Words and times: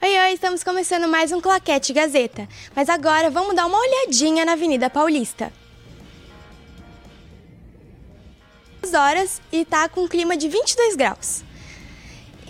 Oi, 0.00 0.16
oi, 0.16 0.32
estamos 0.32 0.62
começando 0.62 1.08
mais 1.08 1.32
um 1.32 1.40
Claquete 1.40 1.92
Gazeta. 1.92 2.48
Mas 2.72 2.88
agora 2.88 3.30
vamos 3.30 3.56
dar 3.56 3.66
uma 3.66 3.80
olhadinha 3.80 4.44
na 4.44 4.52
Avenida 4.52 4.88
Paulista. 4.88 5.52
Duas 8.80 8.94
horas 8.94 9.42
e 9.50 9.64
tá 9.64 9.88
com 9.88 10.02
um 10.02 10.08
clima 10.08 10.36
de 10.36 10.48
22 10.48 10.94
graus. 10.94 11.42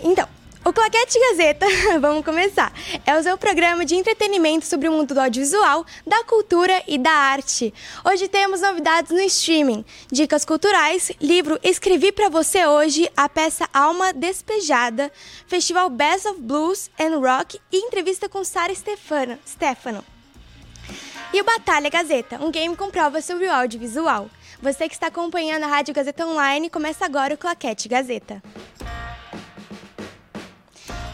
Então, 0.03 0.29
o 0.69 0.73
Claquete 0.73 1.19
Gazeta, 1.19 1.65
vamos 1.99 2.23
começar, 2.23 2.71
é 3.03 3.17
o 3.17 3.23
seu 3.23 3.35
programa 3.39 3.83
de 3.83 3.95
entretenimento 3.95 4.67
sobre 4.67 4.87
o 4.87 4.91
mundo 4.91 5.15
do 5.15 5.19
audiovisual, 5.19 5.83
da 6.05 6.23
cultura 6.23 6.83
e 6.87 6.95
da 6.99 7.09
arte. 7.09 7.73
Hoje 8.05 8.27
temos 8.27 8.61
novidades 8.61 9.11
no 9.11 9.19
streaming, 9.21 9.83
dicas 10.11 10.45
culturais, 10.45 11.11
livro 11.19 11.59
Escrevi 11.63 12.11
pra 12.11 12.29
você 12.29 12.67
hoje, 12.67 13.09
a 13.17 13.27
peça 13.27 13.67
Alma 13.73 14.13
Despejada, 14.13 15.11
Festival 15.47 15.89
Best 15.89 16.27
of 16.27 16.39
Blues 16.39 16.91
and 16.99 17.17
Rock 17.17 17.59
e 17.71 17.77
entrevista 17.77 18.29
com 18.29 18.43
Sara 18.43 18.73
Stefano. 18.75 19.39
Stefano. 19.47 20.05
E 21.33 21.41
o 21.41 21.43
Batalha 21.43 21.89
Gazeta, 21.89 22.37
um 22.43 22.51
game 22.51 22.75
com 22.75 22.91
provas 22.91 23.25
sobre 23.25 23.47
o 23.47 23.51
audiovisual. 23.51 24.29
Você 24.61 24.87
que 24.87 24.93
está 24.93 25.07
acompanhando 25.07 25.63
a 25.63 25.67
Rádio 25.67 25.95
Gazeta 25.95 26.27
Online, 26.27 26.69
começa 26.69 27.05
agora 27.05 27.33
o 27.33 27.37
Claquete 27.37 27.87
Gazeta. 27.87 28.43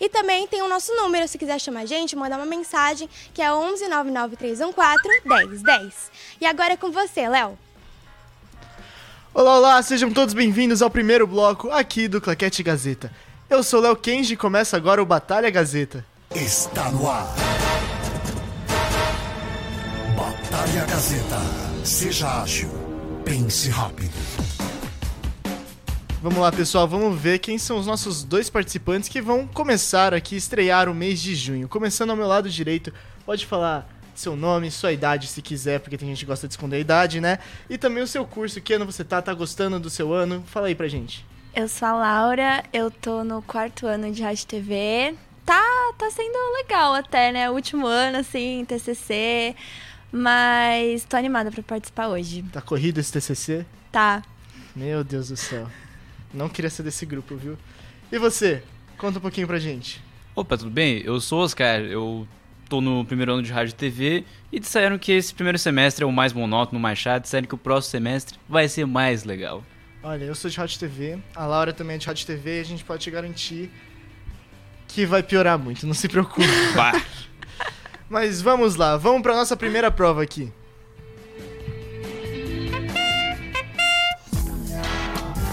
E 0.00 0.08
também 0.08 0.48
tem 0.48 0.62
o 0.62 0.68
nosso 0.68 0.92
número, 0.96 1.28
se 1.28 1.38
quiser 1.38 1.60
chamar 1.60 1.80
a 1.80 1.86
gente, 1.86 2.16
mandar 2.16 2.38
uma 2.38 2.46
mensagem, 2.46 3.08
que 3.32 3.42
é 3.42 3.52
11 3.52 3.86
99314 3.86 5.20
1010. 5.24 6.10
E 6.40 6.46
agora 6.46 6.72
é 6.72 6.76
com 6.76 6.90
você, 6.90 7.28
Léo. 7.28 7.56
Olá, 9.32 9.58
olá, 9.58 9.80
sejam 9.82 10.10
todos 10.10 10.34
bem-vindos 10.34 10.82
ao 10.82 10.90
primeiro 10.90 11.24
bloco 11.26 11.70
aqui 11.70 12.08
do 12.08 12.20
Claquete 12.20 12.64
Gazeta. 12.64 13.12
Eu 13.48 13.62
sou 13.62 13.80
Léo 13.80 13.94
Kenji 13.94 14.34
e 14.34 14.36
começa 14.36 14.76
agora 14.76 15.00
o 15.00 15.06
Batalha 15.06 15.48
Gazeta. 15.50 16.04
Está 16.34 16.92
no 16.92 17.10
ar. 17.10 17.26
Batalha 20.16 20.84
Gazeta. 20.86 21.36
Seja 21.84 22.42
ágil. 22.42 22.68
Pense 23.24 23.68
rápido. 23.68 24.12
Vamos 26.22 26.38
lá, 26.38 26.52
pessoal, 26.52 26.86
vamos 26.86 27.20
ver 27.20 27.40
quem 27.40 27.58
são 27.58 27.78
os 27.78 27.86
nossos 27.86 28.22
dois 28.22 28.48
participantes 28.48 29.08
que 29.08 29.20
vão 29.20 29.44
começar 29.44 30.14
aqui, 30.14 30.36
estrear 30.36 30.88
o 30.88 30.94
mês 30.94 31.20
de 31.20 31.34
junho. 31.34 31.68
Começando 31.68 32.10
ao 32.10 32.16
meu 32.16 32.28
lado 32.28 32.48
direito, 32.48 32.92
pode 33.26 33.44
falar 33.44 33.88
seu 34.14 34.36
nome, 34.36 34.70
sua 34.70 34.92
idade, 34.92 35.26
se 35.26 35.42
quiser, 35.42 35.80
porque 35.80 35.98
tem 35.98 36.10
gente 36.10 36.20
que 36.20 36.26
gosta 36.26 36.46
de 36.46 36.52
esconder 36.52 36.76
a 36.76 36.80
idade, 36.80 37.20
né? 37.20 37.40
E 37.68 37.76
também 37.76 38.04
o 38.04 38.06
seu 38.06 38.24
curso, 38.24 38.60
que 38.60 38.72
ano 38.72 38.86
você 38.86 39.02
tá, 39.02 39.20
tá 39.20 39.34
gostando 39.34 39.80
do 39.80 39.90
seu 39.90 40.12
ano? 40.12 40.44
Fala 40.46 40.68
aí 40.68 40.76
pra 40.76 40.86
gente. 40.86 41.26
Eu 41.56 41.66
sou 41.66 41.88
a 41.88 41.92
Laura, 41.92 42.62
eu 42.72 42.88
tô 42.88 43.24
no 43.24 43.42
quarto 43.42 43.84
ano 43.84 44.12
de 44.12 44.22
Rádio 44.22 44.46
TV. 44.46 45.16
Tá, 45.44 45.62
tá 45.98 46.10
sendo 46.10 46.36
legal 46.56 46.94
até, 46.94 47.32
né? 47.32 47.50
O 47.50 47.54
último 47.54 47.86
ano, 47.86 48.18
assim, 48.18 48.64
TCC. 48.66 49.54
Mas 50.12 51.04
tô 51.04 51.16
animada 51.16 51.50
pra 51.50 51.62
participar 51.62 52.08
hoje. 52.08 52.42
Tá 52.52 52.60
corrido 52.60 52.98
esse 52.98 53.12
TCC? 53.12 53.64
Tá. 53.92 54.22
Meu 54.74 55.04
Deus 55.04 55.28
do 55.28 55.36
céu. 55.36 55.68
Não 56.32 56.48
queria 56.48 56.70
ser 56.70 56.82
desse 56.82 57.06
grupo, 57.06 57.36
viu? 57.36 57.56
E 58.10 58.18
você? 58.18 58.62
Conta 58.98 59.18
um 59.18 59.22
pouquinho 59.22 59.46
pra 59.46 59.58
gente. 59.58 60.02
Opa, 60.34 60.56
tudo 60.56 60.70
bem? 60.70 61.00
Eu 61.04 61.20
sou 61.20 61.40
o 61.40 61.42
Oscar, 61.42 61.80
eu 61.80 62.26
tô 62.68 62.80
no 62.80 63.04
primeiro 63.04 63.32
ano 63.32 63.42
de 63.42 63.52
rádio 63.52 63.72
e 63.72 63.74
TV 63.74 64.24
e 64.52 64.60
disseram 64.60 64.96
que 64.96 65.10
esse 65.10 65.34
primeiro 65.34 65.58
semestre 65.58 66.04
é 66.04 66.06
o 66.06 66.12
mais 66.12 66.32
monótono, 66.32 66.78
o 66.78 66.82
mais 66.82 66.98
chato, 66.98 67.24
disseram 67.24 67.46
que 67.46 67.54
o 67.54 67.58
próximo 67.58 67.90
semestre 67.90 68.38
vai 68.48 68.68
ser 68.68 68.86
mais 68.86 69.24
legal. 69.24 69.64
Olha, 70.02 70.24
eu 70.24 70.34
sou 70.34 70.48
de 70.50 70.56
Rádio 70.56 70.78
TV, 70.78 71.18
a 71.34 71.46
Laura 71.46 71.72
também 71.72 71.96
é 71.96 71.98
de 71.98 72.06
Rádio 72.06 72.26
TV 72.26 72.58
e 72.58 72.60
a 72.60 72.64
gente 72.64 72.84
pode 72.84 73.02
te 73.02 73.10
garantir 73.10 73.70
que 74.90 75.06
vai 75.06 75.22
piorar 75.22 75.58
muito, 75.58 75.86
não 75.86 75.94
se 75.94 76.08
preocupe. 76.08 76.46
Bah. 76.74 77.00
Mas 78.08 78.42
vamos 78.42 78.74
lá, 78.74 78.96
vamos 78.96 79.22
pra 79.22 79.34
nossa 79.34 79.56
primeira 79.56 79.90
prova 79.90 80.22
aqui. 80.22 80.52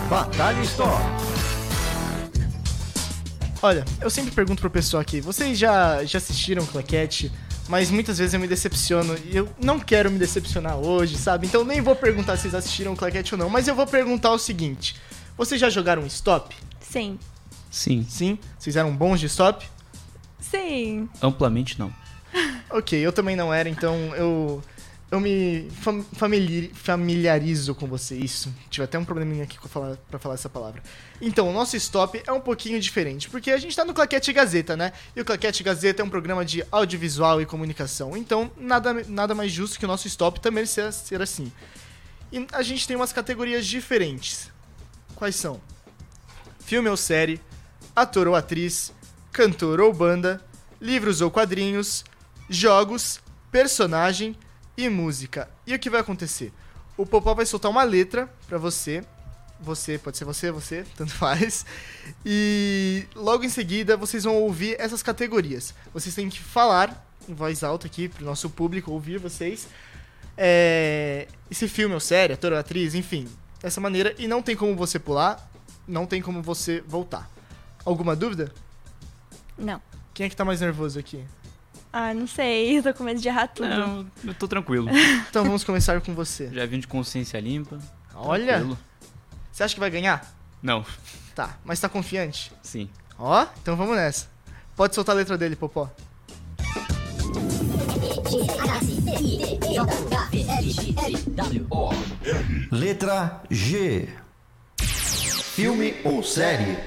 Batalha 0.09 0.61
Store. 0.61 1.03
Olha, 3.61 3.85
eu 4.01 4.09
sempre 4.09 4.31
pergunto 4.31 4.61
pro 4.61 4.69
pessoal 4.69 5.01
aqui, 5.01 5.19
vocês 5.19 5.57
já, 5.57 6.03
já 6.03 6.17
assistiram 6.17 6.65
Claquete? 6.65 7.31
Mas 7.67 7.91
muitas 7.91 8.17
vezes 8.17 8.33
eu 8.33 8.39
me 8.39 8.47
decepciono 8.47 9.15
e 9.25 9.35
eu 9.35 9.49
não 9.61 9.79
quero 9.79 10.09
me 10.09 10.17
decepcionar 10.17 10.77
hoje, 10.77 11.17
sabe? 11.17 11.47
Então 11.47 11.65
nem 11.65 11.81
vou 11.81 11.95
perguntar 11.95 12.37
se 12.37 12.43
vocês 12.43 12.55
assistiram 12.55 12.95
Claquete 12.95 13.35
ou 13.35 13.37
não, 13.37 13.49
mas 13.49 13.67
eu 13.67 13.75
vou 13.75 13.85
perguntar 13.85 14.31
o 14.31 14.39
seguinte: 14.39 14.95
vocês 15.37 15.59
já 15.59 15.69
jogaram 15.69 16.05
stop? 16.05 16.55
Sim. 16.79 17.19
Sim, 17.71 18.05
Sim? 18.09 18.39
Vocês 18.57 18.75
eram 18.75 18.95
bons 18.95 19.19
de 19.19 19.25
stop? 19.27 19.67
Sim. 20.39 21.09
amplamente 21.21 21.77
não. 21.79 21.93
Ok, 22.69 22.99
eu 22.99 23.13
também 23.13 23.35
não 23.35 23.53
era, 23.53 23.69
então 23.69 23.95
eu. 24.15 24.61
Eu 25.09 25.21
me 25.21 25.69
fam- 25.81 26.03
familiar- 26.11 26.69
familiarizo 26.73 27.73
com 27.73 27.87
você. 27.87 28.17
Isso. 28.17 28.53
Tive 28.69 28.83
até 28.83 28.99
um 28.99 29.05
probleminha 29.05 29.45
aqui 29.45 29.57
pra 29.57 29.69
falar, 29.69 29.95
pra 30.09 30.19
falar 30.19 30.35
essa 30.35 30.49
palavra. 30.49 30.83
Então, 31.21 31.47
o 31.49 31.53
nosso 31.53 31.77
stop 31.77 32.21
é 32.27 32.31
um 32.33 32.41
pouquinho 32.41 32.77
diferente, 32.77 33.29
porque 33.29 33.51
a 33.51 33.57
gente 33.57 33.73
tá 33.73 33.85
no 33.85 33.93
Claquete 33.93 34.33
Gazeta, 34.33 34.75
né? 34.75 34.91
E 35.15 35.21
o 35.21 35.23
Claquete 35.23 35.63
Gazeta 35.63 36.01
é 36.01 36.05
um 36.05 36.09
programa 36.09 36.43
de 36.43 36.61
audiovisual 36.69 37.41
e 37.41 37.45
comunicação. 37.45 38.17
Então, 38.17 38.51
nada, 38.57 38.93
nada 39.07 39.33
mais 39.33 39.49
justo 39.49 39.79
que 39.79 39.85
o 39.85 39.87
nosso 39.87 40.07
stop 40.09 40.41
também 40.41 40.65
ser, 40.65 40.91
ser 40.91 41.21
assim. 41.21 41.49
E 42.29 42.45
a 42.51 42.61
gente 42.61 42.85
tem 42.85 42.97
umas 42.97 43.13
categorias 43.13 43.65
diferentes. 43.65 44.51
Quais 45.15 45.37
são? 45.37 45.61
Filme 46.59 46.89
ou 46.89 46.97
série, 46.97 47.39
ator 47.97 48.27
ou 48.27 48.35
atriz, 48.35 48.93
cantor 49.31 49.81
ou 49.81 49.91
banda, 49.91 50.39
livros 50.79 51.19
ou 51.19 51.31
quadrinhos, 51.31 52.05
jogos, 52.47 53.19
personagem 53.51 54.37
e 54.77 54.87
música. 54.87 55.49
E 55.65 55.73
o 55.73 55.79
que 55.79 55.89
vai 55.89 56.01
acontecer? 56.01 56.53
O 56.95 57.07
Popó 57.07 57.33
vai 57.33 57.43
soltar 57.47 57.71
uma 57.71 57.81
letra 57.81 58.31
pra 58.47 58.59
você. 58.59 59.03
Você, 59.59 59.97
pode 59.97 60.15
ser 60.15 60.25
você, 60.25 60.51
você, 60.51 60.85
tanto 60.95 61.11
faz. 61.11 61.65
E 62.23 63.07
logo 63.15 63.43
em 63.43 63.49
seguida 63.49 63.97
vocês 63.97 64.25
vão 64.25 64.35
ouvir 64.35 64.75
essas 64.77 65.01
categorias. 65.01 65.73
Vocês 65.91 66.13
têm 66.13 66.29
que 66.29 66.39
falar 66.39 67.03
em 67.27 67.33
voz 67.33 67.63
alta 67.63 67.87
aqui 67.87 68.07
pro 68.07 68.23
nosso 68.23 68.47
público 68.47 68.91
ouvir 68.91 69.17
vocês. 69.17 69.67
É, 70.37 71.27
esse 71.49 71.67
filme 71.67 71.95
ou 71.95 71.99
série, 71.99 72.33
ator 72.33 72.51
ou 72.51 72.59
atriz, 72.59 72.93
enfim, 72.93 73.27
dessa 73.59 73.81
maneira. 73.81 74.13
E 74.19 74.27
não 74.27 74.43
tem 74.43 74.55
como 74.55 74.75
você 74.75 74.99
pular, 74.99 75.51
não 75.87 76.05
tem 76.05 76.21
como 76.21 76.43
você 76.43 76.83
voltar. 76.87 77.36
Alguma 77.87 78.17
dúvida? 78.17 78.51
Não. 79.57 79.81
Quem 80.13 80.25
é 80.25 80.29
que 80.29 80.35
tá 80.35 80.43
mais 80.43 80.59
nervoso 80.59 80.99
aqui? 80.99 81.23
Ah, 81.93 82.13
não 82.13 82.27
sei. 82.27 82.75
Eu 82.79 82.83
tô 82.83 82.93
com 82.93 83.01
medo 83.05 83.21
de 83.21 83.29
errar 83.29 83.47
tudo. 83.47 83.69
Não, 83.69 84.05
eu 84.25 84.33
tô 84.33 84.45
tranquilo. 84.45 84.89
Então 85.29 85.45
vamos 85.45 85.63
começar 85.63 86.01
com 86.01 86.13
você. 86.13 86.49
Já 86.53 86.65
vim 86.65 86.79
de 86.81 86.87
consciência 86.87 87.39
limpa. 87.39 87.79
Olha, 88.13 88.55
tranquilo. 88.57 88.77
você 89.49 89.63
acha 89.63 89.73
que 89.73 89.79
vai 89.79 89.89
ganhar? 89.89 90.35
Não, 90.61 90.85
Tá, 91.33 91.57
mas 91.63 91.79
tá 91.79 91.87
confiante? 91.87 92.51
sim. 92.61 92.89
Ó, 93.17 93.47
então 93.61 93.77
vamos 93.77 93.95
nessa. 93.95 94.27
Pode 94.75 94.93
soltar 94.93 95.15
a 95.15 95.17
letra 95.17 95.37
dele, 95.37 95.55
Popó. 95.55 95.89
Letra 102.71 103.41
G. 103.49 104.07
Filme 104.77 105.95
ou 106.03 106.21
série? 106.23 106.77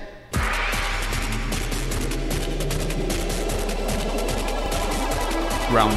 Round. 5.73 5.97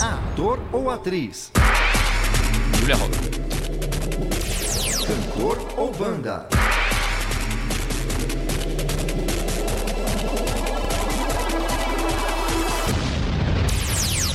Ator 0.00 0.60
ou 0.72 0.88
atriz? 0.88 1.50
Julia 2.78 2.94
Roberts. 2.94 3.38
Cantor 5.04 5.58
ou 5.76 5.92
banda? 5.92 6.48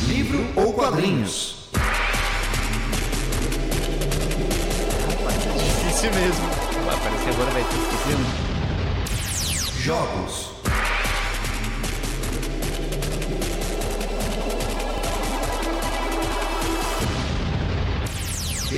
Livro 0.09 0.45
ou 0.57 0.73
quadrinhos? 0.73 1.69
Difícil 5.85 6.11
mesmo. 6.15 6.49
Parece 7.01 7.23
que 7.23 7.29
agora 7.29 7.51
vai 7.51 7.63
ter 7.63 7.77
esquecido. 7.77 8.25
Jogos. 9.79 10.58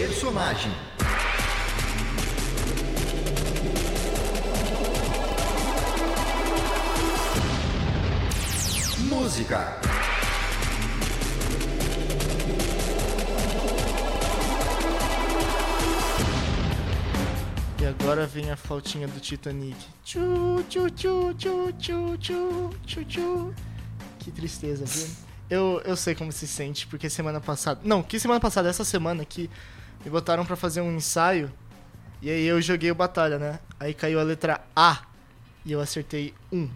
Personagem. 0.01 0.71
Música. 9.07 9.79
E 17.79 17.85
agora 17.85 18.25
vem 18.25 18.49
a 18.49 18.57
flautinha 18.57 19.07
do 19.07 19.19
Titanic. 19.19 19.77
Tchu, 20.03 20.65
tchu, 20.67 20.89
tchu, 20.89 21.33
tchu, 21.35 21.73
tchu, 21.77 22.17
tchu, 22.17 22.69
tchu, 22.87 23.05
tchu. 23.05 23.53
Que 24.17 24.31
tristeza, 24.31 24.83
viu? 24.83 25.07
Eu, 25.47 25.79
eu 25.85 25.95
sei 25.95 26.15
como 26.15 26.31
se 26.31 26.47
sente, 26.47 26.87
porque 26.87 27.07
semana 27.07 27.39
passada. 27.39 27.81
Não, 27.83 28.01
que 28.01 28.19
semana 28.19 28.39
passada, 28.39 28.67
essa 28.67 28.83
semana 28.83 29.23
que 29.23 29.47
me 30.03 30.09
botaram 30.09 30.45
pra 30.45 30.55
fazer 30.55 30.81
um 30.81 30.95
ensaio. 30.95 31.51
E 32.21 32.29
aí 32.29 32.45
eu 32.45 32.61
joguei 32.61 32.91
o 32.91 32.95
batalha, 32.95 33.39
né? 33.39 33.59
Aí 33.79 33.93
caiu 33.93 34.19
a 34.19 34.23
letra 34.23 34.61
A. 34.75 34.99
E 35.65 35.71
eu 35.71 35.81
acertei 35.81 36.33
um. 36.51 36.69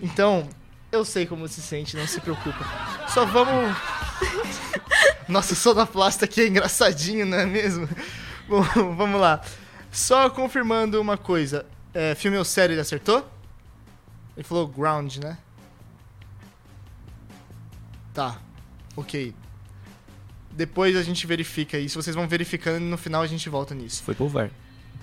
Então, 0.00 0.48
eu 0.92 1.04
sei 1.04 1.26
como 1.26 1.46
se 1.48 1.60
sente, 1.60 1.96
não 1.96 2.06
se 2.06 2.20
preocupa. 2.20 2.64
Só 3.08 3.24
vamos. 3.24 3.76
Nossa, 5.28 5.52
o 5.52 5.56
sonoplasta 5.56 6.24
aqui 6.24 6.42
é 6.42 6.48
engraçadinho, 6.48 7.24
não 7.26 7.38
é 7.38 7.46
mesmo? 7.46 7.88
Bom, 8.48 8.62
vamos 8.96 9.20
lá. 9.20 9.40
Só 9.92 10.28
confirmando 10.30 11.00
uma 11.00 11.16
coisa. 11.16 11.66
É, 11.92 12.14
filme 12.14 12.36
ou 12.36 12.44
série 12.44 12.74
ele 12.74 12.80
acertou? 12.80 13.28
Ele 14.36 14.44
falou 14.44 14.66
ground, 14.66 15.16
né? 15.18 15.36
Tá. 18.14 18.38
Ok. 18.96 19.34
Depois 20.50 20.96
a 20.96 21.02
gente 21.02 21.26
verifica 21.26 21.78
isso. 21.78 22.00
Vocês 22.00 22.14
vão 22.16 22.26
verificando 22.28 22.82
e 22.82 22.88
no 22.88 22.98
final 22.98 23.22
a 23.22 23.26
gente 23.26 23.48
volta 23.48 23.74
nisso. 23.74 24.02
Foi 24.02 24.14
pro 24.14 24.28
VAR. 24.28 24.50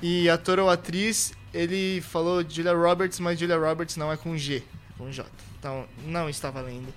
E 0.02 0.30
ator 0.30 0.60
ou 0.60 0.70
atriz, 0.70 1.34
ele 1.54 2.02
falou 2.02 2.44
Julia 2.48 2.74
Roberts, 2.74 3.20
mas 3.20 3.40
Julia 3.40 3.58
Roberts 3.58 3.98
não 3.98 4.12
é 4.12 4.18
com 4.18 4.38
G, 4.38 4.58
é 4.58 4.98
com 4.98 5.10
J. 5.12 5.26
Então 5.58 5.86
não 6.06 6.30
está 6.30 6.52
valendo. 6.52 6.94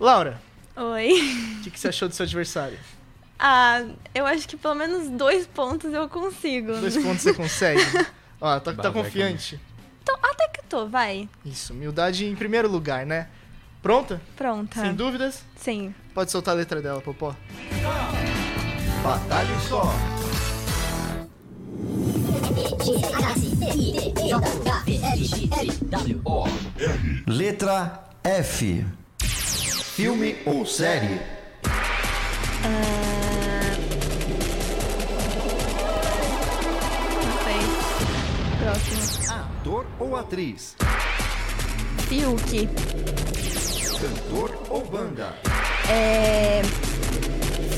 Laura, 0.00 0.40
Oi. 0.76 1.12
o 1.58 1.62
que, 1.62 1.70
que 1.70 1.78
você 1.78 1.88
achou 1.88 2.08
do 2.08 2.14
seu 2.14 2.24
adversário? 2.24 2.78
Ah, 3.40 3.84
eu 4.12 4.26
acho 4.26 4.48
que 4.48 4.56
pelo 4.56 4.74
menos 4.74 5.08
dois 5.10 5.46
pontos 5.46 5.94
eu 5.94 6.08
consigo. 6.08 6.72
Dois 6.72 6.96
pontos 6.96 7.22
você 7.22 7.32
consegue? 7.32 7.80
Ó, 8.40 8.58
tá, 8.58 8.72
tá 8.74 8.90
confiante. 8.90 9.60
Tô- 10.04 10.18
até 10.20 10.48
que 10.48 10.64
tô, 10.64 10.88
vai. 10.88 11.28
Isso, 11.44 11.72
humildade 11.72 12.26
em 12.26 12.34
primeiro 12.34 12.68
lugar, 12.68 13.06
né? 13.06 13.28
Pronta? 13.82 14.20
Pronta. 14.36 14.80
Sem 14.80 14.94
dúvidas? 14.94 15.44
Sim. 15.56 15.94
Pode 16.14 16.30
soltar 16.30 16.54
a 16.54 16.58
letra 16.58 16.82
dela, 16.82 17.00
Popó. 17.00 17.34
Batalha 19.02 19.58
só. 19.68 19.92
Letra 27.26 28.04
F. 28.24 28.84
Filme 29.22 30.36
ou 30.44 30.66
série? 30.66 31.20
Não 37.14 37.32
sei. 37.44 38.58
Próximo. 38.58 39.32
Ator 39.32 39.86
ou 39.98 40.16
atriz? 40.16 40.76
Fiuk. 42.08 42.68
Cantor 44.00 44.56
ou 44.70 44.84
banda? 44.84 45.34
É. 45.90 46.62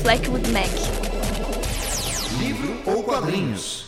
Fleetwood 0.03 0.47
Mac. 0.51 0.69
Livro 2.37 2.79
ou 2.85 3.01
quadrinhos? 3.03 3.85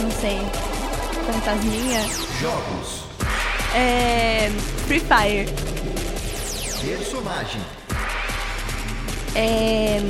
Não 0.00 0.10
sei. 0.12 0.40
Fantasminha. 1.30 2.00
Jogos. 2.40 3.04
É. 3.74 4.50
Free 4.86 5.00
Fire. 5.00 5.46
Personagem. 6.80 7.60
É. 9.34 10.00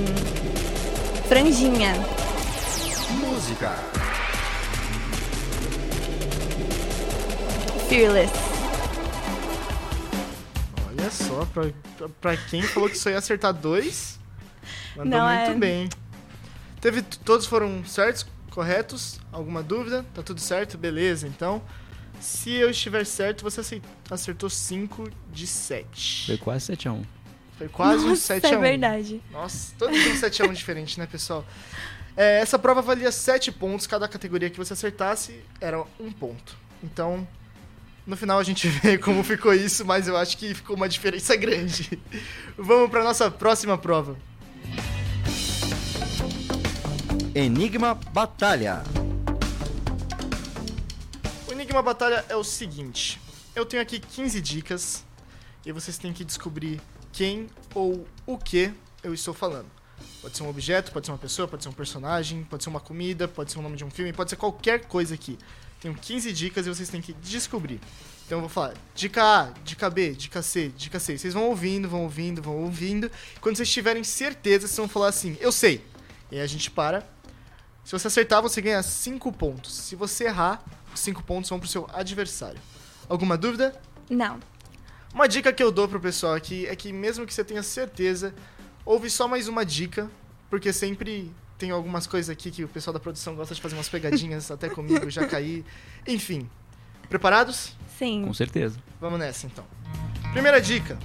Franjinha. 1.29 1.95
Música. 3.21 4.02
Fearless. 7.93 8.33
Olha 10.89 11.11
só, 11.11 11.45
pra, 11.53 11.65
pra- 11.99 12.09
pra 12.09 12.37
quem 12.39 12.63
falou 12.63 12.89
que 12.89 12.97
só 12.97 13.11
ia 13.11 13.19
acertar 13.19 13.53
dois, 13.53 14.19
mandou 14.97 15.19
Não, 15.19 15.29
muito 15.29 15.51
é- 15.51 15.55
bem. 15.57 15.89
Teve, 16.81 17.03
todos 17.03 17.45
foram 17.45 17.85
certos, 17.85 18.25
corretos? 18.49 19.21
Alguma 19.31 19.63
dúvida? 19.63 20.07
Tá 20.15 20.23
tudo 20.23 20.41
certo? 20.41 20.79
Beleza, 20.79 21.29
então. 21.29 21.61
Se 22.19 22.55
eu 22.55 22.71
estiver 22.71 23.05
certo, 23.05 23.43
você 23.43 23.83
acertou 24.11 24.49
5 24.49 25.11
de 25.31 25.47
7. 25.47 26.29
Foi 26.29 26.39
quase 26.39 26.73
7x1. 26.73 27.05
Foi 27.59 27.69
quase 27.69 28.07
um 28.07 28.09
Nossa, 28.09 28.23
7 28.23 28.47
a 28.47 28.51
1 28.53 28.53
é 28.55 28.71
verdade. 28.71 29.21
Nossa, 29.31 29.75
todo 29.79 29.91
tem 29.93 30.13
um 30.13 30.17
7 30.17 30.41
a 30.43 30.47
1 30.47 30.53
diferente, 30.55 30.99
né, 30.99 31.05
pessoal? 31.07 31.45
É, 32.17 32.41
essa 32.41 32.59
prova 32.59 32.81
valia 32.81 33.13
7 33.13 33.53
pontos, 33.53 33.87
cada 33.87 34.09
categoria 34.09 34.49
que 34.49 34.57
você 34.57 34.73
acertasse 34.73 35.39
era 35.61 35.85
um 36.01 36.11
ponto. 36.11 36.57
Então, 36.83 37.29
no 38.07 38.17
final 38.17 38.39
a 38.39 38.43
gente 38.43 38.69
vê 38.83 38.99
como 38.99 39.23
ficou 39.23 39.55
isso, 39.55 39.85
mas 39.85 40.09
eu 40.09 40.17
acho 40.17 40.37
que 40.37 40.55
ficou 40.55 40.77
uma 40.77 40.89
diferença 40.89 41.37
grande. 41.37 41.99
Vamos 42.57 42.91
para 42.91 43.05
nossa 43.05 43.31
próxima 43.31 43.79
prova. 43.79 44.17
Enigma 47.35 47.95
Batalha. 48.13 48.83
O 51.49 51.53
Enigma 51.53 51.81
Batalha 51.83 52.25
é 52.29 52.37
o 52.37 52.45
seguinte: 52.45 53.21
eu 53.55 53.65
tenho 53.65 53.83
aqui 53.83 53.99
15 53.99 54.41
dicas 54.41 55.05
e 55.65 55.73
vocês 55.73 55.97
têm 55.97 56.13
que 56.13 56.25
descobrir 56.25 56.81
quem 57.13 57.47
ou 57.75 58.07
o 58.27 58.37
que 58.37 58.73
eu 59.03 59.15
estou 59.15 59.33
falando. 59.33 59.67
Pode 60.21 60.37
ser 60.37 60.43
um 60.43 60.49
objeto, 60.49 60.93
pode 60.93 61.07
ser 61.07 61.13
uma 61.13 61.19
pessoa, 61.19 61.49
pode 61.49 61.63
ser 61.63 61.69
um 61.69 61.73
personagem, 61.73 62.45
pode 62.45 62.63
ser 62.63 62.71
uma 62.71 62.81
comida, 62.81 63.27
pode 63.27 63.53
ser 63.53 63.59
o 63.59 63.63
nome 63.63 63.77
de 63.77 63.85
um 63.85 63.91
filme, 63.91 64.13
pode 64.13 64.31
ser 64.31 64.37
qualquer 64.37 64.87
coisa 64.87 65.15
aqui. 65.15 65.39
Tenho 65.83 65.95
15 65.95 66.33
dicas 66.33 66.65
e 66.65 66.69
vocês 66.69 66.89
têm 66.89 67.01
que 67.01 67.13
descobrir. 67.13 67.81
Então 68.25 68.39
eu 68.39 68.41
vou 68.41 68.49
falar 68.49 68.75
dica 68.95 69.21
A, 69.23 69.45
dica 69.65 69.91
B, 69.91 70.13
dica 70.13 70.41
C, 70.41 70.69
dica 70.77 71.01
C. 71.01 71.19
Vocês 71.19 71.35
vão 71.35 71.49
ouvindo, 71.49 71.89
vão 71.89 72.05
ouvindo, 72.05 72.41
vão 72.41 72.57
ouvindo. 72.59 73.11
Quando 73.41 73.57
vocês 73.57 73.69
tiverem 73.69 74.05
certeza, 74.05 74.69
vocês 74.69 74.77
vão 74.77 74.89
falar 74.89 75.09
assim: 75.09 75.37
eu 75.41 75.51
sei. 75.51 75.85
E 76.31 76.37
aí 76.37 76.41
a 76.41 76.47
gente 76.47 76.71
para. 76.71 77.05
Se 77.85 77.91
você 77.91 78.07
acertar, 78.07 78.41
você 78.41 78.63
ganha 78.63 78.81
5 78.81 79.33
pontos. 79.33 79.75
Se 79.75 79.97
você 79.97 80.25
errar, 80.27 80.65
os 80.95 81.01
5 81.01 81.21
pontos 81.25 81.51
vão 81.51 81.59
pro 81.59 81.69
seu 81.69 81.89
adversário. 81.93 82.61
Alguma 83.09 83.37
dúvida? 83.37 83.79
Não. 84.09 84.39
Uma 85.13 85.27
dica 85.27 85.53
que 85.53 85.63
eu 85.63 85.73
dou 85.73 85.89
pro 85.89 86.01
pessoal 86.01 86.35
aqui 86.35 86.65
é 86.67 86.77
que 86.77 86.93
mesmo 86.93 87.27
que 87.27 87.35
você 87.35 87.43
tenha 87.43 87.63
certeza, 87.63 88.33
ouve 88.85 89.11
só 89.11 89.27
mais 89.27 89.49
uma 89.49 89.67
dica, 89.67 90.09
porque 90.49 90.73
sempre 90.73 91.35
tem 91.63 91.71
algumas 91.71 92.09
coisas 92.09 92.29
aqui 92.29 92.51
que 92.51 92.65
o 92.65 92.69
pessoal 92.69 92.93
da 92.93 92.99
produção 92.99 93.37
gosta 93.37 93.55
de 93.55 93.63
fazer 93.63 93.77
umas 93.77 93.89
pegadinhas, 93.89 94.51
até 94.51 94.69
comigo, 94.69 95.09
já 95.09 95.29
caí. 95.29 95.65
Enfim. 96.09 96.51
Preparados? 97.09 97.77
Sim. 97.97 98.25
Com 98.27 98.35
certeza. 98.35 98.83
Vamos 99.01 99.21
nessa 99.21 99.47
então. 99.47 99.65
Primeira 100.33 100.61
dica. 100.61 100.99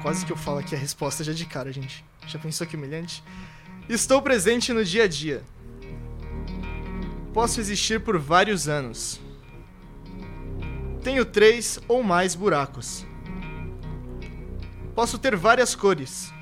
Quase 0.00 0.24
que 0.24 0.32
eu 0.32 0.38
falo 0.38 0.56
aqui 0.56 0.74
a 0.74 0.78
resposta 0.78 1.22
já 1.22 1.34
de 1.34 1.44
cara, 1.44 1.70
gente. 1.70 2.02
Já 2.26 2.38
pensou 2.38 2.66
que 2.66 2.76
humilhante? 2.76 3.22
Estou 3.90 4.22
presente 4.22 4.72
no 4.72 4.82
dia 4.82 5.04
a 5.04 5.06
dia. 5.06 5.42
Posso 7.34 7.60
existir 7.60 8.00
por 8.00 8.18
vários 8.18 8.68
anos. 8.68 9.20
Tenho 11.04 11.26
três 11.26 11.78
ou 11.86 12.02
mais 12.02 12.34
buracos. 12.34 13.04
Posso 14.94 15.18
ter 15.18 15.36
várias 15.36 15.74
cores. 15.74 16.32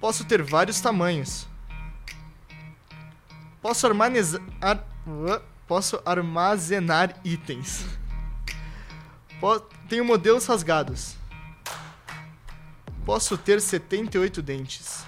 Posso 0.00 0.24
ter 0.24 0.42
vários 0.42 0.80
tamanhos. 0.80 1.46
Posso 3.60 3.86
armazenar. 3.86 4.46
ar- 4.60 4.84
Posso 5.66 6.00
armazenar 6.06 7.14
itens. 7.24 7.84
Po- 9.40 9.60
Tenho 9.88 10.04
modelos 10.04 10.46
rasgados. 10.46 11.14
Posso 13.04 13.36
ter 13.36 13.60
78 13.60 14.40
dentes. 14.42 15.04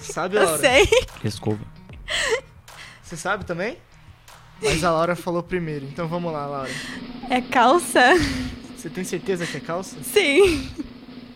Sabe, 0.00 0.36
Eu 0.36 0.42
Laura? 0.44 0.58
sei. 0.58 0.88
Escova. 1.24 1.60
Você 3.02 3.16
sabe 3.16 3.44
também? 3.44 3.78
Mas 4.62 4.84
a 4.84 4.90
Laura 4.92 5.16
falou 5.16 5.42
primeiro, 5.42 5.86
então 5.86 6.06
vamos 6.06 6.32
lá, 6.32 6.46
Laura. 6.46 6.70
É 7.28 7.40
calça? 7.40 8.00
Você 8.76 8.90
tem 8.90 9.04
certeza 9.04 9.46
que 9.46 9.56
é 9.56 9.60
calça? 9.60 9.96
Sim. 10.02 10.70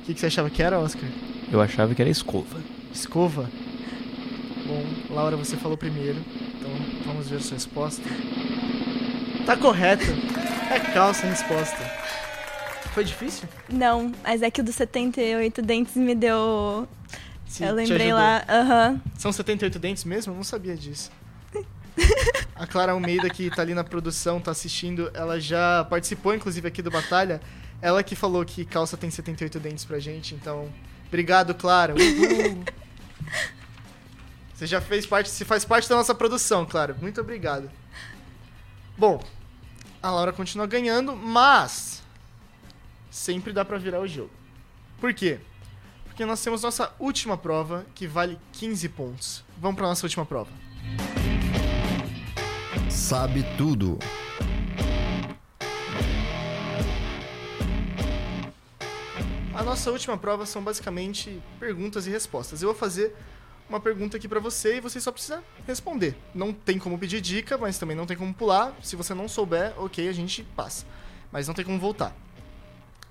O 0.04 0.06
que, 0.06 0.12
que 0.12 0.20
você 0.20 0.26
achava 0.26 0.50
que 0.50 0.62
era, 0.62 0.78
Oscar? 0.78 1.08
Eu 1.50 1.62
achava 1.62 1.94
que 1.94 2.02
era 2.02 2.10
escova. 2.10 2.60
Escova? 2.92 3.48
Bom, 4.66 4.84
Laura, 5.08 5.34
você 5.34 5.56
falou 5.56 5.78
primeiro, 5.78 6.18
então 6.58 6.70
vamos 7.06 7.30
ver 7.30 7.36
a 7.36 7.40
sua 7.40 7.54
resposta. 7.54 8.02
Tá 9.46 9.56
correto. 9.56 10.04
É 10.70 10.78
calça 10.92 11.26
a 11.26 11.30
resposta. 11.30 11.78
Foi 12.92 13.02
difícil? 13.02 13.48
Não, 13.72 14.12
mas 14.22 14.42
é 14.42 14.50
que 14.50 14.60
o 14.60 14.64
dos 14.64 14.74
78 14.74 15.62
dentes 15.62 15.96
me 15.96 16.14
deu. 16.14 16.86
Sim, 17.46 17.64
eu 17.64 17.74
lembrei 17.74 18.12
lá. 18.12 18.44
Aham. 18.46 19.00
São 19.16 19.32
78 19.32 19.78
dentes 19.78 20.04
mesmo? 20.04 20.34
Eu 20.34 20.36
não 20.36 20.44
sabia 20.44 20.76
disso. 20.76 21.10
A 22.54 22.66
Clara 22.66 22.92
Almeida, 22.92 23.30
que 23.30 23.48
tá 23.48 23.62
ali 23.62 23.72
na 23.72 23.84
produção, 23.84 24.38
tá 24.38 24.50
assistindo, 24.50 25.10
ela 25.14 25.40
já 25.40 25.82
participou, 25.88 26.34
inclusive, 26.34 26.68
aqui 26.68 26.82
do 26.82 26.90
Batalha. 26.90 27.40
Ela 27.84 28.02
que 28.02 28.16
falou 28.16 28.42
que 28.46 28.64
calça 28.64 28.96
tem 28.96 29.10
78 29.10 29.60
dentes 29.60 29.84
pra 29.84 29.98
gente, 29.98 30.34
então. 30.34 30.72
Obrigado, 31.06 31.54
Clara. 31.54 31.92
Uhul. 31.92 32.64
Você 34.54 34.66
já 34.66 34.80
fez 34.80 35.04
parte, 35.04 35.28
se 35.28 35.44
faz 35.44 35.66
parte 35.66 35.86
da 35.86 35.94
nossa 35.94 36.14
produção, 36.14 36.64
Clara. 36.64 36.96
Muito 36.98 37.20
obrigado. 37.20 37.70
Bom, 38.96 39.22
a 40.02 40.10
Laura 40.10 40.32
continua 40.32 40.66
ganhando, 40.66 41.14
mas 41.14 42.02
sempre 43.10 43.52
dá 43.52 43.66
pra 43.66 43.76
virar 43.76 44.00
o 44.00 44.08
jogo. 44.08 44.30
Por 44.98 45.12
quê? 45.12 45.38
Porque 46.06 46.24
nós 46.24 46.42
temos 46.42 46.62
nossa 46.62 46.90
última 46.98 47.36
prova, 47.36 47.84
que 47.94 48.06
vale 48.06 48.38
15 48.52 48.88
pontos. 48.88 49.44
Vamos 49.58 49.76
pra 49.76 49.88
nossa 49.88 50.06
última 50.06 50.24
prova. 50.24 50.50
Sabe 52.88 53.44
tudo. 53.58 53.98
A 59.54 59.62
nossa 59.62 59.92
última 59.92 60.18
prova 60.18 60.44
são 60.46 60.64
basicamente 60.64 61.40
perguntas 61.60 62.08
e 62.08 62.10
respostas. 62.10 62.60
Eu 62.60 62.70
vou 62.70 62.76
fazer 62.76 63.14
uma 63.68 63.78
pergunta 63.78 64.16
aqui 64.16 64.26
pra 64.26 64.40
você 64.40 64.78
e 64.78 64.80
você 64.80 65.00
só 65.00 65.12
precisa 65.12 65.44
responder. 65.64 66.16
Não 66.34 66.52
tem 66.52 66.76
como 66.76 66.98
pedir 66.98 67.20
dica, 67.20 67.56
mas 67.56 67.78
também 67.78 67.96
não 67.96 68.04
tem 68.04 68.16
como 68.16 68.34
pular. 68.34 68.74
Se 68.82 68.96
você 68.96 69.14
não 69.14 69.28
souber, 69.28 69.72
ok, 69.76 70.08
a 70.08 70.12
gente 70.12 70.42
passa. 70.56 70.84
Mas 71.30 71.46
não 71.46 71.54
tem 71.54 71.64
como 71.64 71.78
voltar. 71.78 72.12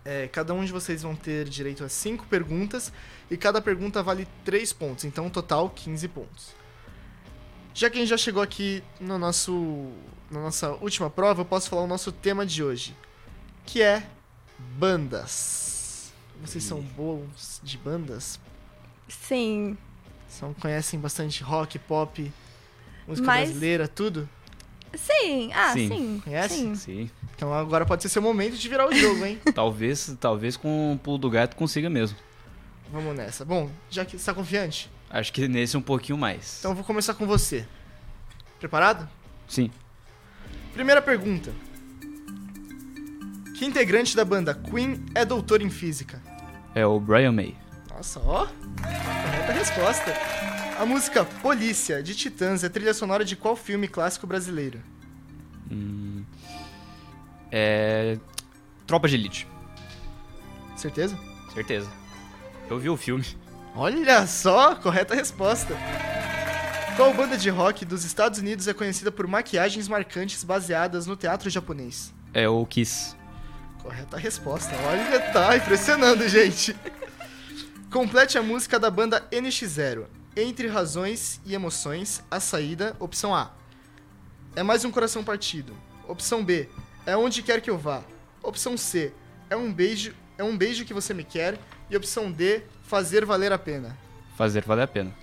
É, 0.04 0.28
cada 0.28 0.54
um 0.54 0.66
de 0.66 0.72
vocês 0.74 1.02
vão 1.02 1.16
ter 1.16 1.48
direito 1.48 1.82
a 1.82 1.88
cinco 1.88 2.26
perguntas 2.26 2.92
e 3.32 3.38
cada 3.38 3.62
pergunta 3.62 4.04
vale 4.04 4.28
3 4.44 4.74
pontos, 4.74 5.06
então 5.06 5.30
total 5.30 5.70
15 5.70 6.10
pontos. 6.10 6.50
Já 7.74 7.90
que 7.90 7.96
a 7.96 8.02
gente 8.02 8.10
já 8.10 8.18
chegou 8.18 8.44
aqui 8.44 8.84
no 9.00 9.18
nosso, 9.18 9.94
na 10.30 10.42
nossa 10.42 10.72
última 10.74 11.10
prova, 11.10 11.40
eu 11.40 11.46
posso 11.46 11.70
falar 11.70 11.84
o 11.84 11.88
nosso 11.88 12.12
tema 12.12 12.46
de 12.46 12.62
hoje, 12.62 12.94
que 13.66 13.82
é 13.82 14.06
bandas. 14.78 15.73
Vocês 16.44 16.64
são 16.64 16.82
bons 16.82 17.62
de 17.64 17.78
bandas? 17.78 18.40
Sim. 19.08 19.78
São, 20.28 20.54
conhecem 20.54 21.00
bastante 21.00 21.42
rock, 21.44 21.78
pop, 21.80 22.32
música 23.08 23.26
Mas- 23.28 23.50
brasileira, 23.50 23.88
tudo? 23.88 24.28
Sim. 24.96 25.52
Ah, 25.54 25.74
Sim. 25.74 25.88
sim. 25.90 26.22
Conhece? 26.24 26.56
Sim. 26.56 26.76
Sim. 26.76 27.12
Então 27.36 27.52
agora 27.54 27.86
pode 27.86 28.04
ser 28.04 28.10
seu 28.10 28.22
momento 28.22 28.56
de 28.58 28.70
virar 28.70 28.88
o 28.88 28.94
jogo, 28.94 29.26
hein? 29.26 29.40
talvez, 29.56 30.16
talvez 30.20 30.56
com 30.56 30.94
o 30.94 31.00
pulo 31.00 31.18
do 31.18 31.30
gato 31.30 31.56
consiga 31.56 31.90
mesmo. 31.90 32.18
Vamos 32.92 33.16
nessa. 33.16 33.44
Bom, 33.44 33.72
já 33.90 34.06
que 34.06 34.12
você 34.12 34.18
está 34.18 34.34
confiante, 34.34 34.90
Acho 35.10 35.32
que 35.34 35.48
nesse 35.48 35.78
um 35.78 35.82
pouquinho 35.82 36.18
mais. 36.18 36.58
então 36.60 36.72
eu 36.72 36.76
vou 36.76 36.84
começar 36.84 37.14
com 37.16 37.26
você. 37.26 37.66
Preparado? 38.60 39.08
Sim. 39.48 39.72
Primeira 40.74 41.02
pergunta. 41.02 41.52
Que 43.58 43.66
integrante 43.66 44.16
da 44.16 44.26
banda 44.26 44.54
Queen 44.56 45.04
é 45.16 45.24
doutor 45.26 45.62
em 45.62 45.70
física? 45.70 46.22
É 46.75 46.86
o 46.86 47.00
Brian 47.00 47.32
May. 47.32 47.56
Nossa, 47.89 48.20
ó. 48.20 48.48
Correta 48.48 49.53
resposta. 49.53 50.13
A 50.80 50.86
música 50.86 51.24
Polícia, 51.24 52.01
de 52.01 52.15
Titãs, 52.15 52.63
é 52.63 52.70
trilha 52.70 52.94
sonora 52.94 53.24
de 53.24 53.36
qual 53.36 53.56
filme 53.56 53.88
clássico 53.88 54.25
brasileiro? 54.25 54.80
Hum, 55.72 56.24
é. 57.51 58.18
Tropa 58.88 59.08
de 59.08 59.15
Elite. 59.15 59.48
Certeza? 60.75 61.18
Certeza. 61.53 61.89
Eu 62.70 62.80
vi 62.80 62.89
o 62.89 62.98
filme. 62.98 63.25
Olha 63.75 64.25
só, 64.25 64.75
correta 64.75 65.15
resposta. 65.15 65.77
Qual 66.96 67.13
banda 67.13 67.38
de 67.38 67.50
rock 67.50 67.86
dos 67.86 68.03
Estados 68.03 68.39
Unidos 68.39 68.68
é 68.68 68.74
conhecida 68.74 69.12
por 69.12 69.27
maquiagens 69.27 69.88
marcantes 69.88 70.44
baseadas 70.44 71.08
no 71.08 71.15
teatro 71.15 71.50
japonês? 71.50 72.13
É 72.34 72.48
o 72.50 72.65
Kiss. 72.65 73.15
Correta 73.84 74.18
resposta. 74.18 74.74
Olha, 74.88 75.20
tá 75.34 75.58
impressionando, 75.58 76.28
gente. 76.30 76.74
Complete 77.92 78.38
a 78.38 78.42
música 78.42 78.80
da 78.80 78.90
banda 78.90 79.22
NX0. 79.30 80.06
Entre 80.38 80.68
razões 80.68 81.42
e 81.46 81.54
emoções, 81.54 82.24
a 82.32 82.40
saída, 82.40 82.96
opção 82.98 83.36
A. 83.36 83.52
É 84.56 84.63
mais 84.63 84.86
um 84.86 84.90
coração 84.90 85.22
partido. 85.22 85.75
Opção 86.08 86.46
B. 86.46 86.70
É 87.06 87.18
onde 87.18 87.44
quer 87.44 87.60
que 87.60 87.70
eu 87.70 87.78
vá. 87.78 88.02
Opção 88.42 88.78
C. 88.78 89.13
É 89.50 89.56
um 89.58 89.72
beijo, 89.72 90.16
é 90.38 90.44
um 90.44 90.58
beijo 90.58 90.86
que 90.86 90.94
você 90.94 91.13
me 91.13 91.25
quer. 91.25 91.60
E 91.90 91.98
opção 91.98 92.32
D. 92.32 92.63
Fazer 92.84 93.25
valer 93.25 93.52
a 93.52 93.60
pena. 93.60 93.98
Fazer 94.38 94.63
valer 94.63 94.84
a 94.84 94.88
pena. 94.88 95.13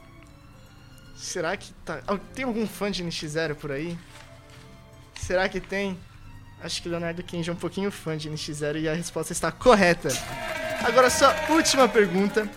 Será 1.16 1.56
que 1.56 1.72
tá. 1.84 2.02
Tem 2.34 2.44
algum 2.44 2.66
fã 2.66 2.90
de 2.90 3.02
NX0 3.02 3.54
por 3.54 3.72
aí? 3.72 3.98
Será 5.14 5.48
que 5.48 5.60
tem? 5.60 5.98
Acho 6.62 6.82
que 6.82 6.88
Leonardo 6.88 7.22
Kenji 7.22 7.48
é 7.48 7.52
um 7.52 7.56
pouquinho 7.56 7.90
fã 7.90 8.16
de 8.16 8.30
NX0 8.30 8.80
e 8.82 8.88
a 8.88 8.94
resposta 8.94 9.32
está 9.32 9.50
correta. 9.50 10.08
Agora, 10.84 11.08
sua 11.08 11.34
última 11.50 11.88
pergunta. 11.88 12.48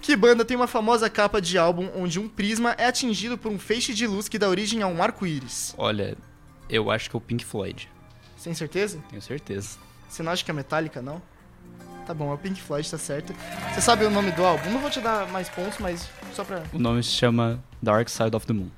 Que 0.00 0.14
banda 0.14 0.44
tem 0.44 0.56
uma 0.56 0.66
famosa 0.66 1.08
capa 1.08 1.40
de 1.40 1.56
álbum 1.56 1.88
onde 1.96 2.20
um 2.20 2.28
prisma 2.28 2.74
é 2.76 2.86
atingido 2.86 3.38
por 3.38 3.50
um 3.50 3.58
feixe 3.58 3.94
de 3.94 4.06
luz 4.06 4.28
que 4.28 4.38
dá 4.38 4.48
origem 4.48 4.82
a 4.82 4.86
um 4.86 5.02
arco-íris? 5.02 5.74
Olha, 5.78 6.14
eu 6.68 6.90
acho 6.90 7.08
que 7.08 7.16
é 7.16 7.18
o 7.18 7.20
Pink 7.20 7.44
Floyd. 7.44 7.88
Sem 8.36 8.52
certeza? 8.52 8.98
Tenho 9.08 9.22
certeza. 9.22 9.78
Você 10.08 10.22
não 10.22 10.30
acha 10.30 10.44
que 10.44 10.50
é 10.50 10.54
Metallica, 10.54 11.00
não? 11.00 11.22
Tá 12.06 12.12
bom, 12.12 12.30
é 12.30 12.34
o 12.34 12.38
Pink 12.38 12.60
Floyd, 12.60 12.90
tá 12.90 12.98
certo. 12.98 13.34
Você 13.72 13.80
sabe 13.80 14.04
o 14.04 14.10
nome 14.10 14.30
do 14.32 14.44
álbum? 14.44 14.70
Não 14.70 14.80
vou 14.80 14.90
te 14.90 15.00
dar 15.00 15.26
mais 15.28 15.48
pontos, 15.48 15.78
mas 15.78 16.06
só 16.34 16.44
pra 16.44 16.62
O 16.72 16.78
nome 16.78 17.02
se 17.02 17.10
chama 17.10 17.64
Dark 17.82 18.08
Side 18.10 18.36
of 18.36 18.46
the 18.46 18.52
Moon. 18.52 18.68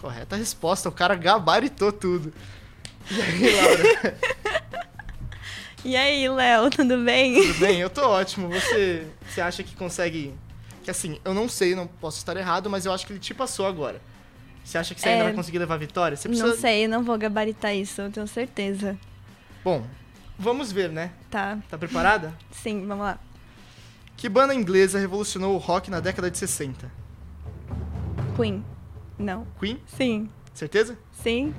Correta 0.00 0.34
resposta, 0.34 0.88
o 0.88 0.92
cara 0.92 1.14
gabaritou 1.14 1.92
tudo. 1.92 2.32
E 3.10 3.20
aí, 3.20 3.54
Laura? 3.54 4.16
E 5.84 5.96
aí, 5.96 6.28
Léo, 6.28 6.70
tudo 6.70 6.96
bem? 7.04 7.34
Tudo 7.34 7.58
bem? 7.58 7.80
Eu 7.80 7.90
tô 7.90 8.02
ótimo. 8.08 8.48
Você, 8.48 9.04
você 9.28 9.40
acha 9.40 9.64
que 9.64 9.74
consegue. 9.74 10.32
Que 10.84 10.92
assim, 10.92 11.18
eu 11.24 11.34
não 11.34 11.48
sei, 11.48 11.74
não 11.74 11.88
posso 11.88 12.18
estar 12.18 12.36
errado, 12.36 12.70
mas 12.70 12.86
eu 12.86 12.92
acho 12.92 13.04
que 13.04 13.12
ele 13.12 13.18
te 13.18 13.34
passou 13.34 13.66
agora. 13.66 14.00
Você 14.64 14.78
acha 14.78 14.94
que 14.94 15.00
você 15.00 15.08
ainda 15.08 15.22
É. 15.22 15.24
vai 15.24 15.32
conseguir 15.32 15.58
levar 15.58 15.74
a 15.74 15.78
vitória? 15.78 16.16
Você 16.16 16.28
precisa. 16.28 16.48
Não 16.48 16.56
sei, 16.56 16.86
não 16.86 17.02
vou 17.02 17.18
gabaritar 17.18 17.74
isso, 17.74 18.00
eu 18.00 18.12
tenho 18.12 18.28
certeza. 18.28 18.96
Bom, 19.64 19.84
vamos 20.38 20.70
ver, 20.70 20.88
né? 20.88 21.10
Tá. 21.28 21.58
Tá 21.68 21.76
preparada? 21.76 22.32
Sim, 22.52 22.86
vamos 22.86 23.04
lá. 23.04 23.18
Que 24.16 24.28
banda 24.28 24.54
inglesa 24.54 25.00
revolucionou 25.00 25.52
o 25.52 25.58
rock 25.58 25.90
na 25.90 25.98
década 25.98 26.30
de 26.30 26.38
60? 26.38 26.88
Queen. 28.36 28.64
Não. 29.18 29.48
Queen? 29.58 29.80
Sim. 29.84 30.30
Certeza? 30.54 30.96
Sim. 31.10 31.52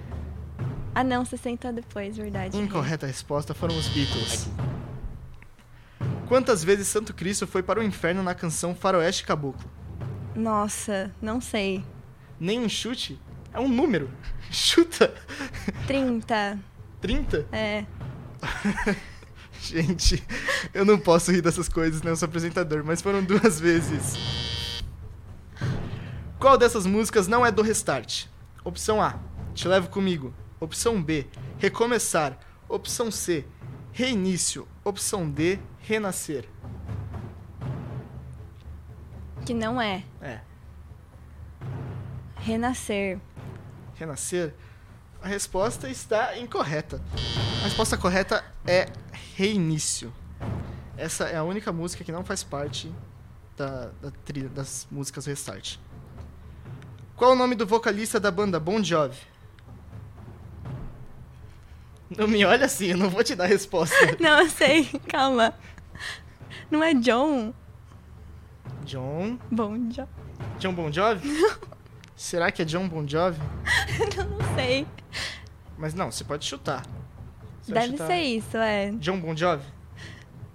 Ah, 0.95 1.03
não, 1.03 1.25
60 1.25 1.73
depois, 1.73 2.15
verdade. 2.15 2.57
Incorreta 2.57 3.07
resposta 3.07 3.53
foram 3.53 3.75
os 3.77 3.87
Beatles. 3.87 4.47
Quantas 6.27 6.63
vezes 6.63 6.87
Santo 6.87 7.13
Cristo 7.13 7.47
foi 7.47 7.63
para 7.63 7.79
o 7.79 7.83
inferno 7.83 8.21
na 8.21 8.35
canção 8.35 8.75
Faroeste 8.75 9.23
Caboclo? 9.23 9.69
Nossa, 10.35 11.11
não 11.21 11.41
sei. 11.41 11.83
Nem 12.39 12.59
um 12.59 12.69
chute? 12.69 13.19
É 13.53 13.59
um 13.59 13.67
número. 13.67 14.09
Chuta! 14.51 15.13
30. 15.87 16.59
30? 17.01 17.47
É. 17.51 17.85
Gente, 19.61 20.21
eu 20.73 20.83
não 20.83 20.99
posso 20.99 21.31
rir 21.31 21.41
dessas 21.41 21.69
coisas, 21.69 22.01
né? 22.01 22.11
Eu 22.11 22.15
sou 22.15 22.27
apresentador, 22.27 22.83
mas 22.83 23.01
foram 23.01 23.23
duas 23.23 23.59
vezes. 23.59 24.15
Qual 26.37 26.57
dessas 26.57 26.85
músicas 26.85 27.27
não 27.27 27.45
é 27.45 27.51
do 27.51 27.61
Restart? 27.61 28.25
Opção 28.63 29.01
A, 29.01 29.17
Te 29.53 29.67
Levo 29.67 29.89
Comigo. 29.89 30.33
Opção 30.63 31.03
B, 31.03 31.27
Recomeçar. 31.59 32.39
Opção 32.69 33.11
C, 33.11 33.45
Reinício. 33.91 34.65
Opção 34.81 35.29
D, 35.29 35.59
Renascer. 35.81 36.47
Que 39.45 39.53
não 39.53 39.81
é. 39.81 40.05
É, 40.21 40.39
Renascer. 42.37 43.19
Renascer? 43.95 44.53
A 45.21 45.27
resposta 45.27 45.89
está 45.89 46.37
incorreta. 46.37 47.01
A 47.59 47.63
resposta 47.65 47.97
correta 47.97 48.41
é 48.65 48.85
Reinício. 49.35 50.13
Essa 50.95 51.25
é 51.25 51.35
a 51.35 51.43
única 51.43 51.73
música 51.73 52.05
que 52.05 52.11
não 52.13 52.23
faz 52.23 52.41
parte 52.41 52.89
da, 53.57 53.91
da 54.01 54.11
trilha 54.23 54.47
das 54.47 54.87
músicas 54.89 55.25
Restart. 55.25 55.77
Qual 57.17 57.33
o 57.33 57.35
nome 57.35 57.53
do 57.53 57.67
vocalista 57.67 58.17
da 58.17 58.31
banda 58.31 58.61
Bon 58.61 58.81
Jovi? 58.81 59.32
Não 62.17 62.27
me 62.27 62.43
olha 62.45 62.65
assim, 62.65 62.87
eu 62.87 62.97
não 62.97 63.09
vou 63.09 63.23
te 63.23 63.35
dar 63.35 63.45
resposta. 63.45 63.95
Não, 64.19 64.39
eu 64.39 64.49
sei. 64.49 64.85
Calma. 65.07 65.53
Não 66.69 66.83
é 66.83 66.93
John? 66.93 67.53
John. 68.85 69.37
Bom, 69.51 69.77
John. 69.89 70.07
John 70.59 70.73
Bon 70.73 70.91
Jovi? 70.91 71.29
Será 72.15 72.51
que 72.51 72.61
é 72.61 72.65
John 72.65 72.87
Bon 72.87 73.07
Jovi? 73.07 73.39
Eu 74.17 74.25
não 74.25 74.55
sei. 74.55 74.87
Mas 75.77 75.93
não, 75.93 76.11
você 76.11 76.23
pode 76.23 76.45
chutar. 76.45 76.83
Você 77.61 77.73
Deve 77.73 77.87
chutar 77.91 78.07
ser 78.07 78.21
isso, 78.21 78.57
é. 78.57 78.91
John 78.99 79.19
Bon 79.19 79.35
Jovi? 79.35 79.63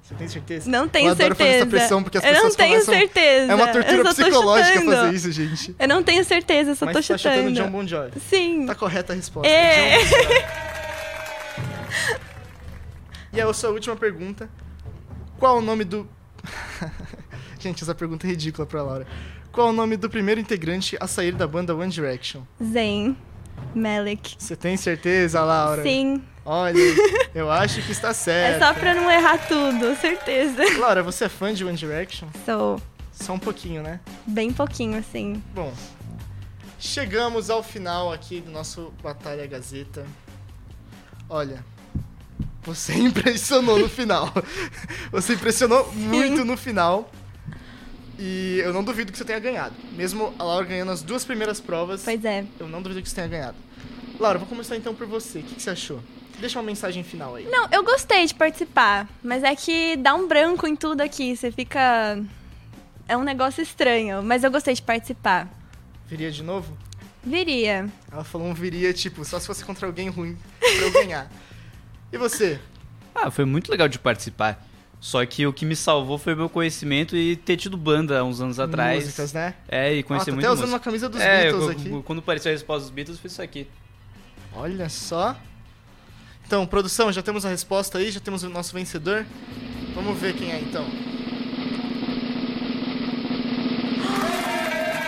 Você 0.03 0.15
tem 0.15 0.27
certeza? 0.29 0.71
Não 0.71 0.89
tenho 0.89 1.09
eu 1.09 1.13
adoro 1.13 1.35
certeza. 1.35 1.45
fazer 1.45 1.57
essa 1.59 1.67
pressão 1.67 2.03
porque 2.03 2.17
as 2.17 2.25
eu 2.25 2.31
pessoas 2.31 2.53
não 2.53 2.57
tenho 2.57 2.71
começam... 2.81 2.95
certeza. 2.95 3.53
É 3.53 3.55
uma 3.55 3.67
Eu 3.67 3.73
tortura 3.73 4.05
psicológica 4.15 4.73
chutando. 4.79 4.97
fazer 4.97 5.15
isso, 5.15 5.33
gente. 5.33 5.77
Eu 5.79 5.89
não 5.89 6.03
tenho 6.03 6.25
certeza, 6.25 6.75
só 6.75 6.87
Mas 6.87 6.97
tô 6.97 7.03
você 7.03 7.13
tá 7.13 7.19
chutando. 7.19 7.37
chutando 7.49 7.55
John 7.61 7.71
Bon 7.71 7.87
Jovi. 7.87 8.21
Sim. 8.21 8.65
Tá 8.67 8.75
correta 8.75 9.13
a 9.13 9.17
resposta. 9.17 9.47
É. 9.51 9.99
John 9.99 10.11
Bon 10.11 10.23
Jovi. 10.23 10.68
E 13.33 13.41
a 13.41 13.53
sua 13.53 13.71
última 13.71 13.97
pergunta. 13.97 14.49
Qual 15.39 15.59
o 15.59 15.61
nome 15.61 15.85
do... 15.85 16.09
gente, 17.59 17.83
essa 17.83 17.95
pergunta 17.95 18.27
é 18.27 18.31
ridícula 18.31 18.67
pra 18.67 18.83
Laura. 18.83 19.07
Qual 19.53 19.69
o 19.69 19.73
nome 19.73 19.97
do 19.97 20.09
primeiro 20.09 20.41
integrante 20.41 20.97
a 21.01 21.07
sair 21.07 21.33
da 21.33 21.47
banda 21.47 21.75
One 21.75 21.91
Direction? 21.91 22.43
Zen. 22.63 23.17
Malik. 23.75 24.37
Você 24.39 24.55
tem 24.57 24.77
certeza, 24.77 25.43
Laura? 25.43 25.83
Sim. 25.83 26.23
Olha, 26.45 26.79
eu 27.35 27.51
acho 27.51 27.83
que 27.83 27.93
está 27.93 28.11
É 28.11 28.15
certo. 28.15 28.63
só 28.65 28.73
pra 28.73 28.95
não 28.95 29.11
errar 29.11 29.37
tudo, 29.49 29.95
certeza. 30.01 30.63
Laura, 30.79 31.03
você 31.03 31.25
é 31.25 31.29
fã 31.29 31.53
de 31.53 31.65
One 31.65 31.77
Direction? 31.77 32.29
Sou 32.47 32.81
Só 33.13 33.33
um 33.35 33.39
pouquinho, 33.39 33.83
né? 33.83 34.01
bem 34.27 34.53
pouquinho, 34.53 34.97
assim. 34.99 35.43
Bom, 35.55 35.73
chegamos 36.79 37.51
ao 37.51 37.63
final 37.63 38.13
aqui 38.13 38.41
do 38.41 38.51
nosso 38.51 38.93
Batalha 39.03 39.47
Gazeta. 39.47 40.07
Olha, 41.29 41.63
você 42.63 42.95
impressionou 42.99 43.79
no 43.79 43.89
final. 43.89 44.33
Você 45.13 45.35
impressionou 45.35 45.93
muito 45.93 46.45
no 46.45 46.57
final. 46.57 47.11
E 48.19 48.59
eu 48.65 48.73
não 48.73 48.83
duvido 48.83 49.13
que 49.13 49.19
você 49.19 49.25
tenha 49.25 49.39
ganhado. 49.39 49.75
Mesmo 49.93 50.35
a 50.39 50.43
Laura 50.43 50.67
ganhando 50.67 50.91
as 50.91 51.03
duas 51.03 51.25
primeiras 51.25 51.61
provas, 51.61 52.03
Pois 52.05 52.25
é. 52.25 52.45
eu 52.59 52.67
não 52.69 52.83
duvido 52.83 53.01
que 53.01 53.09
você 53.09 53.15
tenha 53.15 53.29
ganhado. 53.29 53.57
Laura, 54.19 54.39
vou 54.39 54.49
começar 54.49 54.77
então 54.77 54.93
por 54.95 55.07
você. 55.07 55.39
O 55.39 55.43
que 55.45 55.55
que 55.55 55.63
você 55.63 55.71
achou? 55.71 56.01
Deixa 56.41 56.59
uma 56.59 56.65
mensagem 56.65 57.05
final 57.05 57.37
aí. 57.37 57.45
Não, 57.47 57.69
eu 57.71 57.85
gostei 57.85 58.27
de 58.27 58.35
participar, 58.35 59.09
mas 59.23 59.45
é 59.45 59.55
que 59.55 59.97
dá 59.97 60.15
um 60.15 60.27
branco 60.27 60.67
em 60.67 60.75
tudo 60.75 61.01
aqui. 61.01 61.37
Você 61.37 61.51
fica. 61.53 62.21
É 63.07 63.17
um 63.17 63.23
negócio 63.23 63.63
estranho, 63.63 64.23
mas 64.23 64.43
eu 64.45 64.51
gostei 64.51 64.75
de 64.75 64.83
participar. 64.83 65.49
Viria 66.07 66.31
de 66.31 66.43
novo? 66.43 66.77
Viria. 67.25 67.89
Ela 68.11 68.25
falou 68.25 68.47
um 68.49 68.55
viria, 68.55 68.93
tipo, 68.93 69.25
só 69.25 69.39
se 69.39 69.47
fosse 69.47 69.65
contra 69.65 69.87
alguém 69.87 70.09
ruim 70.09 70.37
pra 70.59 70.69
eu 70.71 70.93
ganhar. 70.93 71.31
E 72.13 72.19
você? 72.19 72.59
Ah, 73.15 73.31
foi 73.31 73.45
muito 73.45 73.71
legal 73.71 73.89
de 73.89 73.99
participar. 73.99 74.65
Só 75.01 75.25
que 75.25 75.47
o 75.47 75.53
que 75.53 75.65
me 75.65 75.77
salvou 75.77 76.19
foi 76.19 76.35
o 76.35 76.37
meu 76.37 76.49
conhecimento 76.49 77.17
e 77.17 77.37
ter 77.37 77.57
tido 77.57 77.77
banda 77.77 78.19
há 78.19 78.25
uns 78.25 78.41
anos 78.41 78.59
atrás. 78.59 79.05
Músicas, 79.05 79.33
né? 79.33 79.55
É, 79.69 79.95
e 79.95 80.03
conhecer 80.03 80.27
tá 80.27 80.33
muito 80.33 80.45
até 80.45 80.53
usando 80.53 80.63
música. 80.63 80.77
uma 80.77 80.81
camisa 80.81 81.09
dos 81.09 81.21
é, 81.21 81.43
Beatles 81.43 81.63
eu- 81.65 81.71
aqui. 81.71 82.03
quando 82.05 82.19
apareceu 82.19 82.51
a 82.51 82.53
resposta 82.55 82.81
dos 82.83 82.91
Beatles, 82.91 83.19
foi 83.21 83.29
isso 83.29 83.41
aqui. 83.43 83.69
Olha 84.55 84.89
só. 84.89 85.37
Então, 86.47 86.67
produção, 86.67 87.13
já 87.13 87.23
temos 87.23 87.45
a 87.47 87.49
resposta 87.51 87.99
aí, 87.99 88.11
já 88.11 88.19
temos 88.21 88.43
o 88.43 88.49
nosso 88.49 88.73
vencedor. 88.75 89.25
Vamos 89.95 90.19
ver 90.19 90.35
quem 90.35 90.51
é 90.51 90.59
então. 90.61 90.85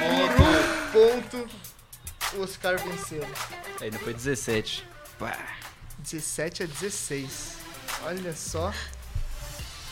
Um 0.07 0.93
ponto, 0.93 1.49
o 2.37 2.43
Oscar 2.43 2.77
venceu. 2.79 3.27
Ainda 3.81 3.99
foi 3.99 4.13
17. 4.13 4.85
Pá. 5.19 5.37
17 6.01 6.63
a 6.63 6.67
16. 6.67 7.57
Olha 8.05 8.35
só. 8.35 8.73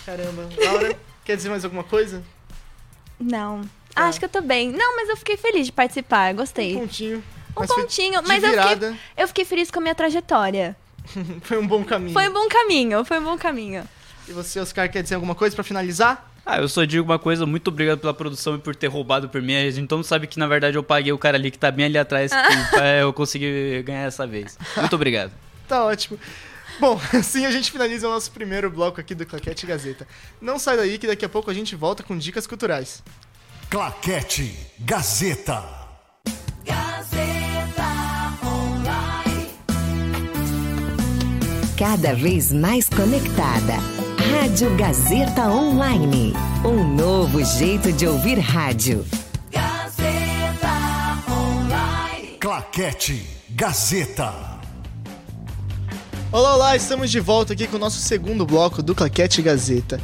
Caramba. 0.04 0.48
Laura, 0.56 0.96
quer 1.24 1.36
dizer 1.36 1.48
mais 1.50 1.64
alguma 1.64 1.84
coisa? 1.84 2.22
Não. 3.20 3.62
Tá. 3.94 4.04
Acho 4.04 4.18
que 4.18 4.24
eu 4.24 4.28
tô 4.28 4.40
bem. 4.40 4.72
Não, 4.72 4.96
mas 4.96 5.08
eu 5.08 5.16
fiquei 5.16 5.36
feliz 5.36 5.66
de 5.66 5.72
participar, 5.72 6.32
gostei. 6.34 6.76
Um 6.76 6.80
pontinho. 6.80 7.18
Um 7.56 7.60
mas 7.60 7.68
pontinho, 7.68 8.22
mas 8.26 8.42
eu 8.42 8.50
fiquei, 8.50 8.98
eu 9.16 9.28
fiquei 9.28 9.44
feliz 9.44 9.70
com 9.70 9.78
a 9.80 9.82
minha 9.82 9.94
trajetória. 9.94 10.76
Foi 11.42 11.58
um 11.58 11.66
bom 11.66 11.84
caminho. 11.84 12.12
Foi 12.12 12.28
um 12.28 12.32
bom 12.32 12.48
caminho, 12.48 13.04
foi 13.04 13.18
um 13.18 13.24
bom 13.24 13.38
caminho. 13.38 13.82
E 14.28 14.32
você, 14.32 14.60
Oscar, 14.60 14.90
quer 14.90 15.02
dizer 15.02 15.14
alguma 15.14 15.34
coisa 15.34 15.54
pra 15.56 15.64
finalizar? 15.64 16.30
Ah, 16.44 16.58
eu 16.58 16.68
só 16.68 16.84
digo 16.84 17.04
uma 17.04 17.18
coisa, 17.18 17.44
muito 17.46 17.68
obrigado 17.68 17.98
pela 17.98 18.12
produção 18.14 18.56
e 18.56 18.58
por 18.58 18.76
ter 18.76 18.86
roubado 18.86 19.28
por 19.28 19.40
mim. 19.40 19.56
A 19.56 19.70
gente 19.70 19.90
não 19.90 20.02
sabe 20.02 20.26
que 20.26 20.38
na 20.38 20.46
verdade 20.46 20.76
eu 20.76 20.82
paguei 20.82 21.12
o 21.12 21.18
cara 21.18 21.36
ali 21.36 21.50
que 21.50 21.58
tá 21.58 21.70
bem 21.70 21.86
ali 21.86 21.98
atrás 21.98 22.30
pra 22.70 22.96
eu 22.98 23.12
conseguir 23.12 23.82
ganhar 23.82 24.04
essa 24.04 24.26
vez. 24.26 24.58
Muito 24.76 24.94
obrigado. 24.94 25.32
Tá 25.68 25.84
ótimo. 25.84 26.18
Bom, 26.80 27.00
assim 27.12 27.44
a 27.44 27.50
gente 27.50 27.70
finaliza 27.70 28.08
o 28.08 28.10
nosso 28.10 28.30
primeiro 28.30 28.70
bloco 28.70 29.00
aqui 29.00 29.14
do 29.14 29.26
Claquete 29.26 29.66
Gazeta. 29.66 30.08
Não 30.40 30.58
sai 30.58 30.76
daí 30.76 30.98
que 30.98 31.06
daqui 31.06 31.24
a 31.24 31.28
pouco 31.28 31.50
a 31.50 31.54
gente 31.54 31.76
volta 31.76 32.02
com 32.02 32.16
dicas 32.16 32.46
culturais. 32.46 33.02
Claquete 33.68 34.56
Gazeta. 34.78 35.62
Cada 41.76 42.12
vez 42.14 42.52
mais 42.52 42.88
conectada. 42.88 43.74
Rádio 44.32 44.74
Gazeta 44.76 45.48
Online. 45.48 46.32
Um 46.64 46.96
novo 46.96 47.44
jeito 47.44 47.92
de 47.92 48.06
ouvir 48.06 48.38
rádio. 48.38 49.06
Claquete 52.40 53.24
Gazeta. 53.50 54.57
Olá, 56.30 56.56
olá, 56.56 56.76
estamos 56.76 57.10
de 57.10 57.20
volta 57.20 57.54
aqui 57.54 57.66
com 57.66 57.76
o 57.76 57.78
nosso 57.78 57.98
segundo 58.00 58.44
bloco 58.44 58.82
do 58.82 58.94
Claquete 58.94 59.40
Gazeta. 59.40 59.98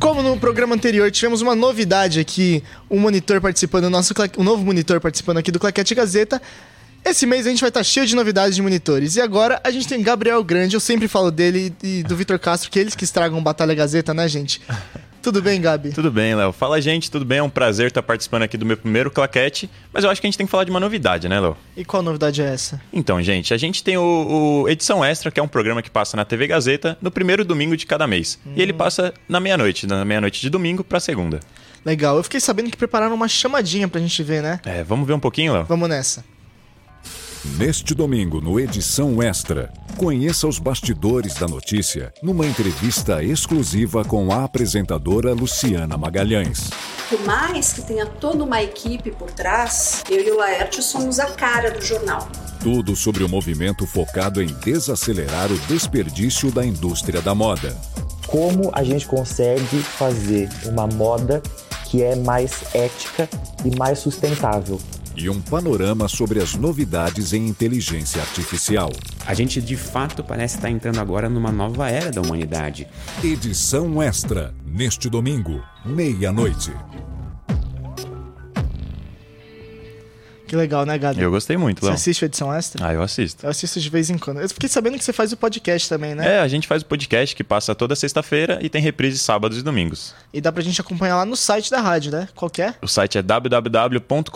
Como 0.00 0.24
no 0.24 0.36
programa 0.36 0.74
anterior 0.74 1.08
tivemos 1.08 1.40
uma 1.40 1.54
novidade 1.54 2.18
aqui, 2.18 2.64
um 2.90 2.98
monitor 2.98 3.40
participando 3.40 3.84
do 3.84 3.90
nosso 3.90 4.12
um 4.36 4.42
novo 4.42 4.64
monitor 4.64 5.00
participando 5.00 5.38
aqui 5.38 5.52
do 5.52 5.60
Claquete 5.60 5.94
Gazeta. 5.94 6.42
Esse 7.04 7.26
mês 7.26 7.46
a 7.46 7.50
gente 7.50 7.60
vai 7.60 7.68
estar 7.68 7.84
cheio 7.84 8.04
de 8.08 8.16
novidades 8.16 8.56
de 8.56 8.62
monitores. 8.62 9.14
E 9.14 9.20
agora 9.20 9.60
a 9.62 9.70
gente 9.70 9.86
tem 9.86 10.02
Gabriel 10.02 10.42
Grande, 10.42 10.74
eu 10.74 10.80
sempre 10.80 11.06
falo 11.06 11.30
dele 11.30 11.72
e 11.80 12.02
do 12.02 12.16
Vitor 12.16 12.40
Castro, 12.40 12.72
que 12.72 12.78
eles 12.80 12.96
que 12.96 13.04
estragam 13.04 13.40
Batalha 13.40 13.72
Gazeta, 13.72 14.12
né, 14.12 14.26
gente? 14.26 14.60
Tudo 15.28 15.42
bem, 15.42 15.60
Gabi? 15.60 15.90
Tudo 15.90 16.10
bem, 16.10 16.34
Léo. 16.34 16.52
Fala, 16.52 16.80
gente, 16.80 17.10
tudo 17.10 17.22
bem? 17.22 17.36
É 17.36 17.42
um 17.42 17.50
prazer 17.50 17.88
estar 17.88 18.02
participando 18.02 18.44
aqui 18.44 18.56
do 18.56 18.64
meu 18.64 18.78
primeiro 18.78 19.10
claquete, 19.10 19.68
mas 19.92 20.02
eu 20.02 20.08
acho 20.08 20.22
que 20.22 20.26
a 20.26 20.30
gente 20.30 20.38
tem 20.38 20.46
que 20.46 20.50
falar 20.50 20.64
de 20.64 20.70
uma 20.70 20.80
novidade, 20.80 21.28
né, 21.28 21.38
Léo? 21.38 21.54
E 21.76 21.84
qual 21.84 22.02
novidade 22.02 22.40
é 22.40 22.46
essa? 22.46 22.80
Então, 22.90 23.22
gente, 23.22 23.52
a 23.52 23.58
gente 23.58 23.84
tem 23.84 23.98
o, 23.98 24.62
o 24.62 24.68
Edição 24.70 25.04
Extra, 25.04 25.30
que 25.30 25.38
é 25.38 25.42
um 25.42 25.46
programa 25.46 25.82
que 25.82 25.90
passa 25.90 26.16
na 26.16 26.24
TV 26.24 26.46
Gazeta 26.46 26.96
no 27.02 27.10
primeiro 27.10 27.44
domingo 27.44 27.76
de 27.76 27.84
cada 27.84 28.06
mês. 28.06 28.38
E 28.56 28.62
ele 28.62 28.72
passa 28.72 29.12
na 29.28 29.38
meia-noite, 29.38 29.86
na 29.86 30.02
meia-noite 30.02 30.40
de 30.40 30.48
domingo 30.48 30.82
pra 30.82 30.98
segunda. 30.98 31.40
Legal, 31.84 32.16
eu 32.16 32.22
fiquei 32.22 32.40
sabendo 32.40 32.70
que 32.70 32.76
prepararam 32.78 33.14
uma 33.14 33.28
chamadinha 33.28 33.86
pra 33.86 34.00
gente 34.00 34.22
ver, 34.22 34.42
né? 34.42 34.60
É, 34.64 34.82
vamos 34.82 35.06
ver 35.06 35.12
um 35.12 35.20
pouquinho, 35.20 35.52
Léo? 35.52 35.66
Vamos 35.68 35.90
nessa. 35.90 36.24
Neste 37.44 37.94
domingo, 37.94 38.40
no 38.40 38.58
Edição 38.58 39.22
Extra, 39.22 39.72
conheça 39.96 40.48
os 40.48 40.58
bastidores 40.58 41.34
da 41.34 41.46
notícia 41.46 42.12
numa 42.20 42.44
entrevista 42.44 43.22
exclusiva 43.22 44.04
com 44.04 44.32
a 44.32 44.42
apresentadora 44.42 45.32
Luciana 45.32 45.96
Magalhães. 45.96 46.68
Por 47.08 47.24
mais 47.24 47.72
que 47.72 47.82
tenha 47.82 48.06
toda 48.06 48.42
uma 48.42 48.60
equipe 48.60 49.12
por 49.12 49.30
trás, 49.30 50.02
eu 50.10 50.20
e 50.20 50.30
o 50.32 50.36
Laerte 50.36 50.82
somos 50.82 51.20
a 51.20 51.26
cara 51.26 51.70
do 51.70 51.80
jornal. 51.80 52.28
Tudo 52.60 52.96
sobre 52.96 53.22
o 53.22 53.28
movimento 53.28 53.86
focado 53.86 54.42
em 54.42 54.48
desacelerar 54.48 55.50
o 55.52 55.58
desperdício 55.68 56.50
da 56.50 56.66
indústria 56.66 57.22
da 57.22 57.36
moda. 57.36 57.76
Como 58.26 58.70
a 58.72 58.82
gente 58.82 59.06
consegue 59.06 59.78
fazer 59.78 60.48
uma 60.66 60.88
moda 60.88 61.40
que 61.86 62.02
é 62.02 62.16
mais 62.16 62.64
ética 62.74 63.28
e 63.64 63.74
mais 63.78 64.00
sustentável. 64.00 64.78
E 65.20 65.28
um 65.28 65.40
panorama 65.40 66.06
sobre 66.06 66.40
as 66.40 66.54
novidades 66.54 67.32
em 67.32 67.48
inteligência 67.48 68.22
artificial. 68.22 68.92
A 69.26 69.34
gente 69.34 69.60
de 69.60 69.76
fato 69.76 70.22
parece 70.22 70.54
estar 70.54 70.70
entrando 70.70 71.00
agora 71.00 71.28
numa 71.28 71.50
nova 71.50 71.90
era 71.90 72.12
da 72.12 72.20
humanidade. 72.20 72.86
Edição 73.22 74.00
Extra, 74.00 74.54
neste 74.64 75.10
domingo, 75.10 75.60
meia-noite. 75.84 76.72
Que 80.48 80.56
legal, 80.56 80.84
né, 80.86 80.96
Gabi? 80.98 81.20
Eu 81.20 81.30
gostei 81.30 81.58
muito, 81.58 81.80
Você 81.80 81.86
Léo. 81.86 81.94
assiste 81.94 82.24
a 82.24 82.26
edição 82.26 82.52
extra? 82.54 82.86
Ah, 82.88 82.94
eu 82.94 83.02
assisto. 83.02 83.44
Eu 83.44 83.50
assisto 83.50 83.78
de 83.78 83.90
vez 83.90 84.08
em 84.08 84.16
quando. 84.16 84.40
Eu 84.40 84.48
fiquei 84.48 84.66
sabendo 84.68 84.96
que 84.96 85.04
você 85.04 85.12
faz 85.12 85.30
o 85.30 85.36
podcast 85.36 85.86
também, 85.88 86.14
né? 86.14 86.36
É, 86.36 86.40
a 86.40 86.48
gente 86.48 86.66
faz 86.66 86.80
o 86.82 86.86
podcast 86.86 87.36
que 87.36 87.44
passa 87.44 87.74
toda 87.74 87.94
sexta-feira 87.94 88.58
e 88.62 88.70
tem 88.70 88.80
reprise 88.80 89.18
sábados 89.18 89.58
e 89.58 89.62
domingos. 89.62 90.14
E 90.32 90.40
dá 90.40 90.50
pra 90.50 90.62
gente 90.62 90.80
acompanhar 90.80 91.16
lá 91.16 91.26
no 91.26 91.36
site 91.36 91.70
da 91.70 91.80
rádio, 91.82 92.10
né? 92.10 92.28
Qual 92.34 92.50
que 92.50 92.62
é? 92.62 92.72
O 92.80 92.88
site 92.88 93.18
é 93.18 93.22
www.com.br. 93.22 94.30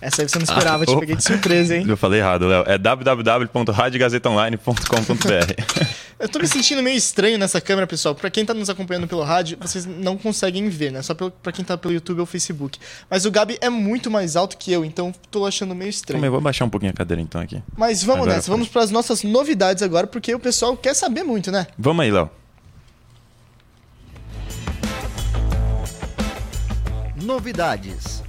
Essa 0.00 0.22
aí 0.22 0.28
você 0.28 0.38
não 0.38 0.44
esperava, 0.44 0.86
te 0.86 0.90
opa. 0.92 1.00
peguei 1.00 1.16
de 1.16 1.24
surpresa, 1.24 1.76
hein? 1.76 1.84
Eu 1.86 1.96
falei 1.98 2.20
errado, 2.20 2.46
Léo. 2.48 2.64
É 2.66 2.78
www.radiogazetaonline.com.br. 2.78 5.62
Eu 6.22 6.28
tô 6.28 6.38
me 6.38 6.46
sentindo 6.46 6.80
meio 6.84 6.96
estranho 6.96 7.36
nessa 7.36 7.60
câmera, 7.60 7.84
pessoal. 7.84 8.14
Pra 8.14 8.30
quem 8.30 8.44
tá 8.46 8.54
nos 8.54 8.70
acompanhando 8.70 9.08
pelo 9.08 9.24
rádio, 9.24 9.58
vocês 9.60 9.84
não 9.84 10.16
conseguem 10.16 10.68
ver, 10.68 10.92
né? 10.92 11.02
Só 11.02 11.14
pelo, 11.14 11.32
pra 11.32 11.50
quem 11.50 11.64
tá 11.64 11.76
pelo 11.76 11.92
YouTube 11.92 12.20
ou 12.20 12.26
Facebook. 12.26 12.78
Mas 13.10 13.26
o 13.26 13.30
Gabi 13.30 13.58
é 13.60 13.68
muito 13.68 14.08
mais 14.08 14.36
alto 14.36 14.56
que 14.56 14.70
eu, 14.70 14.84
então 14.84 15.12
tô 15.32 15.44
achando 15.44 15.74
meio 15.74 15.88
estranho. 15.88 16.24
Eu 16.24 16.30
vou 16.30 16.40
baixar 16.40 16.64
um 16.64 16.70
pouquinho 16.70 16.92
a 16.92 16.94
cadeira 16.94 17.20
então 17.20 17.40
aqui. 17.40 17.60
Mas 17.76 18.04
vamos 18.04 18.22
Agora 18.22 18.36
nessa, 18.36 18.48
vamos 18.48 18.68
pras 18.68 18.92
nossas 18.92 19.24
novidades 19.24 19.82
agora, 19.82 20.06
porque 20.06 20.32
o 20.32 20.38
pessoal 20.38 20.76
quer 20.76 20.94
saber 20.94 21.24
muito, 21.24 21.50
né? 21.50 21.66
Vamos 21.76 22.04
aí, 22.04 22.12
Léo. 22.12 22.30
Novidades. 27.20 28.21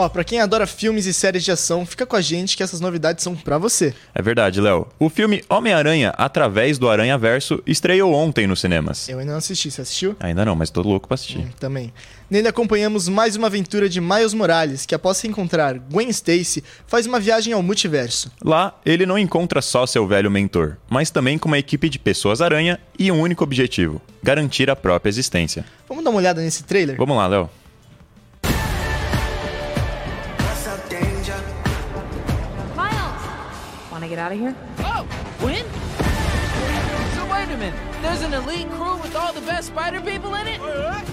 Ó, 0.00 0.08
pra 0.08 0.24
quem 0.24 0.40
adora 0.40 0.66
filmes 0.66 1.04
e 1.04 1.12
séries 1.12 1.44
de 1.44 1.52
ação, 1.52 1.84
fica 1.84 2.06
com 2.06 2.16
a 2.16 2.22
gente 2.22 2.56
que 2.56 2.62
essas 2.62 2.80
novidades 2.80 3.22
são 3.22 3.36
pra 3.36 3.58
você. 3.58 3.92
É 4.14 4.22
verdade, 4.22 4.58
Léo. 4.58 4.88
O 4.98 5.10
filme 5.10 5.44
Homem-Aranha 5.46 6.14
Através 6.16 6.78
do 6.78 6.88
Aranha 6.88 7.18
Verso 7.18 7.62
estreou 7.66 8.14
ontem 8.14 8.46
nos 8.46 8.60
cinemas. 8.60 9.10
Eu 9.10 9.18
ainda 9.18 9.32
não 9.32 9.38
assisti, 9.38 9.70
você 9.70 9.82
assistiu? 9.82 10.16
Ainda 10.18 10.42
não, 10.42 10.56
mas 10.56 10.70
tô 10.70 10.80
louco 10.80 11.06
pra 11.06 11.16
assistir. 11.16 11.46
Também. 11.60 11.92
Nele 12.30 12.48
acompanhamos 12.48 13.08
mais 13.08 13.36
uma 13.36 13.48
aventura 13.48 13.90
de 13.90 14.00
Miles 14.00 14.32
Morales, 14.32 14.86
que 14.86 14.94
após 14.94 15.22
encontrar 15.22 15.78
Gwen 15.78 16.08
Stacy, 16.08 16.64
faz 16.86 17.04
uma 17.04 17.20
viagem 17.20 17.52
ao 17.52 17.62
multiverso. 17.62 18.32
Lá, 18.42 18.74
ele 18.86 19.04
não 19.04 19.18
encontra 19.18 19.60
só 19.60 19.84
seu 19.84 20.06
velho 20.06 20.30
mentor, 20.30 20.78
mas 20.88 21.10
também 21.10 21.36
com 21.36 21.48
uma 21.48 21.58
equipe 21.58 21.90
de 21.90 21.98
pessoas-aranha 21.98 22.80
e 22.98 23.12
um 23.12 23.20
único 23.20 23.44
objetivo: 23.44 24.00
garantir 24.22 24.70
a 24.70 24.76
própria 24.76 25.10
existência. 25.10 25.62
Vamos 25.86 26.02
dar 26.02 26.08
uma 26.08 26.20
olhada 26.20 26.40
nesse 26.40 26.64
trailer? 26.64 26.96
Vamos 26.96 27.18
lá, 27.18 27.26
Léo. 27.26 27.50
Get 34.10 34.18
out 34.18 34.32
of 34.32 34.38
here? 34.38 34.54
Oh, 34.80 35.06
Gwen? 35.38 35.64
So 37.14 37.24
wait 37.32 37.48
a 37.48 37.56
minute. 37.56 37.78
There's 38.02 38.22
an 38.22 38.34
elite 38.34 38.68
crew 38.72 38.96
with 38.96 39.14
all 39.14 39.32
the 39.32 39.40
best 39.42 39.68
spider 39.68 40.00
people 40.00 40.34
in 40.34 40.48
it? 40.48 40.60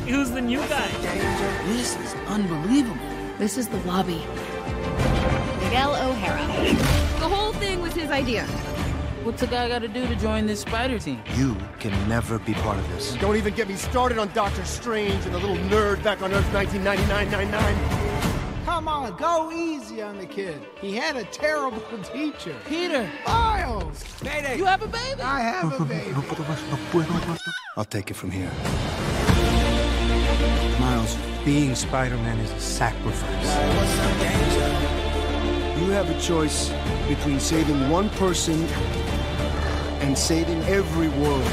Who's 0.08 0.32
the 0.32 0.42
new 0.42 0.60
guy? 0.62 0.88
This 1.68 1.96
is 1.96 2.16
unbelievable. 2.28 2.98
This 3.38 3.56
is 3.56 3.68
the 3.68 3.78
lobby. 3.82 4.26
Miguel 5.62 5.96
O'Hara. 5.96 6.48
The 7.20 7.30
whole 7.30 7.54
thing 7.54 7.82
was 7.82 7.94
his 7.94 8.10
idea. 8.10 8.48
What's 9.24 9.44
a 9.44 9.48
guy 9.48 9.70
got 9.70 9.84
to 9.84 9.88
do 9.88 10.08
to 10.08 10.16
join 10.16 10.48
this 10.48 10.62
spider 10.62 10.98
team? 10.98 11.22
You 11.36 11.56
can 11.80 11.92
never 12.10 12.40
be 12.40 12.56
part 12.56 12.80
of 12.80 12.90
this. 12.90 13.14
Don't 13.18 13.36
even 13.36 13.54
get 13.54 13.68
me 13.68 13.76
started 13.76 14.18
on 14.18 14.32
Doctor 14.34 14.66
Strange 14.66 15.24
and 15.26 15.36
the 15.36 15.40
little 15.40 15.58
nerd 15.70 16.02
back 16.02 16.24
on 16.24 16.34
Earth 16.34 16.52
1999-99. 16.52 18.27
Come 18.78 18.90
on, 18.90 19.18
go 19.18 19.52
easy 19.52 20.04
on 20.04 20.20
the 20.20 20.28
kid. 20.28 20.62
He 20.80 20.94
had 20.94 21.16
a 21.16 21.24
terrible 21.24 21.82
teacher. 22.14 22.56
Peter. 22.68 23.10
Miles! 23.26 24.06
Mayday. 24.24 24.56
You 24.56 24.66
have 24.66 24.84
a 24.84 24.88
baby? 24.88 25.20
I 25.20 25.40
have 25.40 25.82
a 25.82 25.84
baby. 25.84 26.14
I'll 27.76 27.86
take 27.86 28.12
it 28.12 28.14
from 28.14 28.30
here. 28.30 28.52
Miles, 30.80 31.18
being 31.44 31.74
Spider-Man 31.74 32.38
is 32.38 32.52
a 32.52 32.60
sacrifice. 32.60 33.56
You 35.82 35.90
have 35.90 36.12
a 36.12 36.22
choice 36.22 36.72
between 37.08 37.40
saving 37.40 37.90
one 37.90 38.12
person 38.12 38.64
and 40.06 40.16
saving 40.16 40.62
every 40.66 41.10
world. 41.10 41.44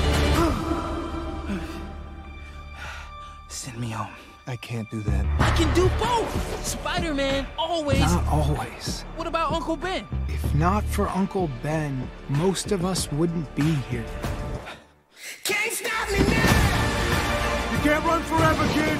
Send 3.48 3.78
me 3.80 3.88
home. 3.88 4.12
I 4.46 4.56
can't 4.56 4.90
do 4.90 5.00
that. 5.00 5.24
I 5.40 5.56
can 5.56 5.74
do 5.74 5.88
both. 5.98 6.66
Spider-Man 6.66 7.46
always. 7.58 8.00
Not 8.00 8.26
always. 8.28 9.02
What 9.16 9.26
about 9.26 9.52
Uncle 9.52 9.76
Ben? 9.76 10.06
If 10.28 10.54
not 10.54 10.84
for 10.84 11.08
Uncle 11.08 11.48
Ben, 11.62 12.06
most 12.28 12.70
of 12.70 12.84
us 12.84 13.10
wouldn't 13.10 13.54
be 13.54 13.72
here. 13.90 14.04
Can't 15.44 15.72
stop 15.72 16.10
me 16.10 16.18
now! 16.18 17.72
You 17.72 17.78
can't 17.78 18.04
run 18.04 18.22
forever, 18.24 18.66
kid! 18.74 18.98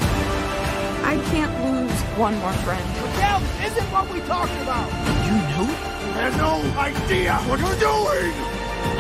I 1.05 1.21
can't 1.31 1.53
lose 1.63 2.01
one 2.17 2.35
more 2.39 2.53
friend. 2.65 2.85
That 3.21 3.43
isn't 3.67 3.93
what 3.93 4.11
we 4.11 4.21
talked 4.21 4.57
about. 4.63 4.89
You 5.29 5.37
know? 5.53 5.69
You 6.05 6.13
have 6.25 6.37
no 6.39 6.81
idea 6.81 7.35
what 7.45 7.61
you're 7.61 7.81
doing! 7.81 8.33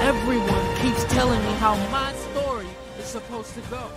Everyone 0.05 0.77
keeps 0.77 1.05
telling 1.05 1.43
me 1.43 1.53
how 1.55 1.75
my 1.89 2.13
story 2.13 2.67
is 2.99 3.07
supposed 3.07 3.55
to 3.55 3.61
go. 3.71 3.89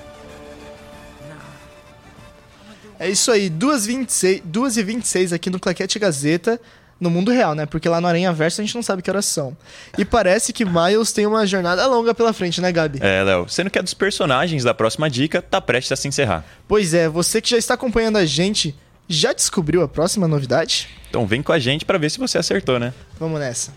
É 3.00 3.10
isso 3.10 3.32
aí, 3.32 3.50
2h26 3.50 4.42
2 4.44 4.78
e 4.78 4.84
26 4.84 5.34
aqui 5.34 5.50
no 5.50 5.60
Claquete 5.60 6.00
Gazeta, 6.00 6.60
no 7.00 7.10
mundo 7.10 7.32
real, 7.32 7.54
né? 7.54 7.66
Porque 7.66 7.88
lá 7.88 8.02
no 8.02 8.08
Aranha 8.08 8.34
Verso 8.34 8.60
a 8.60 8.64
gente 8.64 8.74
não 8.74 8.82
sabe 8.82 9.02
que 9.02 9.10
horas 9.10 9.26
são. 9.26 9.56
E 9.98 10.04
parece 10.04 10.52
que 10.52 10.66
Miles 10.66 11.12
tem 11.12 11.26
uma 11.26 11.46
jornada 11.46 11.86
longa 11.86 12.14
pela 12.14 12.34
frente, 12.34 12.60
né, 12.60 12.72
Gabi? 12.72 13.00
É, 13.02 13.24
Léo, 13.24 13.48
sendo 13.48 13.70
que 13.70 13.78
a 13.78 13.82
dos 13.82 13.94
personagens 13.94 14.64
da 14.64 14.74
próxima 14.74 15.10
dica 15.10 15.42
tá 15.42 15.62
prestes 15.62 15.92
a 15.92 15.96
se 15.96 16.08
encerrar. 16.08 16.44
Pois 16.68 16.94
é, 16.94 17.08
você 17.08 17.40
que 17.40 17.50
já 17.50 17.58
está 17.58 17.76
acompanhando 17.76 18.18
a 18.18 18.26
gente, 18.26 18.76
já 19.08 19.32
descobriu 19.32 19.84
a 19.84 19.88
próxima 19.88 20.28
novidade? 20.28 20.90
Então 21.10 21.26
vem 21.28 21.44
com 21.44 21.52
a 21.52 21.60
gente 21.60 21.86
pra 21.86 21.98
ver 21.98 22.10
se 22.10 22.18
você 22.18 22.38
acertou, 22.38 22.80
né? 22.80 22.94
Vamos 23.20 23.40
nessa. 23.40 23.72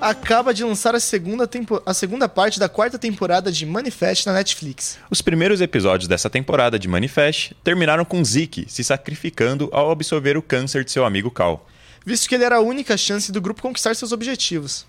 Acaba 0.00 0.54
de 0.54 0.62
lançar 0.62 0.94
a 0.94 1.00
segunda, 1.00 1.44
tempo... 1.44 1.82
a 1.84 1.92
segunda 1.92 2.28
parte 2.28 2.60
da 2.60 2.68
quarta 2.68 2.96
temporada 2.96 3.50
de 3.50 3.66
Manifest 3.66 4.26
na 4.26 4.32
Netflix. 4.32 4.96
Os 5.10 5.20
primeiros 5.20 5.60
episódios 5.60 6.06
dessa 6.06 6.30
temporada 6.30 6.78
de 6.78 6.86
Manifest 6.86 7.52
terminaram 7.64 8.04
com 8.04 8.24
Zeke 8.24 8.64
se 8.68 8.84
sacrificando 8.84 9.68
ao 9.72 9.90
absorver 9.90 10.36
o 10.36 10.42
câncer 10.42 10.84
de 10.84 10.92
seu 10.92 11.04
amigo 11.04 11.32
Cal. 11.32 11.66
Visto 12.06 12.28
que 12.28 12.36
ele 12.36 12.44
era 12.44 12.56
a 12.56 12.60
única 12.60 12.96
chance 12.96 13.32
do 13.32 13.40
grupo 13.40 13.60
conquistar 13.60 13.94
seus 13.96 14.12
objetivos. 14.12 14.86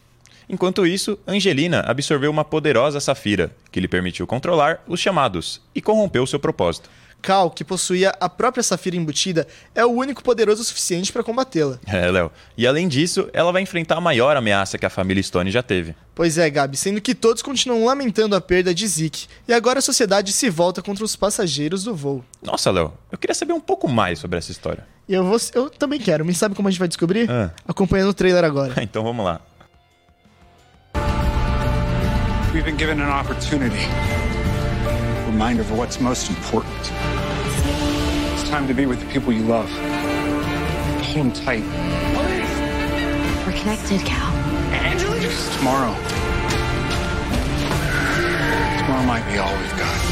Enquanto 0.47 0.85
isso, 0.85 1.17
Angelina 1.27 1.81
absorveu 1.81 2.29
uma 2.29 2.45
poderosa 2.45 2.99
safira, 2.99 3.51
que 3.71 3.79
lhe 3.79 3.87
permitiu 3.87 4.27
controlar 4.27 4.83
os 4.87 4.99
chamados 4.99 5.59
e 5.73 5.81
corrompeu 5.81 6.25
seu 6.27 6.39
propósito. 6.39 6.87
Cal, 7.21 7.51
que 7.51 7.63
possuía 7.63 8.13
a 8.19 8.29
própria 8.29 8.63
safira 8.63 8.95
embutida, 8.95 9.47
é 9.75 9.85
o 9.85 9.89
único 9.89 10.23
poderoso 10.23 10.61
o 10.61 10.65
suficiente 10.65 11.11
para 11.11 11.23
combatê-la. 11.23 11.79
É, 11.99 12.09
Léo. 12.09 12.31
E 12.57 12.65
além 12.65 12.87
disso, 12.87 13.29
ela 13.33 13.51
vai 13.51 13.61
enfrentar 13.61 13.97
a 13.97 14.01
maior 14.01 14.37
ameaça 14.37 14.77
que 14.77 14.85
a 14.85 14.89
família 14.89 15.21
Stone 15.21 15.51
já 15.51 15.61
teve. 15.61 15.95
Pois 16.15 16.37
é, 16.37 16.49
Gabi, 16.49 16.77
sendo 16.77 17.01
que 17.01 17.13
todos 17.13 17.41
continuam 17.41 17.85
lamentando 17.85 18.35
a 18.35 18.41
perda 18.41 18.73
de 18.73 18.87
Zeke, 18.87 19.27
e 19.47 19.53
agora 19.53 19.79
a 19.79 19.81
sociedade 19.81 20.31
se 20.31 20.49
volta 20.49 20.81
contra 20.81 21.03
os 21.03 21.15
passageiros 21.15 21.83
do 21.83 21.95
voo. 21.95 22.23
Nossa, 22.41 22.71
Léo, 22.71 22.93
eu 23.11 23.17
queria 23.17 23.33
saber 23.33 23.53
um 23.53 23.59
pouco 23.59 23.87
mais 23.87 24.19
sobre 24.19 24.37
essa 24.37 24.51
história. 24.51 24.85
E 25.07 25.13
eu, 25.13 25.25
vou, 25.25 25.37
eu 25.53 25.69
também 25.69 25.99
quero, 25.99 26.23
mas 26.23 26.37
sabe 26.37 26.55
como 26.55 26.67
a 26.67 26.71
gente 26.71 26.79
vai 26.79 26.87
descobrir? 26.87 27.29
Ah. 27.29 27.51
Acompanhando 27.67 28.09
o 28.09 28.13
trailer 28.13 28.43
agora. 28.43 28.73
então 28.83 29.03
vamos 29.03 29.25
lá. 29.25 29.41
We've 32.53 32.63
been 32.63 32.77
given 32.77 32.99
an 32.99 33.11
opportunity. 33.11 33.87
Reminder 35.29 35.61
of 35.61 35.71
what's 35.77 36.01
most 36.01 36.27
important. 36.31 36.75
It's 36.79 38.49
time 38.49 38.67
to 38.67 38.73
be 38.73 38.87
with 38.87 38.99
the 38.99 39.05
people 39.13 39.31
you 39.31 39.43
love. 39.43 39.69
Hold 39.69 41.17
them 41.17 41.31
tight. 41.31 41.63
We're 43.45 43.59
connected, 43.59 44.01
Cal. 44.01 44.31
Tomorrow. 45.59 45.93
Tomorrow 48.79 49.05
might 49.05 49.25
be 49.31 49.37
all 49.37 49.55
we've 49.55 49.77
got. 49.77 50.08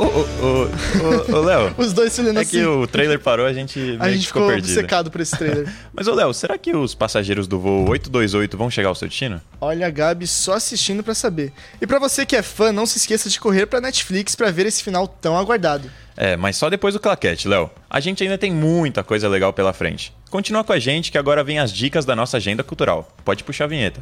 Ô, 0.00 0.04
ô, 0.04 0.06
ô, 0.08 1.34
ô, 1.34 1.38
ô, 1.38 1.40
Léo. 1.42 1.74
Os 1.78 1.92
dois 1.92 2.10
se 2.12 2.22
olhando 2.22 2.38
É 2.38 2.42
assim. 2.42 2.52
que 2.58 2.64
o 2.64 2.86
trailer 2.86 3.20
parou, 3.20 3.44
a 3.44 3.52
gente 3.52 3.78
meio 3.78 4.02
A 4.02 4.06
que 4.06 4.12
gente 4.14 4.26
ficou 4.28 4.42
ficou 4.42 4.54
perdido. 4.54 4.72
obcecado 4.72 5.10
por 5.10 5.20
esse 5.20 5.36
trailer. 5.36 5.68
Mas, 5.92 6.08
ô, 6.08 6.14
Léo, 6.14 6.32
será 6.32 6.56
que 6.56 6.74
os 6.74 6.94
passageiros 6.94 7.46
do 7.46 7.58
voo 7.60 7.86
828 7.90 8.56
vão 8.56 8.70
chegar 8.70 8.88
ao 8.88 8.94
seu 8.94 9.06
destino? 9.08 9.40
Olha 9.60 9.86
a 9.86 9.90
Gabi 9.90 10.26
só 10.26 10.54
assistindo 10.54 11.02
pra 11.02 11.14
saber. 11.14 11.52
E 11.82 11.86
pra 11.86 11.98
você 11.98 12.24
que 12.24 12.34
é 12.34 12.40
fã, 12.42 12.72
não 12.72 12.86
se 12.86 12.96
esqueça 12.96 13.28
de 13.28 13.38
correr 13.38 13.66
pra 13.66 13.80
Netflix 13.80 14.34
pra 14.34 14.50
ver 14.50 14.64
esse 14.66 14.82
final 14.82 15.06
tão 15.06 15.36
aguardado. 15.36 15.90
É, 16.16 16.34
mas 16.36 16.56
só 16.56 16.70
depois 16.70 16.94
do 16.94 17.00
claquete, 17.00 17.46
Léo. 17.46 17.70
A 17.88 18.00
gente 18.00 18.22
ainda 18.22 18.38
tem 18.38 18.50
muita 18.52 19.02
coisa 19.04 19.28
legal 19.28 19.52
pela 19.52 19.72
frente. 19.74 20.12
Continua 20.30 20.64
com 20.64 20.72
a 20.72 20.78
gente 20.78 21.12
que 21.12 21.18
agora 21.18 21.44
vem 21.44 21.58
as 21.58 21.70
dicas 21.72 22.04
da 22.06 22.16
nossa 22.16 22.38
agenda 22.38 22.62
cultural. 22.62 23.06
Pode 23.24 23.44
puxar 23.44 23.64
a 23.64 23.68
vinheta. 23.68 24.00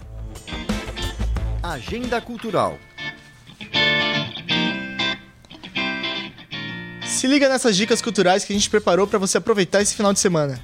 Agenda 1.62 2.20
Cultural. 2.20 2.78
Se 7.18 7.26
liga 7.26 7.48
nessas 7.48 7.76
dicas 7.76 8.00
culturais 8.00 8.44
que 8.44 8.52
a 8.52 8.56
gente 8.56 8.70
preparou 8.70 9.04
pra 9.04 9.18
você 9.18 9.38
aproveitar 9.38 9.82
esse 9.82 9.96
final 9.96 10.12
de 10.12 10.20
semana. 10.20 10.60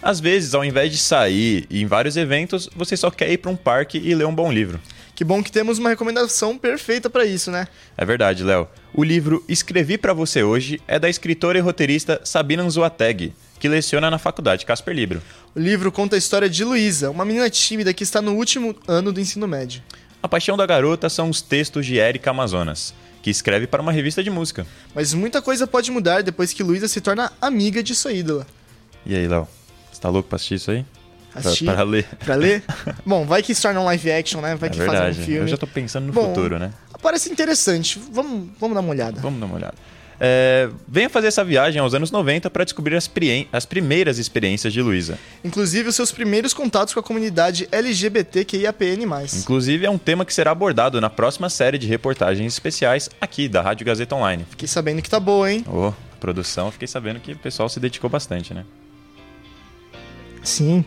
Às 0.00 0.20
vezes, 0.20 0.54
ao 0.54 0.64
invés 0.64 0.92
de 0.92 0.98
sair 0.98 1.66
em 1.68 1.84
vários 1.84 2.16
eventos, 2.16 2.70
você 2.76 2.96
só 2.96 3.10
quer 3.10 3.28
ir 3.32 3.38
para 3.38 3.50
um 3.50 3.56
parque 3.56 3.98
e 3.98 4.14
ler 4.14 4.24
um 4.24 4.32
bom 4.32 4.52
livro. 4.52 4.80
Que 5.16 5.24
bom 5.24 5.42
que 5.42 5.50
temos 5.50 5.80
uma 5.80 5.88
recomendação 5.88 6.56
perfeita 6.56 7.10
pra 7.10 7.24
isso, 7.24 7.50
né? 7.50 7.66
É 7.98 8.04
verdade, 8.04 8.44
Léo. 8.44 8.68
O 8.94 9.02
livro 9.02 9.44
Escrevi 9.48 9.98
Pra 9.98 10.12
Você 10.12 10.44
Hoje 10.44 10.80
é 10.86 10.96
da 10.96 11.10
escritora 11.10 11.58
e 11.58 11.60
roteirista 11.60 12.20
Sabina 12.22 12.62
Nzuateg 12.62 13.32
que 13.58 13.68
leciona 13.68 14.08
na 14.08 14.18
faculdade 14.18 14.64
Casper 14.64 14.94
Libro. 14.94 15.20
O 15.56 15.58
livro 15.58 15.90
conta 15.90 16.14
a 16.14 16.18
história 16.18 16.48
de 16.48 16.62
Luísa, 16.62 17.10
uma 17.10 17.24
menina 17.24 17.50
tímida 17.50 17.92
que 17.92 18.04
está 18.04 18.22
no 18.22 18.34
último 18.34 18.76
ano 18.86 19.12
do 19.12 19.20
ensino 19.20 19.48
médio. 19.48 19.82
A 20.22 20.28
paixão 20.28 20.56
da 20.56 20.66
garota 20.66 21.08
são 21.08 21.28
os 21.28 21.42
textos 21.42 21.84
de 21.84 21.98
Érica 21.98 22.30
Amazonas, 22.30 22.94
que 23.26 23.30
escreve 23.30 23.66
para 23.66 23.82
uma 23.82 23.90
revista 23.90 24.22
de 24.22 24.30
música. 24.30 24.64
Mas 24.94 25.12
muita 25.12 25.42
coisa 25.42 25.66
pode 25.66 25.90
mudar 25.90 26.22
depois 26.22 26.52
que 26.52 26.62
Luísa 26.62 26.86
se 26.86 27.00
torna 27.00 27.32
amiga 27.42 27.82
de 27.82 27.92
sua 27.92 28.12
ídola. 28.12 28.46
E 29.04 29.16
aí, 29.16 29.26
Léo? 29.26 29.48
Você 29.90 30.00
tá 30.00 30.08
louco 30.08 30.28
pra 30.28 30.36
assistir 30.36 30.54
isso 30.54 30.70
aí? 30.70 30.86
Assistir? 31.34 31.64
Pra, 31.64 31.74
pra 31.74 31.82
ler. 31.82 32.04
Pra 32.24 32.34
ler? 32.36 32.62
Bom, 33.04 33.26
vai 33.26 33.42
que 33.42 33.52
se 33.52 33.60
torna 33.60 33.80
um 33.80 33.84
live 33.86 34.12
action, 34.12 34.40
né? 34.40 34.54
Vai 34.54 34.68
É 34.68 34.72
que 34.72 34.78
verdade. 34.78 35.00
fazem 35.08 35.22
um 35.22 35.26
filme. 35.26 35.40
Eu 35.40 35.48
já 35.48 35.56
tô 35.56 35.66
pensando 35.66 36.06
no 36.06 36.12
Bom, 36.12 36.28
futuro, 36.28 36.56
né? 36.60 36.72
Parece 37.02 37.28
interessante. 37.28 38.00
Vamos, 38.12 38.48
vamos 38.60 38.76
dar 38.76 38.80
uma 38.80 38.90
olhada. 38.90 39.20
Vamos 39.20 39.40
dar 39.40 39.46
uma 39.46 39.56
olhada. 39.56 39.74
É, 40.18 40.68
venha 40.88 41.10
fazer 41.10 41.26
essa 41.26 41.44
viagem 41.44 41.80
aos 41.80 41.92
anos 41.94 42.10
90 42.10 42.48
para 42.50 42.64
descobrir 42.64 42.96
as, 42.96 43.10
as 43.52 43.66
primeiras 43.66 44.18
experiências 44.18 44.72
de 44.72 44.80
Luísa. 44.80 45.18
Inclusive 45.44 45.88
os 45.88 45.96
seus 45.96 46.10
primeiros 46.10 46.54
contatos 46.54 46.94
com 46.94 47.00
a 47.00 47.02
comunidade 47.02 47.68
LGBTQIAPN+. 47.70 49.04
Inclusive, 49.36 49.84
é 49.86 49.90
um 49.90 49.98
tema 49.98 50.24
que 50.24 50.32
será 50.32 50.50
abordado 50.52 51.00
na 51.00 51.10
próxima 51.10 51.50
série 51.50 51.78
de 51.78 51.86
reportagens 51.86 52.52
especiais 52.52 53.10
aqui 53.20 53.48
da 53.48 53.60
Rádio 53.60 53.84
Gazeta 53.86 54.14
Online. 54.14 54.46
Fiquei 54.50 54.68
sabendo 54.68 55.02
que 55.02 55.10
tá 55.10 55.20
boa, 55.20 55.52
hein? 55.52 55.64
Ô, 55.68 55.92
produção, 56.18 56.70
fiquei 56.70 56.88
sabendo 56.88 57.20
que 57.20 57.32
o 57.32 57.38
pessoal 57.38 57.68
se 57.68 57.78
dedicou 57.78 58.08
bastante, 58.08 58.54
né? 58.54 58.64
Sim, 60.42 60.84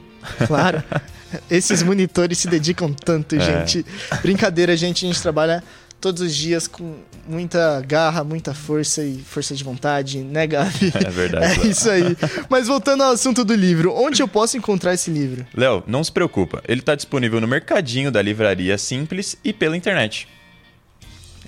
claro. 0.48 0.82
Esses 1.50 1.84
monitores 1.84 2.39
se 2.39 2.48
dedicam 2.48 2.92
tanto, 2.92 3.36
É. 3.36 3.39
gente. 3.39 3.86
Brincadeira, 4.22 4.76
gente. 4.76 5.06
A 5.06 5.08
gente 5.10 5.22
trabalha 5.22 5.63
todos 6.00 6.22
os 6.22 6.36
dias 6.36 6.68
com 6.68 6.96
muita 7.28 7.82
garra, 7.82 8.24
muita 8.24 8.54
força 8.54 9.04
e 9.04 9.20
força 9.20 9.56
de 9.56 9.64
vontade, 9.64 10.20
né, 10.20 10.48
Gabi? 10.48 10.94
É 11.06 11.10
verdade. 11.10 11.62
É 11.62 11.68
isso 11.68 11.90
aí. 11.90 12.18
Mas 12.50 12.68
voltando 12.68 13.04
ao 13.04 13.12
assunto 13.12 13.44
do 13.44 13.54
livro, 13.54 13.94
onde 13.94 14.22
eu 14.22 14.28
posso 14.28 14.58
encontrar 14.58 14.94
esse 14.94 15.10
livro? 15.10 15.46
Léo, 15.54 15.84
não 15.88 16.04
se 16.04 16.12
preocupa, 16.12 16.62
ele 16.68 16.82
está 16.82 16.96
disponível 16.96 17.40
no 17.42 17.48
mercadinho 17.48 18.12
da 18.12 18.22
livraria 18.22 18.78
Simples 18.78 19.36
e 19.44 19.54
pela 19.54 19.76
internet. 19.76 20.28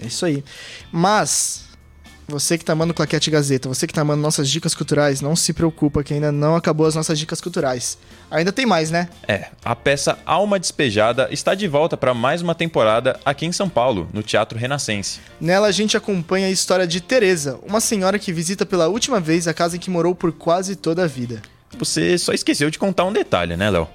É 0.01 0.07
isso 0.07 0.25
aí. 0.25 0.43
Mas, 0.91 1.65
você 2.31 2.57
que 2.57 2.63
tá 2.63 2.73
amando 2.73 2.93
Claquete 2.93 3.29
Gazeta, 3.29 3.67
você 3.67 3.85
que 3.85 3.93
tá 3.93 4.01
amando 4.01 4.21
nossas 4.21 4.49
dicas 4.49 4.73
culturais, 4.73 5.21
não 5.21 5.35
se 5.35 5.51
preocupa 5.53 6.03
que 6.03 6.13
ainda 6.13 6.31
não 6.31 6.55
acabou 6.55 6.87
as 6.87 6.95
nossas 6.95 7.19
dicas 7.19 7.41
culturais. 7.41 7.97
Ainda 8.31 8.51
tem 8.51 8.65
mais, 8.65 8.89
né? 8.89 9.09
É, 9.27 9.49
a 9.63 9.75
peça 9.75 10.17
Alma 10.25 10.57
Despejada 10.57 11.27
está 11.29 11.53
de 11.53 11.67
volta 11.67 11.97
para 11.97 12.13
mais 12.13 12.41
uma 12.41 12.55
temporada 12.55 13.19
aqui 13.25 13.45
em 13.45 13.51
São 13.51 13.67
Paulo, 13.69 14.09
no 14.13 14.23
Teatro 14.23 14.57
Renascense. 14.57 15.19
Nela 15.39 15.67
a 15.67 15.71
gente 15.71 15.97
acompanha 15.97 16.47
a 16.47 16.51
história 16.51 16.87
de 16.87 17.01
Teresa, 17.01 17.59
uma 17.67 17.81
senhora 17.81 18.17
que 18.17 18.31
visita 18.31 18.65
pela 18.65 18.87
última 18.87 19.19
vez 19.19 19.47
a 19.47 19.53
casa 19.53 19.75
em 19.75 19.79
que 19.79 19.89
morou 19.89 20.15
por 20.15 20.31
quase 20.31 20.75
toda 20.75 21.03
a 21.03 21.07
vida. 21.07 21.41
Você 21.77 22.17
só 22.17 22.33
esqueceu 22.33 22.69
de 22.69 22.79
contar 22.79 23.05
um 23.05 23.13
detalhe, 23.13 23.57
né, 23.57 23.69
Léo? 23.69 23.87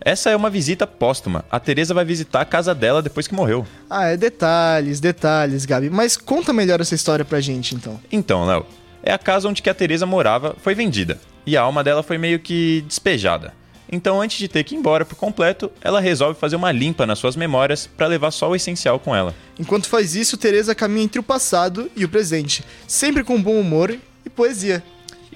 Essa 0.00 0.30
é 0.30 0.36
uma 0.36 0.48
visita 0.48 0.86
póstuma. 0.86 1.44
A 1.50 1.58
Teresa 1.58 1.92
vai 1.92 2.04
visitar 2.04 2.40
a 2.40 2.44
casa 2.44 2.74
dela 2.74 3.02
depois 3.02 3.26
que 3.26 3.34
morreu. 3.34 3.66
Ah, 3.90 4.06
é 4.06 4.16
detalhes, 4.16 5.00
detalhes, 5.00 5.64
Gabi. 5.64 5.90
Mas 5.90 6.16
conta 6.16 6.52
melhor 6.52 6.80
essa 6.80 6.94
história 6.94 7.24
pra 7.24 7.40
gente, 7.40 7.74
então. 7.74 8.00
Então, 8.10 8.46
Léo, 8.46 8.64
é 9.02 9.12
a 9.12 9.18
casa 9.18 9.48
onde 9.48 9.62
que 9.62 9.70
a 9.70 9.74
Teresa 9.74 10.06
morava 10.06 10.56
foi 10.62 10.74
vendida 10.74 11.18
e 11.44 11.56
a 11.56 11.62
alma 11.62 11.82
dela 11.82 12.02
foi 12.02 12.18
meio 12.18 12.38
que 12.38 12.84
despejada. 12.86 13.52
Então, 13.90 14.20
antes 14.20 14.38
de 14.38 14.48
ter 14.48 14.64
que 14.64 14.74
ir 14.74 14.78
embora 14.78 15.04
por 15.04 15.16
completo, 15.16 15.72
ela 15.80 15.98
resolve 15.98 16.38
fazer 16.38 16.56
uma 16.56 16.70
limpa 16.70 17.06
nas 17.06 17.18
suas 17.18 17.34
memórias 17.36 17.86
para 17.86 18.06
levar 18.06 18.30
só 18.30 18.50
o 18.50 18.54
essencial 18.54 19.00
com 19.00 19.16
ela. 19.16 19.34
Enquanto 19.58 19.88
faz 19.88 20.14
isso, 20.14 20.36
Teresa 20.36 20.74
caminha 20.74 21.04
entre 21.04 21.18
o 21.18 21.22
passado 21.22 21.90
e 21.96 22.04
o 22.04 22.08
presente, 22.08 22.62
sempre 22.86 23.24
com 23.24 23.42
bom 23.42 23.58
humor 23.58 23.96
e 24.24 24.30
poesia. 24.30 24.82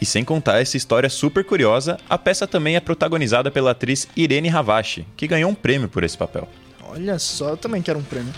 E 0.03 0.05
sem 0.05 0.25
contar 0.25 0.61
essa 0.61 0.77
história 0.77 1.09
super 1.09 1.45
curiosa, 1.45 1.97
a 2.11 2.19
peça 2.19 2.45
também 2.45 2.75
é 2.75 2.81
protagonizada 2.81 3.53
pela 3.53 3.71
atriz 3.71 4.09
Irene 4.17 4.49
Havashi, 4.49 5.07
que 5.17 5.29
ganhou 5.29 5.49
um 5.49 5.55
prêmio 5.55 5.88
por 5.88 6.03
esse 6.03 6.19
papel. 6.19 6.49
Olha 6.88 7.21
só, 7.21 7.51
eu 7.51 7.57
também 7.57 7.81
quero 7.81 8.01
um 8.01 8.03
prêmio. 8.03 8.35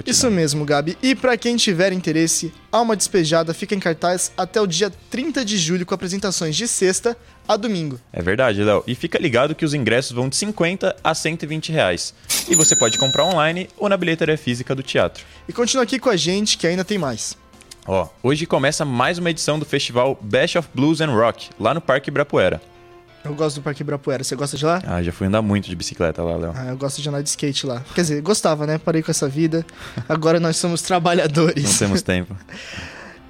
Te 0.00 0.12
Isso 0.12 0.30
mesmo, 0.30 0.64
Gabi. 0.64 0.96
E 1.02 1.16
pra 1.16 1.36
quem 1.36 1.56
tiver 1.56 1.92
interesse, 1.92 2.52
Alma 2.70 2.94
Despejada 2.94 3.52
fica 3.52 3.74
em 3.74 3.80
cartaz 3.80 4.30
até 4.36 4.60
o 4.60 4.66
dia 4.66 4.92
30 5.10 5.44
de 5.44 5.58
julho 5.58 5.84
com 5.84 5.92
apresentações 5.92 6.54
de 6.54 6.68
sexta 6.68 7.16
a 7.48 7.56
domingo. 7.56 7.98
É 8.12 8.22
verdade, 8.22 8.62
Léo. 8.62 8.84
E 8.86 8.94
fica 8.94 9.18
ligado 9.18 9.56
que 9.56 9.64
os 9.64 9.74
ingressos 9.74 10.12
vão 10.12 10.28
de 10.28 10.36
50 10.36 10.94
a 11.02 11.14
120 11.16 11.72
reais. 11.72 12.14
E 12.48 12.54
você 12.54 12.76
pode 12.76 12.96
comprar 12.96 13.24
online 13.24 13.68
ou 13.76 13.88
na 13.88 13.96
bilheteria 13.96 14.38
física 14.38 14.72
do 14.72 14.84
teatro. 14.84 15.24
E 15.48 15.52
continua 15.52 15.82
aqui 15.82 15.98
com 15.98 16.10
a 16.10 16.16
gente 16.16 16.56
que 16.56 16.66
ainda 16.66 16.84
tem 16.84 16.96
mais. 16.96 17.36
Ó, 17.86 18.08
hoje 18.22 18.46
começa 18.46 18.84
mais 18.84 19.18
uma 19.18 19.30
edição 19.30 19.58
do 19.58 19.64
festival 19.64 20.18
Bash 20.20 20.56
of 20.56 20.68
Blues 20.74 21.00
and 21.00 21.12
Rock, 21.12 21.50
lá 21.58 21.72
no 21.72 21.80
Parque 21.80 22.10
Ibirapuera. 22.10 22.60
Eu 23.24 23.34
gosto 23.34 23.56
do 23.56 23.62
Parque 23.62 23.82
Ibirapuera. 23.82 24.22
Você 24.22 24.36
gosta 24.36 24.56
de 24.56 24.64
lá? 24.64 24.80
Ah, 24.86 25.02
já 25.02 25.10
fui 25.10 25.26
andar 25.26 25.42
muito 25.42 25.68
de 25.68 25.74
bicicleta 25.74 26.22
lá, 26.22 26.36
Léo. 26.36 26.52
Ah, 26.54 26.66
eu 26.66 26.76
gosto 26.76 27.02
de 27.02 27.08
andar 27.08 27.22
de 27.22 27.28
skate 27.28 27.66
lá. 27.66 27.82
Quer 27.92 28.02
dizer, 28.02 28.22
gostava, 28.22 28.66
né? 28.68 28.78
Parei 28.78 29.02
com 29.02 29.10
essa 29.10 29.28
vida. 29.28 29.66
Agora 30.08 30.38
nós 30.38 30.56
somos 30.56 30.80
trabalhadores. 30.82 31.64
Não 31.64 31.78
temos 31.78 32.02
tempo. 32.06 32.36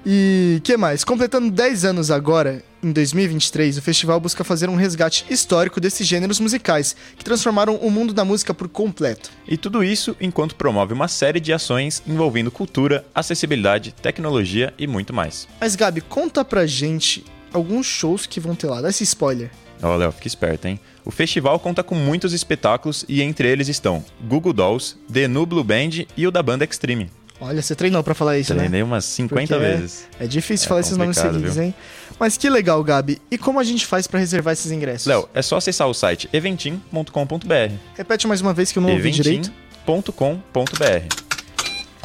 E 0.09 0.61
que 0.63 0.77
mais? 0.77 1.03
Completando 1.03 1.51
10 1.51 1.83
anos 1.83 2.09
agora, 2.09 2.63
em 2.81 2.93
2023, 2.93 3.77
o 3.77 3.81
festival 3.81 4.21
busca 4.21 4.41
fazer 4.41 4.69
um 4.69 4.75
resgate 4.77 5.25
histórico 5.29 5.81
desses 5.81 6.07
gêneros 6.07 6.39
musicais 6.39 6.95
que 7.17 7.25
transformaram 7.25 7.75
o 7.75 7.91
mundo 7.91 8.13
da 8.13 8.23
música 8.23 8.53
por 8.53 8.69
completo. 8.69 9.29
E 9.45 9.57
tudo 9.57 9.83
isso 9.83 10.15
enquanto 10.21 10.55
promove 10.55 10.93
uma 10.93 11.09
série 11.09 11.41
de 11.41 11.51
ações 11.51 12.01
envolvendo 12.07 12.49
cultura, 12.49 13.05
acessibilidade, 13.13 13.93
tecnologia 14.01 14.73
e 14.79 14.87
muito 14.87 15.13
mais. 15.13 15.45
Mas 15.59 15.75
Gabi, 15.75 15.99
conta 15.99 16.45
pra 16.45 16.65
gente 16.65 17.25
alguns 17.51 17.85
shows 17.85 18.25
que 18.25 18.39
vão 18.39 18.55
ter 18.55 18.67
lá. 18.67 18.79
Dá 18.79 18.89
esse 18.89 19.03
spoiler. 19.03 19.51
Ó, 19.83 19.93
Léo, 19.93 20.13
fica 20.13 20.27
esperto, 20.27 20.69
hein? 20.69 20.79
O 21.03 21.11
festival 21.11 21.59
conta 21.59 21.83
com 21.83 21.95
muitos 21.95 22.31
espetáculos 22.31 23.03
e 23.09 23.21
entre 23.21 23.49
eles 23.49 23.67
estão 23.67 24.05
Google 24.21 24.53
Dolls, 24.53 24.95
The 25.11 25.27
Blue 25.27 25.65
Band 25.65 26.05
e 26.15 26.25
o 26.25 26.31
da 26.31 26.41
banda 26.41 26.63
Extreme. 26.63 27.11
Olha, 27.39 27.61
você 27.61 27.75
treinou 27.75 28.03
pra 28.03 28.15
falar 28.15 28.37
isso, 28.39 28.53
Treinei 28.53 28.79
né? 28.79 28.83
umas 28.83 29.05
50 29.05 29.53
Porque 29.55 29.65
é- 29.65 29.77
vezes. 29.77 30.07
É, 30.19 30.25
difícil 30.25 30.65
É 30.65 30.69
falar 30.69 30.79
esses 30.81 30.97
nomes 30.97 31.17
seguidos, 31.17 31.53
viu? 31.53 31.63
hein? 31.65 31.75
Mas 32.19 32.35
que 32.35 32.49
legal, 32.49 32.83
Gabi. 32.83 33.21
E 33.29 33.37
como 33.37 33.59
a 33.59 33.63
gente 33.63 33.85
faz 33.85 34.07
pra 34.07 34.19
reservar 34.19 34.53
esses 34.53 34.71
ingressos? 34.71 35.05
Léo, 35.05 35.29
é 35.35 35.41
só 35.43 35.57
acessar 35.57 35.87
o 35.87 35.93
site 35.93 36.27
eventim.com.br. 36.33 37.73
Repete 37.95 38.27
mais 38.27 38.41
uma 38.41 38.53
vez 38.53 38.71
que 38.71 38.79
eu 38.79 38.81
não 38.83 38.89
ouvi 38.91 39.11
direito. 39.11 39.51
eventim.com.br. 39.87 41.15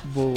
Boa. 0.05 0.35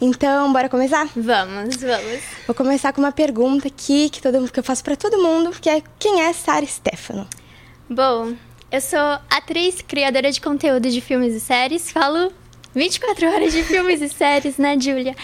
Então, 0.00 0.52
bora 0.52 0.68
começar? 0.68 1.08
Vamos, 1.14 1.76
vamos. 1.76 2.22
Vou 2.46 2.54
começar 2.54 2.92
com 2.92 3.00
uma 3.00 3.12
pergunta 3.12 3.68
aqui 3.68 4.10
que, 4.10 4.20
todo, 4.20 4.50
que 4.50 4.58
eu 4.58 4.64
faço 4.64 4.82
pra 4.82 4.96
todo 4.96 5.22
mundo, 5.22 5.52
que 5.52 5.70
é 5.70 5.80
quem 5.98 6.22
é 6.22 6.32
Sara 6.32 6.66
Stefano? 6.66 7.26
Bom, 7.88 8.34
eu 8.70 8.80
sou 8.80 8.98
atriz, 9.30 9.80
criadora 9.82 10.30
de 10.30 10.40
conteúdo 10.40 10.90
de 10.90 11.00
filmes 11.00 11.34
e 11.34 11.40
séries. 11.40 11.90
Falo 11.90 12.32
24 12.74 13.26
horas 13.26 13.52
de 13.52 13.62
filmes 13.62 14.00
e 14.02 14.08
séries, 14.12 14.58
né, 14.58 14.78
Julia? 14.78 15.14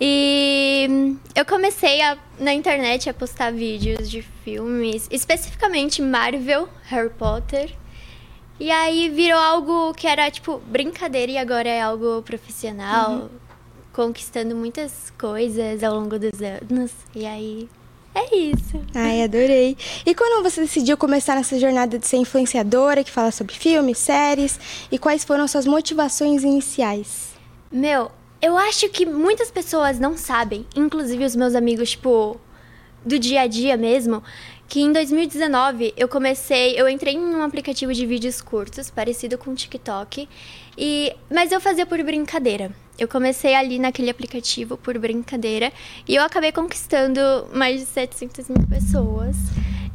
E 0.00 1.16
eu 1.34 1.44
comecei 1.44 2.00
a, 2.02 2.16
na 2.38 2.52
internet 2.54 3.08
a 3.10 3.14
postar 3.14 3.52
vídeos 3.52 4.08
de 4.10 4.22
filmes, 4.22 5.08
especificamente 5.10 6.00
Marvel, 6.00 6.68
Harry 6.84 7.10
Potter. 7.10 7.74
E 8.60 8.70
aí 8.70 9.08
virou 9.08 9.38
algo 9.38 9.94
que 9.94 10.06
era 10.06 10.30
tipo 10.30 10.58
brincadeira 10.66 11.32
e 11.32 11.38
agora 11.38 11.68
é 11.68 11.80
algo 11.80 12.22
profissional, 12.22 13.12
Uhum. 13.12 13.28
conquistando 13.92 14.54
muitas 14.56 15.12
coisas 15.18 15.82
ao 15.84 15.94
longo 15.94 16.18
dos 16.18 16.40
anos. 16.42 16.92
E 17.14 17.24
aí 17.26 17.68
é 18.18 18.36
isso. 18.36 18.80
Ai, 18.94 19.22
adorei. 19.22 19.76
E 20.04 20.14
quando 20.14 20.42
você 20.42 20.60
decidiu 20.60 20.96
começar 20.96 21.34
nessa 21.36 21.58
jornada 21.58 21.98
de 21.98 22.06
ser 22.06 22.16
influenciadora, 22.16 23.04
que 23.04 23.10
fala 23.10 23.30
sobre 23.30 23.54
filmes, 23.54 23.98
séries, 23.98 24.58
e 24.90 24.98
quais 24.98 25.24
foram 25.24 25.46
suas 25.46 25.66
motivações 25.66 26.42
iniciais? 26.42 27.30
Meu, 27.70 28.10
eu 28.40 28.56
acho 28.56 28.88
que 28.88 29.04
muitas 29.04 29.50
pessoas 29.50 29.98
não 29.98 30.16
sabem, 30.16 30.66
inclusive 30.74 31.24
os 31.24 31.36
meus 31.36 31.54
amigos, 31.54 31.90
tipo, 31.90 32.40
do 33.04 33.18
dia 33.18 33.42
a 33.42 33.46
dia 33.46 33.76
mesmo, 33.76 34.22
que 34.68 34.80
em 34.80 34.92
2019 34.92 35.94
eu 35.96 36.08
comecei, 36.08 36.78
eu 36.78 36.88
entrei 36.88 37.14
em 37.14 37.34
um 37.34 37.42
aplicativo 37.42 37.92
de 37.92 38.06
vídeos 38.06 38.40
curtos, 38.40 38.90
parecido 38.90 39.38
com 39.38 39.50
o 39.50 39.54
TikTok, 39.54 40.28
e 40.76 41.12
mas 41.30 41.50
eu 41.50 41.60
fazia 41.60 41.86
por 41.86 42.02
brincadeira. 42.02 42.70
Eu 42.98 43.06
comecei 43.06 43.54
ali 43.54 43.78
naquele 43.78 44.10
aplicativo 44.10 44.76
por 44.76 44.98
brincadeira 44.98 45.72
e 46.06 46.16
eu 46.16 46.22
acabei 46.22 46.50
conquistando 46.50 47.20
mais 47.54 47.80
de 47.80 47.86
700 47.86 48.48
mil 48.48 48.66
pessoas. 48.66 49.36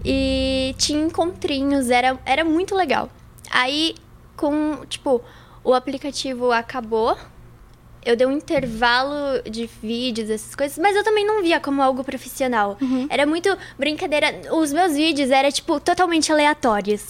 E 0.05 0.73
tinha 0.77 1.03
encontrinhos, 1.03 1.89
era, 1.89 2.17
era 2.25 2.45
muito 2.45 2.73
legal. 2.75 3.09
Aí, 3.49 3.95
com, 4.37 4.85
tipo, 4.87 5.21
o 5.63 5.73
aplicativo 5.73 6.51
acabou, 6.51 7.17
eu 8.05 8.15
dei 8.15 8.27
um 8.27 8.31
intervalo 8.31 9.41
de 9.49 9.69
vídeos, 9.81 10.29
essas 10.29 10.55
coisas, 10.55 10.77
mas 10.77 10.95
eu 10.95 11.03
também 11.03 11.25
não 11.25 11.41
via 11.41 11.59
como 11.59 11.81
algo 11.81 12.03
profissional. 12.03 12.77
Era 13.09 13.25
muito 13.25 13.55
brincadeira. 13.77 14.41
Os 14.51 14.73
meus 14.73 14.93
vídeos 14.93 15.29
eram, 15.29 15.51
tipo, 15.51 15.79
totalmente 15.79 16.31
aleatórios. 16.31 17.09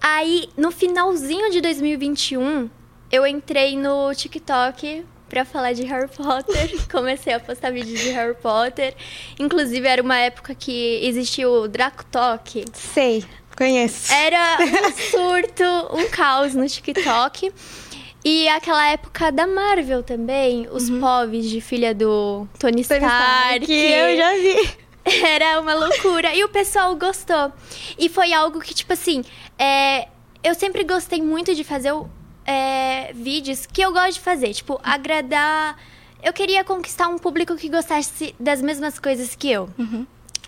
Aí, 0.00 0.48
no 0.56 0.70
finalzinho 0.70 1.50
de 1.50 1.60
2021, 1.60 2.68
eu 3.10 3.26
entrei 3.26 3.76
no 3.76 4.14
TikTok 4.14 5.04
pra 5.32 5.46
falar 5.46 5.72
de 5.72 5.82
Harry 5.84 6.08
Potter. 6.08 6.70
Comecei 6.92 7.32
a 7.32 7.40
postar 7.40 7.72
vídeos 7.72 7.98
de 7.98 8.10
Harry 8.10 8.34
Potter. 8.34 8.94
Inclusive, 9.40 9.88
era 9.88 10.02
uma 10.02 10.18
época 10.18 10.54
que 10.54 11.00
existia 11.02 11.48
o 11.48 11.66
Draco 11.66 12.04
Talk. 12.04 12.62
Sei, 12.74 13.24
conheço. 13.56 14.12
Era 14.12 14.58
um 14.60 14.92
surto, 15.10 15.64
um 15.96 16.06
caos 16.10 16.54
no 16.54 16.68
TikTok. 16.68 17.50
E 18.22 18.46
aquela 18.50 18.90
época 18.90 19.32
da 19.32 19.46
Marvel 19.46 20.02
também, 20.02 20.68
os 20.70 20.90
povs 20.90 21.48
de 21.48 21.62
filha 21.62 21.94
do 21.94 22.46
Tony 22.58 22.82
Stark. 22.82 23.02
Stark, 23.02 23.72
eu 23.72 24.16
já 24.18 24.32
vi. 24.34 24.70
Era 25.24 25.60
uma 25.60 25.72
loucura. 25.72 26.34
E 26.34 26.44
o 26.44 26.48
pessoal 26.50 26.94
gostou. 26.94 27.50
E 27.98 28.10
foi 28.10 28.34
algo 28.34 28.60
que, 28.60 28.74
tipo 28.74 28.92
assim, 28.92 29.24
é, 29.58 30.08
eu 30.44 30.54
sempre 30.54 30.84
gostei 30.84 31.22
muito 31.22 31.54
de 31.54 31.64
fazer 31.64 31.90
o- 31.92 32.06
é, 32.46 33.12
vídeos 33.12 33.66
que 33.66 33.80
eu 33.82 33.92
gosto 33.92 34.14
de 34.14 34.20
fazer. 34.20 34.52
Tipo, 34.52 34.80
agradar. 34.82 35.76
Eu 36.22 36.32
queria 36.32 36.62
conquistar 36.64 37.08
um 37.08 37.18
público 37.18 37.56
que 37.56 37.68
gostasse 37.68 38.34
das 38.38 38.62
mesmas 38.62 38.98
coisas 38.98 39.34
que 39.34 39.50
eu. 39.50 39.68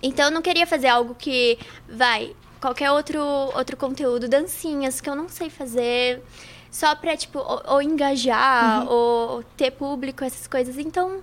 Então 0.03 0.27
eu 0.27 0.31
não 0.31 0.43
queria 0.43 0.67
fazer 0.67 0.89
algo 0.89 1.15
que 1.15 1.59
vai 1.89 2.35
qualquer 2.61 2.91
outro 2.93 3.21
outro 3.21 3.77
conteúdo, 3.77 4.29
dancinhas 4.29 5.01
que 5.01 5.09
eu 5.11 5.15
não 5.17 5.29
sei 5.29 5.51
fazer, 5.51 6.23
só 6.71 6.95
pra 6.95 7.17
tipo 7.17 7.39
ou, 7.39 7.63
ou 7.67 7.83
engajar 7.83 8.83
Uhum. 8.87 8.93
ou 8.93 9.43
ter 9.57 9.71
público 9.73 10.23
essas 10.25 10.47
coisas. 10.47 10.79
Então 10.79 11.21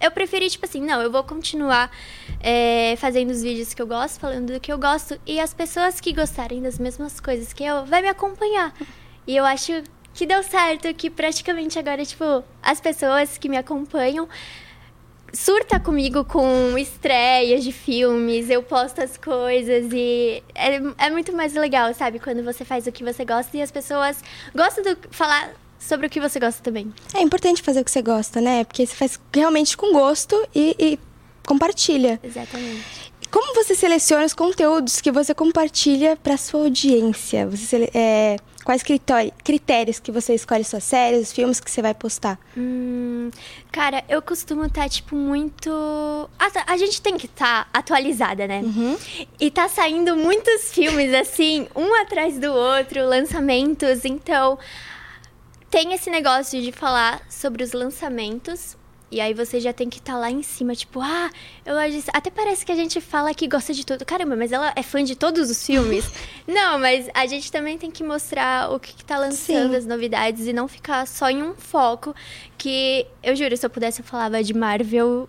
eu 0.00 0.10
preferi 0.10 0.50
tipo 0.50 0.66
assim, 0.66 0.82
não, 0.82 1.00
eu 1.00 1.10
vou 1.10 1.24
continuar 1.24 1.90
é, 2.40 2.94
fazendo 2.98 3.30
os 3.30 3.42
vídeos 3.42 3.72
que 3.72 3.80
eu 3.80 3.86
gosto, 3.86 4.20
falando 4.20 4.52
do 4.52 4.60
que 4.60 4.70
eu 4.72 4.78
gosto 4.78 5.18
e 5.26 5.40
as 5.40 5.54
pessoas 5.54 5.98
que 6.00 6.12
gostarem 6.12 6.60
das 6.60 6.78
mesmas 6.78 7.20
coisas 7.20 7.52
que 7.52 7.64
eu 7.64 7.86
vai 7.86 8.02
me 8.02 8.08
acompanhar. 8.08 8.74
E 9.26 9.34
eu 9.34 9.44
acho 9.44 9.82
que 10.14 10.24
deu 10.24 10.42
certo, 10.42 10.92
que 10.94 11.10
praticamente 11.10 11.78
agora 11.78 12.04
tipo 12.04 12.44
as 12.62 12.80
pessoas 12.80 13.36
que 13.36 13.48
me 13.48 13.56
acompanham 13.56 14.28
surta 15.34 15.80
comigo 15.80 16.24
com 16.24 16.78
estreias 16.78 17.64
de 17.64 17.72
filmes, 17.72 18.48
eu 18.48 18.62
posto 18.62 19.02
as 19.02 19.16
coisas 19.16 19.92
e 19.92 20.42
é, 20.54 20.76
é 21.06 21.10
muito 21.10 21.32
mais 21.32 21.54
legal, 21.54 21.92
sabe? 21.92 22.20
Quando 22.20 22.42
você 22.44 22.64
faz 22.64 22.86
o 22.86 22.92
que 22.92 23.02
você 23.02 23.24
gosta 23.24 23.56
e 23.56 23.60
as 23.60 23.70
pessoas 23.70 24.22
gostam 24.54 24.84
de 24.84 24.96
falar 25.10 25.50
sobre 25.78 26.06
o 26.06 26.10
que 26.10 26.20
você 26.20 26.38
gosta 26.38 26.62
também. 26.62 26.92
É 27.12 27.20
importante 27.20 27.62
fazer 27.62 27.80
o 27.80 27.84
que 27.84 27.90
você 27.90 28.00
gosta, 28.00 28.40
né? 28.40 28.64
Porque 28.64 28.86
você 28.86 28.94
faz 28.94 29.20
realmente 29.34 29.76
com 29.76 29.92
gosto 29.92 30.36
e, 30.54 30.74
e 30.78 30.98
compartilha. 31.44 32.18
Exatamente. 32.22 33.12
Como 33.30 33.54
você 33.54 33.74
seleciona 33.74 34.24
os 34.24 34.32
conteúdos 34.32 35.00
que 35.00 35.10
você 35.10 35.34
compartilha 35.34 36.16
para 36.16 36.36
sua 36.36 36.60
audiência? 36.60 37.46
Você 37.48 37.90
é, 37.92 38.36
quais 38.64 38.82
critérios 38.82 40.00
que 40.00 40.10
você 40.10 40.34
escolhe 40.34 40.64
suas 40.64 40.82
séries, 40.82 41.28
os 41.28 41.32
filmes 41.32 41.60
que 41.60 41.70
você 41.70 41.82
vai 41.82 41.94
postar? 41.94 42.38
Hum, 42.56 43.30
cara, 43.70 44.02
eu 44.08 44.22
costumo 44.22 44.64
estar, 44.64 44.88
tipo, 44.88 45.14
muito. 45.14 45.70
A, 46.38 46.72
a 46.72 46.76
gente 46.76 47.00
tem 47.02 47.16
que 47.18 47.26
estar 47.26 47.68
atualizada, 47.72 48.46
né? 48.46 48.62
E 49.38 49.50
tá 49.50 49.68
saindo 49.68 50.16
muitos 50.16 50.72
filmes, 50.72 51.12
assim, 51.12 51.68
um 51.76 51.94
atrás 52.00 52.38
do 52.38 52.52
outro, 52.52 53.06
lançamentos. 53.06 54.04
Então, 54.04 54.58
tem 55.70 55.92
esse 55.92 56.08
negócio 56.08 56.60
de 56.60 56.72
falar 56.72 57.20
sobre 57.28 57.62
os 57.62 57.72
lançamentos. 57.72 58.76
E 59.10 59.20
aí 59.20 59.32
você 59.32 59.60
já 59.60 59.72
tem 59.72 59.88
que 59.88 59.98
estar 59.98 60.18
lá 60.18 60.30
em 60.30 60.42
cima, 60.42 60.74
tipo, 60.74 61.00
ah, 61.00 61.30
eu. 61.64 61.74
Até 62.12 62.30
parece 62.30 62.66
que 62.66 62.72
a 62.72 62.74
gente 62.74 63.00
fala 63.00 63.32
que 63.32 63.46
gosta 63.46 63.72
de 63.72 63.86
tudo. 63.86 64.04
Caramba, 64.04 64.34
mas 64.34 64.50
ela 64.50 64.72
é 64.74 64.82
fã 64.82 65.04
de 65.04 65.14
todos 65.14 65.50
os 65.50 65.64
filmes. 65.64 66.10
não, 66.48 66.78
mas 66.78 67.08
a 67.14 67.26
gente 67.26 67.52
também 67.52 67.78
tem 67.78 67.90
que 67.90 68.02
mostrar 68.02 68.72
o 68.72 68.80
que, 68.80 68.92
que 68.94 69.04
tá 69.04 69.18
lançando, 69.18 69.70
Sim. 69.70 69.76
as 69.76 69.86
novidades, 69.86 70.46
e 70.46 70.52
não 70.52 70.66
ficar 70.66 71.06
só 71.06 71.30
em 71.30 71.42
um 71.42 71.54
foco. 71.54 72.14
Que 72.58 73.06
eu 73.22 73.36
juro, 73.36 73.56
se 73.56 73.64
eu 73.64 73.70
pudesse, 73.70 74.00
eu 74.00 74.04
falava 74.04 74.42
de 74.42 74.52
Marvel, 74.52 75.28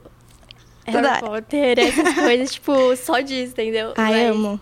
Toda 0.92 1.14
Harry. 1.14 1.22
Potter, 1.22 1.80
essas 1.80 2.14
coisas, 2.16 2.52
tipo, 2.54 2.96
só 2.96 3.20
disso, 3.20 3.54
entendeu? 3.54 3.94
Ai, 3.98 4.12
Mas 4.12 4.36
amo. 4.36 4.62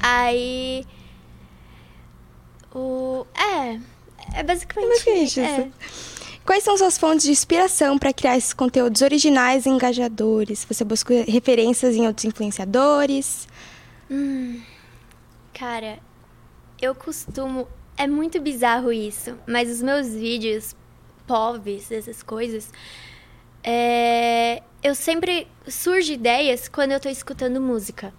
Aí. 0.00 0.86
O. 2.74 3.26
É. 3.34 3.80
É 4.34 4.42
basicamente, 4.42 4.88
basicamente 4.88 5.40
é. 5.40 5.60
isso. 5.60 6.15
Quais 6.46 6.62
são 6.62 6.78
suas 6.78 6.96
fontes 6.96 7.26
de 7.26 7.32
inspiração 7.32 7.98
para 7.98 8.12
criar 8.12 8.36
esses 8.36 8.54
conteúdos 8.54 9.02
originais 9.02 9.66
e 9.66 9.68
engajadores? 9.68 10.64
Você 10.64 10.84
busca 10.84 11.12
referências 11.26 11.96
em 11.96 12.06
outros 12.06 12.24
influenciadores? 12.24 13.48
Hum, 14.08 14.60
cara, 15.52 15.98
eu 16.80 16.94
costumo. 16.94 17.66
É 17.96 18.06
muito 18.06 18.40
bizarro 18.40 18.92
isso, 18.92 19.36
mas 19.44 19.68
os 19.68 19.82
meus 19.82 20.14
vídeos, 20.14 20.76
povs, 21.26 21.90
essas 21.90 22.22
coisas, 22.22 22.70
é, 23.64 24.62
eu 24.84 24.94
sempre 24.94 25.48
surge 25.66 26.12
ideias 26.12 26.68
quando 26.68 26.92
eu 26.92 27.00
tô 27.00 27.08
escutando 27.08 27.60
música. 27.60 28.14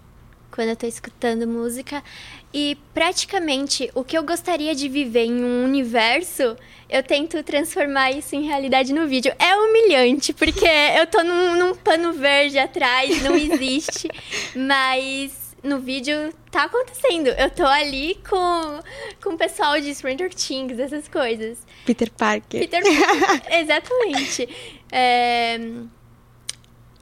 Quando 0.58 0.70
eu 0.70 0.76
tô 0.76 0.88
escutando 0.88 1.46
música. 1.46 2.04
E 2.52 2.76
praticamente 2.92 3.92
o 3.94 4.04
que 4.04 4.18
eu 4.18 4.24
gostaria 4.24 4.74
de 4.74 4.90
viver 4.90 5.26
em 5.26 5.44
um 5.44 5.64
universo, 5.64 6.58
eu 6.90 7.04
tento 7.04 7.44
transformar 7.44 8.10
isso 8.10 8.36
em 8.36 8.48
realidade 8.48 8.92
no 8.92 9.06
vídeo. 9.06 9.32
É 9.38 9.56
humilhante, 9.56 10.34
porque 10.34 10.66
eu 10.98 11.06
tô 11.06 11.24
num, 11.24 11.58
num 11.58 11.76
pano 11.76 12.12
verde 12.12 12.58
atrás, 12.58 13.22
não 13.22 13.36
existe. 13.38 14.10
mas 14.56 15.56
no 15.62 15.78
vídeo 15.78 16.34
tá 16.50 16.64
acontecendo. 16.64 17.28
Eu 17.28 17.52
tô 17.52 17.68
ali 17.68 18.20
com, 18.28 18.80
com 19.22 19.36
o 19.36 19.38
pessoal 19.38 19.80
de 19.80 19.94
Stranger 19.94 20.34
Things, 20.34 20.80
essas 20.80 21.08
coisas. 21.08 21.60
Peter 21.86 22.10
Parker. 22.10 22.62
Peter 22.62 22.82
Pan, 22.82 23.42
exatamente. 23.60 24.50
É, 24.92 25.60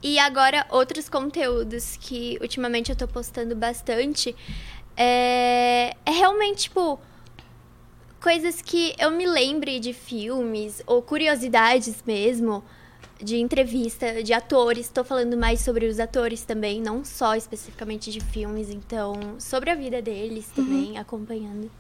E 0.07 0.19
agora, 0.19 0.67
outros 0.69 1.09
conteúdos 1.09 1.97
que 1.97 2.37
ultimamente 2.39 2.91
eu 2.91 2.95
tô 2.95 3.07
postando 3.07 3.55
bastante 3.55 4.35
é, 4.95 5.95
é 6.05 6.11
realmente, 6.11 6.65
tipo, 6.65 6.99
coisas 8.21 8.61
que 8.61 8.93
eu 8.99 9.09
me 9.09 9.25
lembre 9.25 9.79
de 9.79 9.93
filmes 9.93 10.79
ou 10.85 11.01
curiosidades 11.01 12.03
mesmo 12.05 12.63
de 13.19 13.37
entrevista 13.37 14.21
de 14.21 14.31
atores. 14.31 14.85
Estou 14.85 15.03
falando 15.03 15.35
mais 15.35 15.61
sobre 15.61 15.87
os 15.87 15.99
atores 15.99 16.43
também, 16.43 16.79
não 16.79 17.03
só 17.03 17.35
especificamente 17.35 18.11
de 18.11 18.19
filmes, 18.19 18.69
então 18.69 19.39
sobre 19.39 19.71
a 19.71 19.75
vida 19.75 20.03
deles 20.03 20.51
também, 20.55 20.99
acompanhando. 20.99 21.71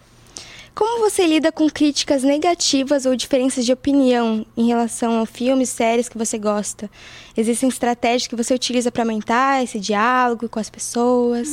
Como 0.75 0.99
você 0.99 1.25
lida 1.25 1.53
com 1.53 1.69
críticas 1.69 2.21
negativas 2.21 3.05
ou 3.05 3.15
diferenças 3.15 3.65
de 3.65 3.71
opinião 3.71 4.45
em 4.57 4.67
relação 4.67 5.21
a 5.21 5.25
filmes, 5.25 5.69
séries 5.69 6.09
que 6.09 6.17
você 6.17 6.37
gosta? 6.37 6.91
Existem 7.37 7.69
estratégias 7.69 8.27
que 8.27 8.35
você 8.35 8.53
utiliza 8.53 8.91
para 8.91 9.03
aumentar 9.03 9.63
esse 9.63 9.79
diálogo 9.79 10.49
com 10.49 10.59
as 10.59 10.69
pessoas? 10.69 11.47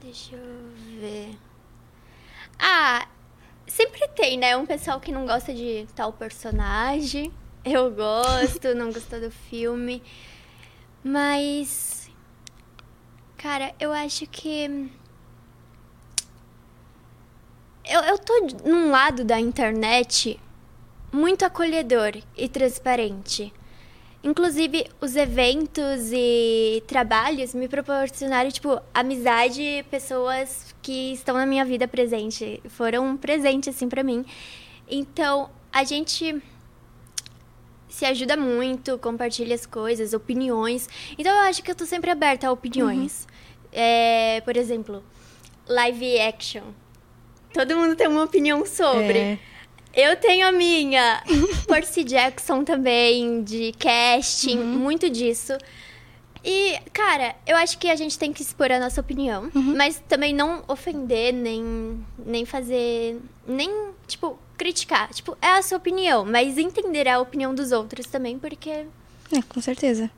Deixa 0.00 0.36
eu 0.36 1.00
ver. 1.00 1.30
Ah, 2.56 3.08
sempre 3.66 4.06
tem, 4.14 4.38
né? 4.38 4.56
Um 4.56 4.64
pessoal 4.64 5.00
que 5.00 5.10
não 5.10 5.26
gosta 5.26 5.52
de 5.52 5.84
tal 5.96 6.12
personagem. 6.12 7.32
Eu 7.64 7.90
gosto, 7.90 8.74
não 8.74 8.92
gostou 8.92 9.18
do 9.18 9.30
filme. 9.30 10.02
Mas. 11.02 12.10
Cara, 13.38 13.74
eu 13.80 13.90
acho 13.90 14.26
que. 14.26 14.90
Eu, 17.86 18.00
eu 18.00 18.18
tô 18.18 18.46
num 18.64 18.90
lado 18.90 19.24
da 19.24 19.38
internet 19.38 20.40
muito 21.12 21.44
acolhedor 21.44 22.12
e 22.36 22.48
transparente. 22.48 23.52
Inclusive, 24.22 24.86
os 25.02 25.14
eventos 25.16 26.10
e 26.10 26.82
trabalhos 26.86 27.52
me 27.52 27.68
proporcionaram, 27.68 28.50
tipo, 28.50 28.80
amizade, 28.94 29.84
pessoas 29.90 30.74
que 30.80 31.12
estão 31.12 31.36
na 31.36 31.44
minha 31.44 31.62
vida 31.62 31.86
presente. 31.86 32.62
Foram 32.70 33.06
um 33.06 33.16
presente, 33.18 33.68
assim, 33.68 33.86
pra 33.86 34.02
mim. 34.02 34.24
Então, 34.88 35.50
a 35.70 35.84
gente 35.84 36.42
se 37.86 38.06
ajuda 38.06 38.34
muito, 38.34 38.96
compartilha 38.98 39.54
as 39.54 39.66
coisas, 39.66 40.14
opiniões. 40.14 40.88
Então, 41.18 41.30
eu 41.30 41.42
acho 41.42 41.62
que 41.62 41.70
eu 41.70 41.74
tô 41.74 41.84
sempre 41.84 42.10
aberta 42.10 42.48
a 42.48 42.50
opiniões. 42.52 43.28
É, 43.70 44.40
por 44.40 44.56
exemplo, 44.56 45.04
live 45.68 46.18
action. 46.20 46.62
Todo 47.54 47.76
mundo 47.76 47.94
tem 47.94 48.08
uma 48.08 48.24
opinião 48.24 48.66
sobre. 48.66 49.16
É. 49.18 49.38
Eu 49.94 50.16
tenho 50.16 50.46
a 50.46 50.50
minha. 50.50 51.22
Percy 51.68 52.02
Jackson 52.02 52.64
também, 52.64 53.44
de 53.44 53.72
casting, 53.78 54.58
muito 54.58 55.08
disso. 55.08 55.52
E, 56.44 56.78
cara, 56.92 57.34
eu 57.46 57.56
acho 57.56 57.78
que 57.78 57.88
a 57.88 57.96
gente 57.96 58.18
tem 58.18 58.32
que 58.32 58.42
expor 58.42 58.70
a 58.70 58.78
nossa 58.78 59.00
opinião, 59.00 59.50
mas 59.54 60.02
também 60.06 60.34
não 60.34 60.62
ofender, 60.68 61.32
nem, 61.32 62.04
nem 62.18 62.44
fazer. 62.44 63.18
nem, 63.46 63.70
tipo, 64.06 64.38
criticar. 64.58 65.08
Tipo, 65.14 65.38
é 65.40 65.52
a 65.52 65.62
sua 65.62 65.78
opinião, 65.78 66.24
mas 66.24 66.58
entender 66.58 67.08
a 67.08 67.20
opinião 67.20 67.54
dos 67.54 67.70
outros 67.70 68.06
também, 68.06 68.38
porque. 68.38 68.70
É, 68.70 69.42
com 69.48 69.60
certeza. 69.60 70.10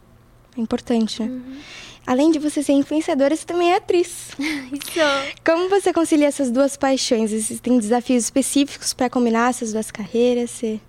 É 0.56 0.60
importante, 0.60 1.22
né? 1.22 1.60
Além 2.06 2.30
de 2.30 2.38
você 2.38 2.62
ser 2.62 2.72
influenciadora, 2.72 3.34
você 3.34 3.44
também 3.44 3.72
é 3.72 3.76
atriz. 3.76 4.30
Isso. 4.38 5.00
Como 5.44 5.68
você 5.68 5.92
concilia 5.92 6.28
essas 6.28 6.50
duas 6.50 6.76
paixões? 6.76 7.32
Existem 7.32 7.78
desafios 7.78 8.24
específicos 8.24 8.94
para 8.94 9.10
combinar 9.10 9.50
essas 9.50 9.72
duas 9.72 9.90
carreiras? 9.90 10.50
Você... 10.50 10.80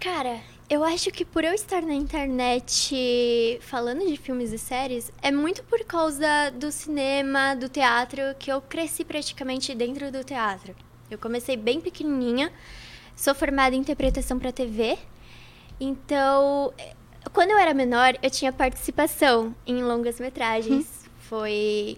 Cara, 0.00 0.40
eu 0.68 0.82
acho 0.82 1.10
que 1.10 1.24
por 1.24 1.44
eu 1.44 1.52
estar 1.52 1.82
na 1.82 1.94
internet 1.94 3.58
falando 3.60 4.06
de 4.06 4.16
filmes 4.16 4.50
e 4.50 4.58
séries, 4.58 5.12
é 5.20 5.30
muito 5.30 5.62
por 5.62 5.84
causa 5.84 6.50
do 6.50 6.72
cinema, 6.72 7.54
do 7.54 7.68
teatro, 7.68 8.22
que 8.38 8.50
eu 8.50 8.60
cresci 8.62 9.04
praticamente 9.04 9.74
dentro 9.74 10.10
do 10.10 10.24
teatro. 10.24 10.74
Eu 11.10 11.18
comecei 11.18 11.56
bem 11.56 11.80
pequenininha, 11.80 12.50
sou 13.14 13.34
formada 13.34 13.76
em 13.76 13.78
interpretação 13.78 14.38
para 14.38 14.50
TV, 14.50 14.98
então 15.78 16.72
quando 17.32 17.50
eu 17.50 17.58
era 17.58 17.74
menor, 17.74 18.16
eu 18.22 18.30
tinha 18.30 18.52
participação 18.52 19.54
em 19.66 19.82
longas 19.82 20.20
metragens. 20.20 20.86
Foi 21.20 21.96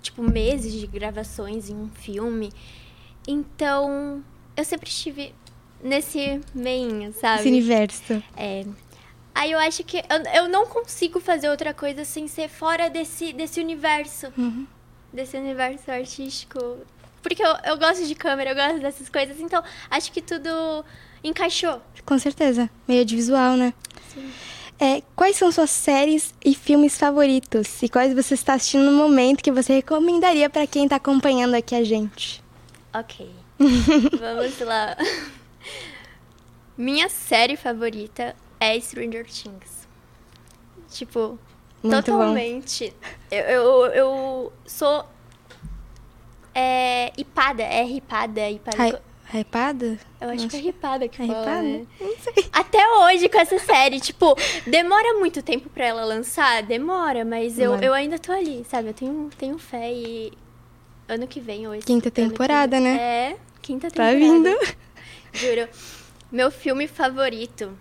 tipo 0.00 0.22
meses 0.22 0.72
de 0.72 0.86
gravações 0.86 1.68
em 1.68 1.74
um 1.74 1.88
filme. 1.88 2.52
Então, 3.26 4.22
eu 4.56 4.64
sempre 4.64 4.88
estive 4.88 5.34
nesse 5.82 6.40
meinho, 6.54 7.12
sabe? 7.12 7.40
Esse 7.40 7.48
universo. 7.48 8.22
É. 8.36 8.64
Aí 9.34 9.52
eu 9.52 9.58
acho 9.58 9.84
que 9.84 9.98
eu, 9.98 10.42
eu 10.42 10.48
não 10.48 10.66
consigo 10.66 11.20
fazer 11.20 11.48
outra 11.48 11.72
coisa 11.72 12.04
sem 12.04 12.26
ser 12.26 12.48
fora 12.48 12.90
desse, 12.90 13.32
desse 13.32 13.60
universo. 13.60 14.32
Desse 15.12 15.36
universo 15.36 15.90
artístico. 15.90 16.78
Porque 17.22 17.42
eu, 17.42 17.54
eu 17.64 17.78
gosto 17.78 18.06
de 18.06 18.14
câmera, 18.14 18.50
eu 18.50 18.54
gosto 18.54 18.80
dessas 18.80 19.08
coisas. 19.08 19.38
Então, 19.40 19.62
acho 19.90 20.10
que 20.10 20.20
tudo 20.20 20.84
encaixou. 21.22 21.80
Com 22.04 22.18
certeza. 22.18 22.68
Meio 22.86 23.04
de 23.04 23.14
visual, 23.14 23.56
né? 23.56 23.72
É, 24.80 25.02
quais 25.16 25.36
são 25.36 25.50
suas 25.50 25.70
séries 25.70 26.32
e 26.44 26.54
filmes 26.54 26.96
favoritos? 26.96 27.82
E 27.82 27.88
quais 27.88 28.14
você 28.14 28.34
está 28.34 28.54
assistindo 28.54 28.90
no 28.90 28.96
momento 28.96 29.42
que 29.42 29.50
você 29.50 29.74
recomendaria 29.74 30.48
para 30.48 30.66
quem 30.68 30.84
está 30.84 30.96
acompanhando 30.96 31.54
aqui 31.54 31.74
a 31.74 31.82
gente? 31.82 32.42
Ok. 32.94 33.28
Vamos 33.58 34.60
lá. 34.60 34.96
Minha 36.76 37.08
série 37.08 37.56
favorita 37.56 38.36
é 38.60 38.78
Stranger 38.78 39.26
Things. 39.26 39.88
Tipo, 40.90 41.36
Muito 41.82 42.04
totalmente. 42.04 42.94
Eu, 43.30 43.42
eu, 43.44 43.86
eu 43.86 44.52
sou. 44.64 45.04
É. 46.54 47.12
Hipada. 47.16 47.64
É 47.64 47.82
ripada. 47.82 48.48
hipada. 48.48 49.02
Hypada? 49.32 49.98
Eu 50.20 50.30
acho 50.30 50.48
que 50.48 50.56
é 50.56 50.60
ripada 50.60 51.06
que 51.06 51.18
fala, 51.18 51.32
Hypada? 51.42 51.62
né? 51.62 51.86
Até 52.52 52.78
hoje 52.98 53.28
com 53.28 53.38
essa 53.38 53.58
série, 53.58 54.00
tipo, 54.00 54.34
demora 54.66 55.18
muito 55.18 55.42
tempo 55.42 55.68
pra 55.68 55.84
ela 55.84 56.04
lançar? 56.04 56.62
Demora, 56.62 57.24
mas 57.24 57.58
eu, 57.58 57.72
Demora. 57.72 57.84
eu 57.86 57.92
ainda 57.94 58.18
tô 58.18 58.32
ali, 58.32 58.64
sabe? 58.68 58.88
Eu 58.88 58.94
tenho, 58.94 59.30
tenho 59.36 59.58
fé 59.58 59.92
e 59.92 60.32
ano 61.06 61.26
que 61.26 61.40
vem 61.40 61.66
ou 61.66 61.74
esse 61.74 61.86
Quinta 61.86 62.10
temporada, 62.10 62.76
vem- 62.80 62.84
né? 62.84 62.96
É, 63.00 63.36
quinta 63.60 63.90
Tá 63.90 64.10
temporada. 64.10 64.18
vindo. 64.18 64.76
Juro. 65.32 65.68
Meu 66.32 66.50
filme 66.50 66.88
favorito 66.88 67.76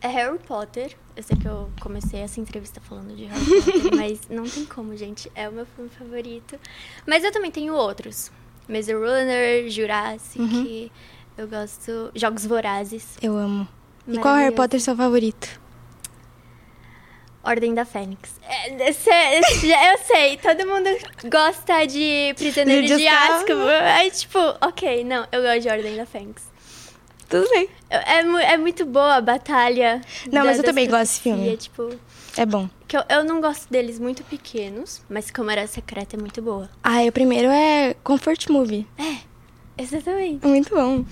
é 0.00 0.08
Harry 0.08 0.38
Potter. 0.38 0.96
Eu 1.16 1.22
sei 1.22 1.36
que 1.36 1.46
eu 1.48 1.70
comecei 1.80 2.20
essa 2.20 2.40
entrevista 2.40 2.80
falando 2.80 3.14
de 3.14 3.24
Harry 3.24 3.44
Potter, 3.62 3.94
mas 3.96 4.20
não 4.30 4.44
tem 4.44 4.64
como, 4.64 4.96
gente. 4.96 5.30
É 5.34 5.48
o 5.48 5.52
meu 5.52 5.66
filme 5.66 5.90
favorito. 5.90 6.58
Mas 7.06 7.24
eu 7.24 7.32
também 7.32 7.50
tenho 7.50 7.74
outros. 7.74 8.30
Maze 8.68 8.92
Runner, 8.92 9.68
Jurassic. 9.70 10.38
Uhum. 10.40 10.90
Eu 11.36 11.48
gosto. 11.48 12.10
Jogos 12.14 12.44
Vorazes. 12.46 13.16
Eu 13.22 13.36
amo. 13.36 13.66
E 14.06 14.18
qual 14.18 14.34
Harry. 14.36 14.54
Potter 14.54 14.78
é 14.78 14.82
seu 14.82 14.96
favorito? 14.96 15.60
Ordem 17.44 17.72
da 17.72 17.84
Fênix. 17.84 18.32
É, 18.42 18.88
esse- 18.90 19.08
esse- 19.10 19.70
eu 19.70 19.98
sei, 20.06 20.36
todo 20.36 20.66
mundo 20.66 20.88
gosta 21.30 21.86
de 21.86 22.34
Prisioneiro 22.36 22.86
De 22.86 22.96
de 22.96 23.06
Azkaban. 23.08 23.78
Aí, 23.96 24.10
tipo, 24.10 24.38
ok, 24.60 25.04
não, 25.04 25.26
eu 25.32 25.40
gosto 25.42 25.60
de 25.60 25.68
Ordem 25.68 25.96
da 25.96 26.04
Fênix. 26.04 26.42
Tudo 27.28 27.48
bem. 27.50 27.68
É, 27.88 28.22
mu- 28.24 28.38
é 28.38 28.56
muito 28.56 28.84
boa 28.84 29.16
a 29.16 29.20
batalha. 29.20 30.00
Não, 30.32 30.44
mas 30.44 30.58
eu 30.58 30.64
também 30.64 30.88
gosto 30.88 31.00
desse 31.02 31.20
filme. 31.20 31.56
Tipo, 31.56 31.94
É 32.38 32.46
bom. 32.46 32.68
que 32.86 32.96
eu, 32.96 33.02
eu 33.08 33.24
não 33.24 33.40
gosto 33.40 33.68
deles 33.70 33.98
muito 33.98 34.22
pequenos, 34.24 35.02
mas 35.08 35.30
Câmara 35.30 35.66
Secreta 35.66 36.16
é 36.16 36.18
muito 36.20 36.40
boa. 36.40 36.70
Ah, 36.82 37.02
e 37.04 37.08
o 37.08 37.12
primeiro 37.12 37.48
é 37.48 37.94
Comfort 38.04 38.48
Movie. 38.48 38.86
Exatamente. 39.76 40.46
Muito 40.46 40.74
bom. 40.74 41.04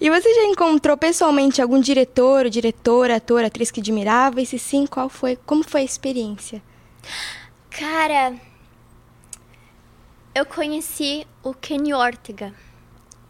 e 0.00 0.10
você 0.10 0.34
já 0.34 0.44
encontrou 0.44 0.96
pessoalmente 0.96 1.62
algum 1.62 1.80
diretor, 1.80 2.48
diretora, 2.50 3.16
ator, 3.16 3.44
atriz 3.44 3.70
que 3.70 3.80
admirava? 3.80 4.40
E 4.40 4.46
se 4.46 4.58
sim, 4.58 4.86
qual 4.86 5.08
foi? 5.08 5.36
Como 5.46 5.62
foi 5.62 5.82
a 5.82 5.84
experiência? 5.84 6.62
Cara, 7.70 8.34
eu 10.34 10.44
conheci 10.46 11.26
o 11.42 11.52
Kenny 11.54 11.92
Ortega, 11.94 12.52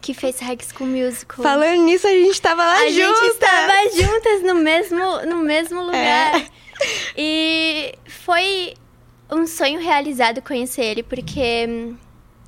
que 0.01 0.13
fez 0.13 0.39
High 0.39 0.57
School 0.61 0.89
Musical. 0.89 1.43
Falando 1.43 1.83
nisso, 1.83 2.07
a 2.07 2.11
gente 2.11 2.41
tava 2.41 2.63
lá 2.63 2.81
a 2.81 2.89
juntas. 2.89 3.19
gente 3.19 3.31
estava 3.33 3.73
juntas 3.95 4.43
no 4.43 4.55
mesmo, 4.55 5.25
no 5.25 5.37
mesmo 5.37 5.81
lugar. 5.83 6.39
É. 6.41 6.62
E 7.17 7.93
foi 8.05 8.73
um 9.31 9.45
sonho 9.47 9.79
realizado 9.79 10.41
conhecer 10.41 10.83
ele, 10.85 11.03
porque 11.03 11.65
hum, 11.67 11.95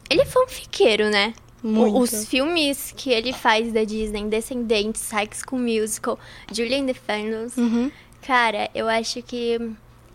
ele 0.10 0.22
é 0.22 0.26
fanfiqueiro, 0.26 1.10
né? 1.10 1.34
Muito. 1.64 1.98
Os 1.98 2.28
filmes 2.28 2.94
que 2.96 3.10
ele 3.12 3.34
faz 3.34 3.74
da 3.74 3.84
Disney, 3.84 4.26
Descendentes, 4.26 5.10
High 5.10 5.30
School 5.34 5.60
Musical, 5.62 6.20
Julia 6.52 6.78
and 6.80 6.86
the 6.86 6.94
Phantoms, 6.94 7.58
Uhum. 7.58 7.92
cara, 8.22 8.70
eu 8.76 8.88
acho 8.88 9.22
que 9.24 9.60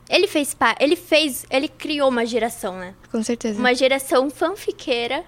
ele 0.08 0.28
fez 0.28 0.56
ele 0.78 0.94
fez, 0.94 1.44
ele 1.50 1.66
criou 1.68 2.08
uma 2.08 2.24
geração, 2.24 2.78
né? 2.78 2.94
Com 3.10 3.22
certeza. 3.22 3.58
Uma 3.58 3.74
geração 3.74 4.30
fanfiqueira 4.30 5.24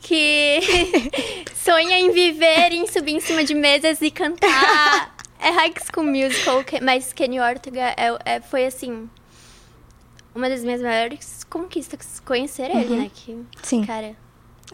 que 0.00 0.60
sonha 1.56 1.98
em 1.98 2.10
viver, 2.10 2.72
em 2.72 2.86
subir 2.86 3.12
em 3.12 3.20
cima 3.20 3.42
de 3.44 3.54
mesas 3.54 4.02
e 4.02 4.10
cantar. 4.10 5.14
É 5.42 5.50
High 5.50 5.74
School 5.92 6.06
Musical, 6.06 6.64
mas 6.82 7.12
Kenny 7.12 7.40
Ortega 7.40 7.94
é, 7.96 8.16
é- 8.24 8.40
foi 8.40 8.66
assim 8.66 9.08
uma 10.34 10.48
das 10.48 10.62
minhas 10.64 10.80
maiores 10.80 11.44
conquistas 11.44 12.20
conhecer 12.24 12.70
ele, 12.70 12.88
Uhum. 12.90 12.96
né? 13.02 13.10
Que, 13.14 13.36
Sim. 13.62 13.84
Cara, 13.84 14.14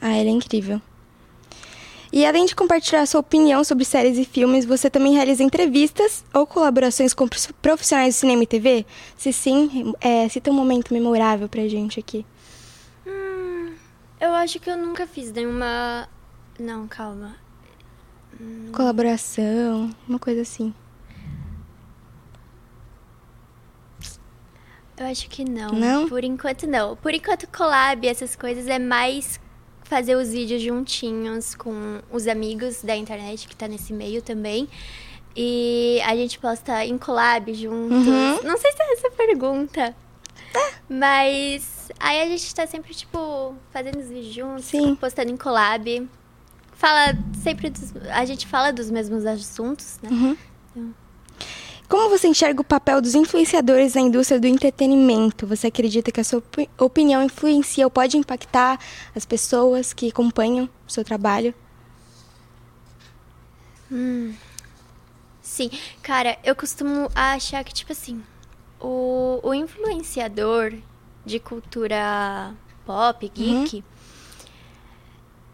Ah, 0.00 0.16
ele 0.16 0.28
é 0.28 0.32
incrível. 0.32 0.80
E 2.12 2.24
além 2.24 2.46
de 2.46 2.54
compartilhar 2.54 3.04
sua 3.04 3.20
opinião 3.20 3.62
sobre 3.64 3.84
séries 3.84 4.16
e 4.16 4.24
filmes, 4.24 4.64
você 4.64 4.88
também 4.88 5.12
realiza 5.12 5.42
entrevistas 5.42 6.24
ou 6.32 6.46
colaborações 6.46 7.12
com 7.12 7.28
profissionais 7.60 8.14
de 8.14 8.20
cinema 8.20 8.44
e 8.44 8.46
TV? 8.46 8.86
Se 9.16 9.30
sim, 9.32 9.92
é, 10.00 10.26
cita 10.28 10.50
um 10.50 10.54
momento 10.54 10.94
memorável 10.94 11.48
pra 11.50 11.66
gente 11.68 12.00
aqui. 12.00 12.24
Hum, 13.06 13.74
eu 14.20 14.32
acho 14.32 14.58
que 14.58 14.70
eu 14.70 14.76
nunca 14.78 15.06
fiz 15.06 15.30
nenhuma. 15.32 16.08
Não, 16.58 16.86
calma. 16.88 17.36
Colaboração, 18.72 19.91
uma 20.09 20.18
coisa 20.18 20.43
assim. 20.43 20.72
Eu 24.97 25.07
acho 25.07 25.28
que 25.28 25.45
não. 25.45 25.72
Não? 25.72 26.09
Por 26.09 26.24
enquanto 26.24 26.66
não. 26.66 26.97
Por 26.97 27.14
enquanto 27.14 27.47
collab, 27.49 28.07
essas 28.07 28.34
coisas 28.34 28.66
é 28.66 28.78
mais 28.78 29.41
fazer 29.84 30.16
os 30.16 30.30
vídeos 30.30 30.61
juntinhos 30.61 31.55
com 31.55 32.01
os 32.11 32.26
amigos 32.26 32.82
da 32.82 32.97
internet 32.97 33.49
que 33.49 33.57
tá 33.57 33.66
nesse 33.68 33.93
meio 33.93 34.20
também. 34.20 34.68
E 35.36 36.01
a 36.05 36.16
gente 36.16 36.39
posta 36.39 36.84
em 36.84 36.99
collab 36.99 37.53
juntos. 37.55 38.07
Uhum. 38.07 38.43
Não 38.43 38.59
sei 38.59 38.72
se 38.72 38.82
é 38.82 38.93
essa 38.93 39.11
pergunta. 39.12 39.95
Mas 40.89 41.91
aí 42.01 42.22
a 42.22 42.26
gente 42.26 42.55
tá 42.55 42.66
sempre, 42.66 42.93
tipo, 42.95 43.55
fazendo 43.70 43.99
os 43.99 44.09
vídeos 44.09 44.34
juntos, 44.34 44.99
postando 44.99 45.30
em 45.30 45.36
collab. 45.36 46.09
Fala 46.79 47.12
sempre 47.43 47.70
dos, 47.70 47.93
A 48.11 48.24
gente 48.24 48.47
fala 48.47 48.72
dos 48.72 48.89
mesmos 48.89 49.26
assuntos, 49.26 49.99
né? 50.01 50.09
Uhum. 50.12 50.37
Então, 50.70 50.95
Como 51.89 52.09
você 52.09 52.29
enxerga 52.29 52.61
o 52.61 52.64
papel 52.64 53.01
dos 53.03 53.16
influenciadores 53.16 53.95
na 53.95 54.01
indústria 54.01 54.39
do 54.39 54.47
entretenimento? 54.47 55.45
Você 55.45 55.66
acredita 55.66 56.12
que 56.12 56.20
a 56.20 56.24
sua 56.24 56.39
opi- 56.39 56.70
opinião 56.79 57.20
influencia 57.20 57.85
ou 57.85 57.91
pode 57.91 58.16
impactar 58.16 58.79
as 59.12 59.26
pessoas 59.26 59.93
que 59.93 60.09
acompanham 60.09 60.68
o 60.87 60.93
seu 60.93 61.05
trabalho? 61.05 61.53
Hum. 63.91 64.33
Sim, 65.43 65.70
cara, 66.01 66.39
eu 66.45 66.55
costumo 66.55 67.11
achar 67.12 67.64
que, 67.64 67.74
tipo 67.74 67.91
assim, 67.91 68.22
o, 68.81 69.41
o 69.43 69.53
influenciador 69.53 70.74
de 71.26 71.41
cultura 71.41 72.55
pop, 72.87 73.29
geek, 73.35 73.83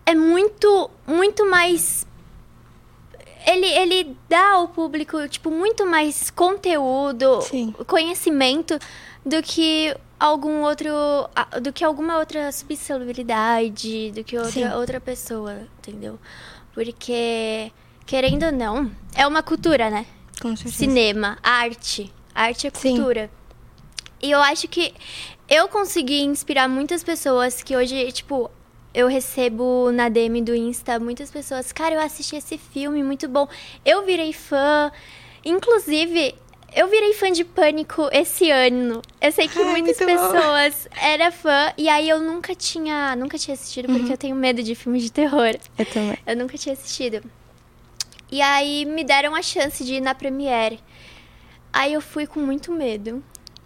é 0.06 0.14
muito, 0.14 0.90
muito 1.06 1.48
mais. 1.48 2.06
Ele, 3.46 3.66
ele 3.66 4.16
dá 4.28 4.52
ao 4.52 4.68
público, 4.68 5.28
tipo, 5.28 5.50
muito 5.50 5.86
mais 5.86 6.30
conteúdo, 6.30 7.40
conhecimento 7.86 8.78
do 9.24 9.42
que 9.42 9.94
algum 10.18 10.62
outro. 10.62 10.90
do 11.60 11.72
que 11.72 11.84
alguma 11.84 12.18
outra 12.18 12.50
subcelebridade, 12.50 14.12
do 14.12 14.24
que 14.24 14.38
Sim. 14.44 14.62
outra, 14.64 14.78
outra 14.78 15.00
pessoa, 15.00 15.68
entendeu? 15.78 16.18
Porque, 16.72 17.70
querendo 18.06 18.46
ou 18.46 18.52
não, 18.52 18.90
é 19.14 19.26
uma 19.26 19.42
cultura, 19.42 19.90
né? 19.90 20.06
Com 20.40 20.56
certeza. 20.56 20.76
Cinema, 20.76 21.38
arte. 21.42 22.12
Arte 22.34 22.66
é 22.66 22.70
cultura. 22.70 23.30
E 24.20 24.30
eu 24.30 24.40
acho 24.40 24.66
que 24.68 24.92
eu 25.48 25.68
consegui 25.68 26.22
inspirar 26.22 26.68
muitas 26.68 27.04
pessoas 27.04 27.62
que 27.62 27.76
hoje, 27.76 28.10
tipo, 28.10 28.50
eu 28.94 29.08
recebo 29.08 29.90
na 29.92 30.08
DM 30.08 30.40
do 30.42 30.54
Insta 30.54 30.98
muitas 31.00 31.30
pessoas, 31.30 31.72
cara, 31.72 31.96
eu 31.96 32.00
assisti 32.00 32.36
esse 32.36 32.56
filme, 32.56 33.02
muito 33.02 33.28
bom. 33.28 33.46
Eu 33.84 34.04
virei 34.06 34.32
fã. 34.32 34.90
Inclusive, 35.44 36.34
eu 36.74 36.88
virei 36.88 37.12
fã 37.14 37.30
de 37.30 37.44
Pânico 37.44 38.08
esse 38.12 38.50
ano. 38.50 39.02
Eu 39.20 39.30
sei 39.32 39.46
que 39.48 39.58
Ai, 39.58 39.64
muitas 39.64 39.98
muito 40.00 40.16
bom. 40.20 40.32
pessoas 40.32 40.88
eram 41.02 41.30
fã 41.32 41.72
e 41.76 41.88
aí 41.88 42.08
eu 42.08 42.18
nunca 42.20 42.54
tinha, 42.54 43.14
nunca 43.16 43.36
tinha 43.38 43.54
assistido 43.54 43.86
porque 43.86 44.04
Uhum. 44.06 44.10
eu 44.12 44.16
tenho 44.18 44.36
medo 44.36 44.62
de 44.62 44.74
filmes 44.74 45.02
de 45.02 45.12
terror. 45.12 45.54
Eu 45.78 45.86
também. 45.86 46.18
Eu 46.26 46.36
nunca 46.36 46.56
tinha 46.56 46.72
assistido. 46.72 47.22
E 48.30 48.40
aí 48.40 48.84
me 48.84 49.04
deram 49.04 49.34
a 49.34 49.42
chance 49.42 49.84
de 49.84 49.94
ir 49.96 50.00
na 50.00 50.14
Premiere. 50.14 50.80
Aí 51.72 51.92
eu 51.92 52.00
fui 52.00 52.26
com 52.26 52.40
muito 52.40 52.72
medo. 52.72 53.22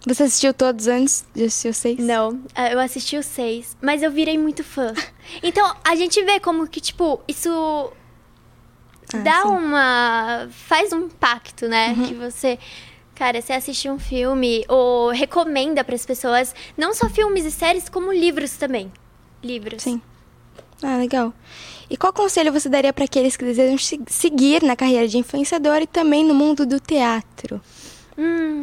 Você 0.07 0.23
assistiu 0.23 0.53
todos 0.53 0.87
antes 0.87 1.25
de 1.35 1.43
assistir 1.43 1.67
os 1.69 1.77
seis? 1.77 1.99
Não, 1.99 2.39
ah, 2.55 2.71
eu 2.71 2.79
assisti 2.79 3.17
os 3.17 3.25
seis, 3.25 3.75
mas 3.81 4.01
eu 4.01 4.09
virei 4.11 4.37
muito 4.37 4.63
fã. 4.63 4.93
Então, 5.43 5.75
a 5.83 5.95
gente 5.95 6.23
vê 6.23 6.39
como 6.39 6.67
que, 6.67 6.81
tipo, 6.81 7.21
isso 7.27 7.91
dá 9.23 9.43
uma. 9.45 10.47
faz 10.51 10.91
um 10.91 11.01
impacto, 11.05 11.67
né? 11.67 11.95
Que 12.07 12.13
você. 12.15 12.57
Cara, 13.13 13.41
você 13.41 13.53
assistir 13.53 13.89
um 13.91 13.99
filme 13.99 14.63
ou 14.67 15.09
recomenda 15.11 15.83
para 15.83 15.93
as 15.93 16.05
pessoas, 16.05 16.55
não 16.77 16.93
só 16.93 17.09
filmes 17.09 17.45
e 17.45 17.51
séries, 17.51 17.89
como 17.89 18.11
livros 18.13 18.51
também. 18.57 18.91
Livros. 19.43 19.83
Sim. 19.83 20.01
Ah, 20.81 20.95
legal. 20.97 21.33
E 21.89 21.97
qual 21.97 22.13
conselho 22.13 22.51
você 22.53 22.69
daria 22.69 22.93
para 22.93 23.03
aqueles 23.05 23.35
que 23.35 23.43
desejam 23.43 23.77
se- 23.77 23.99
seguir 24.07 24.63
na 24.63 24.75
carreira 24.75 25.07
de 25.07 25.17
influenciador 25.17 25.81
e 25.81 25.87
também 25.87 26.23
no 26.23 26.33
mundo 26.33 26.65
do 26.65 26.79
teatro? 26.79 27.61
Hum, 28.17 28.61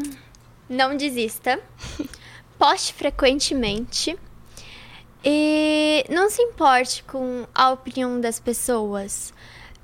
não 0.69 0.97
desista. 0.97 1.61
Poste 2.59 2.95
frequentemente. 2.95 4.17
E 5.25 6.05
não 6.09 6.31
se 6.31 6.41
importe 6.43 7.03
com 7.05 7.47
a 7.55 7.71
opinião 7.71 8.21
das 8.21 8.39
pessoas. 8.39 9.33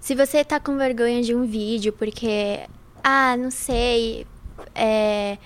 Se 0.01 0.15
você 0.15 0.45
tá 0.45 0.61
com 0.61 0.77
vergonha 0.77 1.23
de 1.23 1.35
um 1.35 1.45
vídeo 1.45 1.93
porque, 1.93 2.61
ah, 3.03 3.37
não 3.37 3.51
sei, 3.51 4.27
é, 4.75 5.39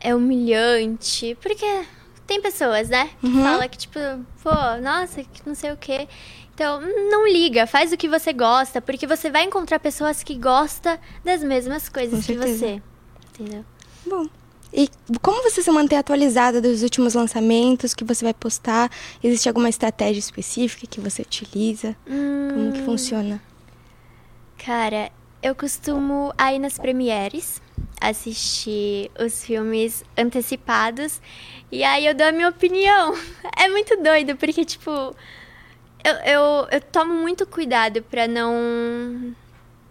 é 0.00 0.14
humilhante. 0.14 1.36
Porque 1.40 1.64
tem 2.26 2.40
pessoas, 2.40 2.88
né? 2.88 3.10
Que 3.20 3.26
Uhum. 3.26 3.42
falam 3.44 3.68
que, 3.68 3.78
tipo, 3.78 3.98
pô, 4.42 4.50
nossa, 4.82 5.22
que 5.22 5.46
não 5.46 5.54
sei 5.54 5.72
o 5.72 5.76
quê. 5.76 6.08
Então, 6.54 6.80
não 6.80 7.28
liga, 7.28 7.66
faz 7.66 7.92
o 7.92 7.96
que 7.96 8.08
você 8.08 8.32
gosta, 8.32 8.80
porque 8.80 9.06
você 9.06 9.30
vai 9.30 9.44
encontrar 9.44 9.78
pessoas 9.78 10.22
que 10.22 10.34
gostam 10.36 10.98
das 11.24 11.42
mesmas 11.44 11.88
coisas 11.88 12.24
que 12.26 12.34
você. 12.34 12.82
Entendeu? 13.38 13.64
Bom. 14.06 14.26
E 14.72 14.88
como 15.22 15.42
você 15.42 15.62
se 15.62 15.70
mantém 15.70 15.96
atualizada 15.96 16.60
dos 16.60 16.82
últimos 16.82 17.14
lançamentos 17.14 17.94
que 17.94 18.04
você 18.04 18.24
vai 18.24 18.34
postar? 18.34 18.90
Existe 19.22 19.48
alguma 19.48 19.68
estratégia 19.68 20.18
específica 20.20 20.86
que 20.86 21.00
você 21.00 21.22
utiliza? 21.22 21.96
Como 22.52 22.72
que 22.72 22.80
Hum. 22.80 22.84
funciona? 22.84 23.40
Cara, 24.58 25.10
eu 25.42 25.54
costumo 25.54 26.32
a 26.36 26.52
ir 26.52 26.58
nas 26.58 26.76
premieres, 26.78 27.62
assistir 28.00 29.10
os 29.18 29.44
filmes 29.44 30.04
antecipados, 30.18 31.20
e 31.70 31.82
aí 31.84 32.04
eu 32.06 32.14
dou 32.14 32.26
a 32.26 32.32
minha 32.32 32.48
opinião. 32.48 33.14
É 33.56 33.68
muito 33.68 33.96
doido, 34.02 34.36
porque, 34.36 34.64
tipo, 34.64 34.90
eu, 36.04 36.14
eu, 36.24 36.68
eu 36.72 36.80
tomo 36.80 37.14
muito 37.14 37.46
cuidado 37.46 38.02
pra 38.02 38.26
não, 38.28 39.34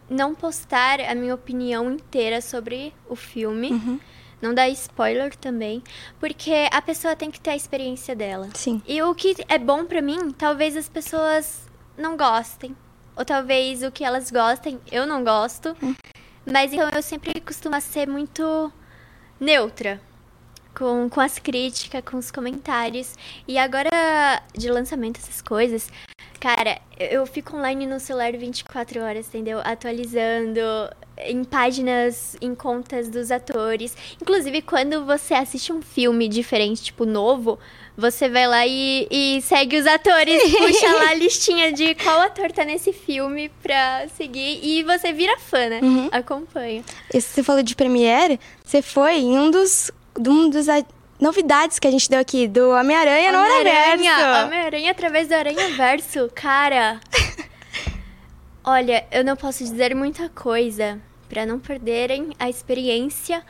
não 0.10 0.36
postar 0.36 1.00
a 1.02 1.16
minha 1.16 1.34
opinião 1.34 1.92
inteira 1.92 2.42
sobre 2.42 2.94
o 3.10 3.16
filme. 3.16 4.00
Não 4.42 4.54
dar 4.54 4.70
spoiler 4.70 5.36
também, 5.36 5.82
porque 6.20 6.68
a 6.70 6.82
pessoa 6.82 7.16
tem 7.16 7.32
que 7.32 7.40
ter 7.40 7.52
a 7.52 7.56
experiência 7.56 8.16
dela. 8.16 8.50
Sim. 8.54 8.82
E 8.86 9.02
o 9.02 9.16
que 9.16 9.34
é 9.48 9.58
bom 9.58 9.86
pra 9.86 10.02
mim, 10.02 10.32
talvez 10.32 10.76
as 10.76 10.90
pessoas 10.90 11.68
não 11.98 12.18
gostem. 12.18 12.76
Ou 13.16 13.24
talvez 13.24 13.82
o 13.82 13.92
que 13.92 14.04
elas 14.04 14.30
gostem, 14.30 14.80
eu 14.92 15.08
não 15.08 15.24
gosto. 15.24 15.76
Mas 16.46 16.74
então 16.74 16.90
eu 16.90 17.02
sempre 17.02 17.40
costumo 17.40 17.80
ser 17.80 18.08
muito 18.08 18.72
neutra 19.40 20.02
com, 20.76 21.10
com 21.10 21.22
as 21.22 21.40
críticas, 21.40 22.04
com 22.04 22.18
os 22.18 22.30
comentários. 22.30 23.16
E 23.48 23.58
agora, 23.58 23.90
de 24.54 24.70
lançamento, 24.70 25.18
essas 25.18 25.42
coisas, 25.42 25.90
cara, 26.40 26.80
eu 27.00 27.26
fico 27.26 27.56
online 27.56 27.88
no 27.88 28.00
celular 28.00 28.34
24 28.34 29.02
horas, 29.02 29.28
entendeu? 29.28 29.60
Atualizando 29.64 30.60
em 31.18 31.44
páginas, 31.44 32.36
em 32.42 32.54
contas 32.54 33.10
dos 33.10 33.32
atores. 33.32 33.96
Inclusive, 34.22 34.62
quando 34.62 35.06
você 35.06 35.34
assiste 35.34 35.72
um 35.72 35.82
filme 35.82 36.28
diferente, 36.28 36.84
tipo, 36.84 37.06
novo, 37.06 37.58
você 37.98 38.28
vai 38.28 38.48
lá 38.48 38.68
e, 38.68 39.08
e 39.10 39.42
segue 39.42 39.78
os 39.78 39.88
atores, 39.88 40.42
puxa 40.52 40.94
lá 40.94 41.12
a 41.12 41.14
listinha 41.14 41.72
de 41.72 41.96
qual 41.96 42.20
ator 42.20 42.52
tá 42.52 42.66
nesse 42.66 42.92
filme 42.92 43.50
pra 43.64 44.08
seguir. 44.10 44.60
E 44.62 44.84
você 44.84 45.14
vira 45.14 45.38
fã, 45.40 45.70
né? 45.70 45.80
Uhum. 45.82 46.10
Acompanha. 46.12 46.84
E 47.14 47.22
Você 47.22 47.42
falou 47.42 47.64
de 47.64 47.76
Premiere, 47.76 48.40
você 48.64 48.82
foi 48.82 49.16
em 49.16 49.40
um 49.40 49.50
dos, 49.50 49.92
de 50.20 50.30
um 50.30 50.50
dos 50.50 50.68
novidades 51.20 51.80
que 51.80 51.88
a 51.88 51.92
gente 51.92 52.10
deu 52.10 52.20
aqui, 52.20 52.48
do 52.48 52.72
Homem-Aranha 52.72 53.32
no 53.32 53.40
Homem-Aranha, 53.40 53.94
Universo. 53.96 54.46
Homem-Aranha 54.46 54.92
através 54.92 55.28
do 55.28 55.34
Aranha 55.34 55.70
Verso, 55.76 56.30
cara. 56.34 57.00
Olha, 58.64 59.06
eu 59.12 59.24
não 59.24 59.36
posso 59.36 59.64
dizer 59.64 59.96
muita 59.96 60.28
coisa 60.30 61.00
pra 61.30 61.46
não 61.46 61.60
perderem 61.60 62.30
a 62.40 62.50
experiência, 62.50 63.44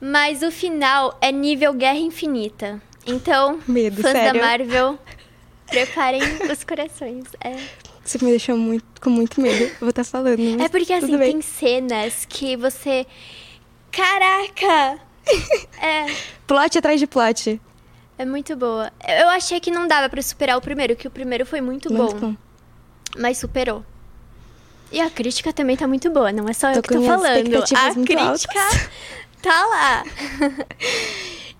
mas 0.00 0.42
o 0.42 0.50
final 0.50 1.16
é 1.20 1.32
nível 1.32 1.72
Guerra 1.72 1.98
Infinita. 1.98 2.80
Então, 3.06 3.58
Medo, 3.66 4.02
fãs 4.02 4.12
sério. 4.12 4.40
da 4.40 4.46
Marvel, 4.46 4.98
preparem 5.66 6.22
os 6.50 6.64
corações. 6.64 7.24
É. 7.42 7.56
Você 8.04 8.18
me 8.22 8.30
deixou 8.30 8.56
muito, 8.56 8.84
com 9.00 9.08
muito 9.10 9.40
medo. 9.40 9.64
Eu 9.64 9.80
vou 9.80 9.88
estar 9.90 10.04
falando. 10.04 10.38
mas 10.38 10.60
É 10.66 10.68
porque 10.68 10.92
assim, 10.92 11.16
bem. 11.16 11.32
tem 11.32 11.40
cenas 11.42 12.26
que 12.26 12.54
você. 12.56 13.06
Caraca! 13.90 15.00
É. 15.80 16.06
Plot 16.46 16.78
atrás 16.78 17.00
de 17.00 17.06
plot. 17.06 17.60
É 18.16 18.24
muito 18.24 18.54
boa. 18.56 18.92
Eu 19.06 19.28
achei 19.28 19.58
que 19.58 19.70
não 19.70 19.88
dava 19.88 20.08
pra 20.08 20.22
superar 20.22 20.56
o 20.56 20.60
primeiro, 20.60 20.94
que 20.94 21.08
o 21.08 21.10
primeiro 21.10 21.44
foi 21.44 21.60
muito, 21.60 21.92
Muito 21.92 22.14
bom. 22.14 22.28
bom. 22.28 22.36
mas 23.18 23.38
superou. 23.38 23.84
E 24.92 25.00
a 25.00 25.10
crítica 25.10 25.52
também 25.52 25.76
tá 25.76 25.88
muito 25.88 26.08
boa, 26.10 26.30
não 26.30 26.48
é 26.48 26.52
só 26.52 26.70
Tô 26.70 26.78
eu 26.78 26.82
que 26.82 26.94
tô 26.94 27.02
falando. 27.02 27.56
A 27.56 27.94
crítica 28.04 28.60
altas. 28.60 28.88
tá 29.42 29.66
lá. 29.66 30.04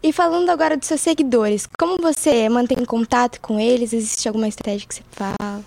E 0.03 0.13
falando 0.13 0.51
agora 0.51 0.77
dos 0.77 0.87
seus 0.87 1.01
seguidores, 1.01 1.67
como 1.79 1.97
você 1.97 2.49
mantém 2.49 2.85
contato 2.85 3.41
com 3.41 3.59
eles? 3.59 3.93
Existe 3.93 4.29
alguma 4.29 4.47
estratégia 4.47 4.87
que 4.87 4.95
você 4.95 5.03
fala? 5.11 5.65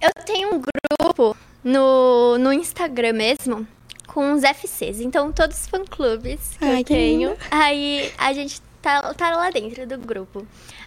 Eu 0.00 0.10
tenho 0.24 0.54
um 0.54 0.62
grupo 1.00 1.36
no, 1.62 2.38
no 2.38 2.52
Instagram 2.52 3.14
mesmo 3.14 3.66
com 4.06 4.32
os 4.32 4.42
FCs, 4.42 5.00
então 5.00 5.32
todos 5.32 5.60
os 5.60 5.66
fã-clubes 5.66 6.56
que 6.58 6.64
Ai, 6.64 6.72
eu 6.74 6.76
que 6.78 6.84
tenho. 6.84 7.30
lindo. 7.30 7.40
Aí 7.50 8.12
a 8.18 8.32
gente 8.32 8.60
tá, 8.82 9.12
tá 9.14 9.30
lá 9.36 9.50
dentro 9.50 9.86
do 9.86 9.98
grupo. 9.98 10.46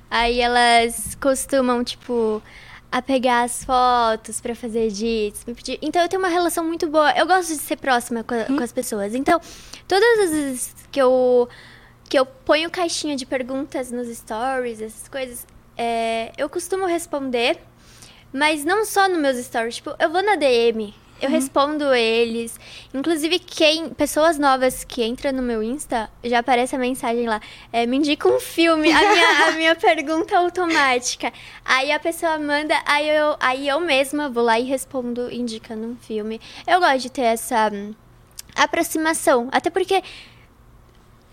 Aí 0.10 0.40
elas 0.40 1.16
costumam, 1.20 1.84
tipo, 1.84 2.42
a 2.92 3.02
pegar 3.02 3.44
as 3.44 3.64
fotos 3.66 4.40
pra 4.40 4.56
fazer 4.56 4.86
edits, 4.88 5.44
me 5.46 5.54
pedir. 5.54 5.78
Então 5.82 6.02
eu 6.02 6.08
tenho 6.08 6.22
uma 6.22 6.30
relação 6.30 6.64
muito 6.64 6.88
boa. 6.88 7.12
Eu 7.12 7.26
gosto 7.28 7.50
de 7.50 7.60
ser 7.60 7.76
próxima 7.78 8.24
com, 8.24 8.34
a- 8.34 8.46
com 8.46 8.64
as 8.64 8.72
pessoas. 8.72 9.14
Então, 9.14 9.42
todas 9.88 10.20
as 10.20 10.30
vezes 10.32 10.76
que 10.92 11.02
eu 11.02 11.50
que 12.10 12.18
eu 12.18 12.26
ponho 12.26 12.70
caixinha 12.72 13.18
de 13.18 13.26
perguntas 13.26 13.92
nos 13.92 14.08
stories, 14.08 14.80
essas 14.80 15.10
coisas, 15.10 15.46
é, 15.76 16.32
eu 16.38 16.48
costumo 16.48 16.86
responder, 16.86 17.60
mas 18.32 18.64
não 18.64 18.86
só 18.86 19.10
nos 19.10 19.18
meus 19.20 19.36
stories, 19.46 19.76
tipo, 19.76 19.94
eu 20.00 20.10
vou 20.10 20.24
na 20.24 20.38
DM, 20.38 20.94
eu 21.22 21.30
respondo 21.30 21.94
eles. 21.94 22.60
Inclusive, 22.94 23.40
quem, 23.40 23.90
pessoas 23.90 24.38
novas 24.38 24.84
que 24.84 25.04
entram 25.04 25.32
no 25.32 25.42
meu 25.42 25.64
Insta, 25.64 26.10
já 26.24 26.40
aparece 26.40 26.76
a 26.76 26.80
mensagem 26.80 27.28
lá, 27.28 27.42
é, 27.72 27.86
me 27.86 27.98
indica 27.98 28.28
um 28.28 28.40
filme, 28.40 28.92
a 28.92 29.00
minha, 29.00 29.48
a 29.48 29.52
minha 29.52 29.76
pergunta 29.78 30.38
automática. 30.38 31.32
Aí 31.66 31.92
a 31.92 32.00
pessoa 32.00 32.38
manda, 32.38 32.76
aí 32.86 33.10
eu, 33.10 33.36
aí 33.40 33.68
eu 33.68 33.80
mesma 33.80 34.30
vou 34.30 34.44
lá 34.44 34.60
e 34.60 34.64
respondo 34.64 35.32
indicando 35.34 35.88
um 35.88 35.96
filme. 35.96 36.40
Eu 36.66 36.80
gosto 36.80 37.00
de 37.00 37.12
ter 37.12 37.22
essa 37.22 37.70
hum, 37.72 37.94
aproximação, 38.56 39.50
até 39.52 39.70
porque 39.70 40.04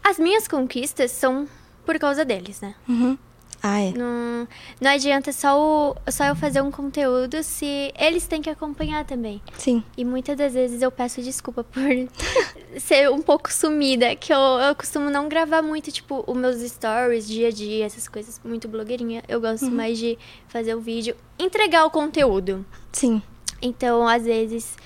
as 0.03 0.18
minhas 0.18 0.47
conquistas 0.47 1.11
são 1.11 1.49
por 1.85 1.99
causa 1.99 2.24
deles, 2.24 2.61
né? 2.61 2.74
Uhum. 2.89 3.18
Ah, 3.67 3.81
é. 3.81 3.93
Não, 3.93 4.47
não 4.79 4.91
adianta 4.91 5.33
só, 5.33 5.59
o, 5.59 5.97
só 6.11 6.25
eu 6.27 6.37
fazer 6.37 6.61
um 6.61 6.71
conteúdo 6.71 7.43
se 7.43 7.91
eles 7.99 8.27
têm 8.27 8.43
que 8.43 8.51
acompanhar 8.51 9.07
também. 9.07 9.41
Sim. 9.57 9.83
E 9.97 10.05
muitas 10.05 10.37
das 10.37 10.53
vezes 10.53 10.83
eu 10.83 10.91
peço 10.91 11.23
desculpa 11.23 11.65
por 11.65 11.81
ser 12.79 13.11
um 13.11 13.23
pouco 13.23 13.51
sumida, 13.51 14.15
que 14.17 14.31
eu, 14.35 14.39
eu 14.39 14.75
costumo 14.75 15.09
não 15.09 15.31
gravar 15.31 15.62
muito, 15.62 15.91
tipo, 15.91 16.23
os 16.27 16.37
meus 16.37 16.61
stories, 16.61 17.27
dia 17.27 17.49
a 17.49 17.51
dia, 17.51 17.87
essas 17.87 18.07
coisas, 18.07 18.39
muito 18.45 18.69
blogueirinha. 18.69 19.23
Eu 19.27 19.41
gosto 19.41 19.65
Uhum. 19.65 19.71
mais 19.71 19.97
de 19.99 20.19
fazer 20.47 20.75
o 20.75 20.81
vídeo, 20.81 21.17
entregar 21.39 21.87
o 21.87 21.91
conteúdo. 21.91 22.67
Sim. 22.93 23.23
Então, 23.62 24.07
às 24.07 24.25
vezes, 24.25 24.77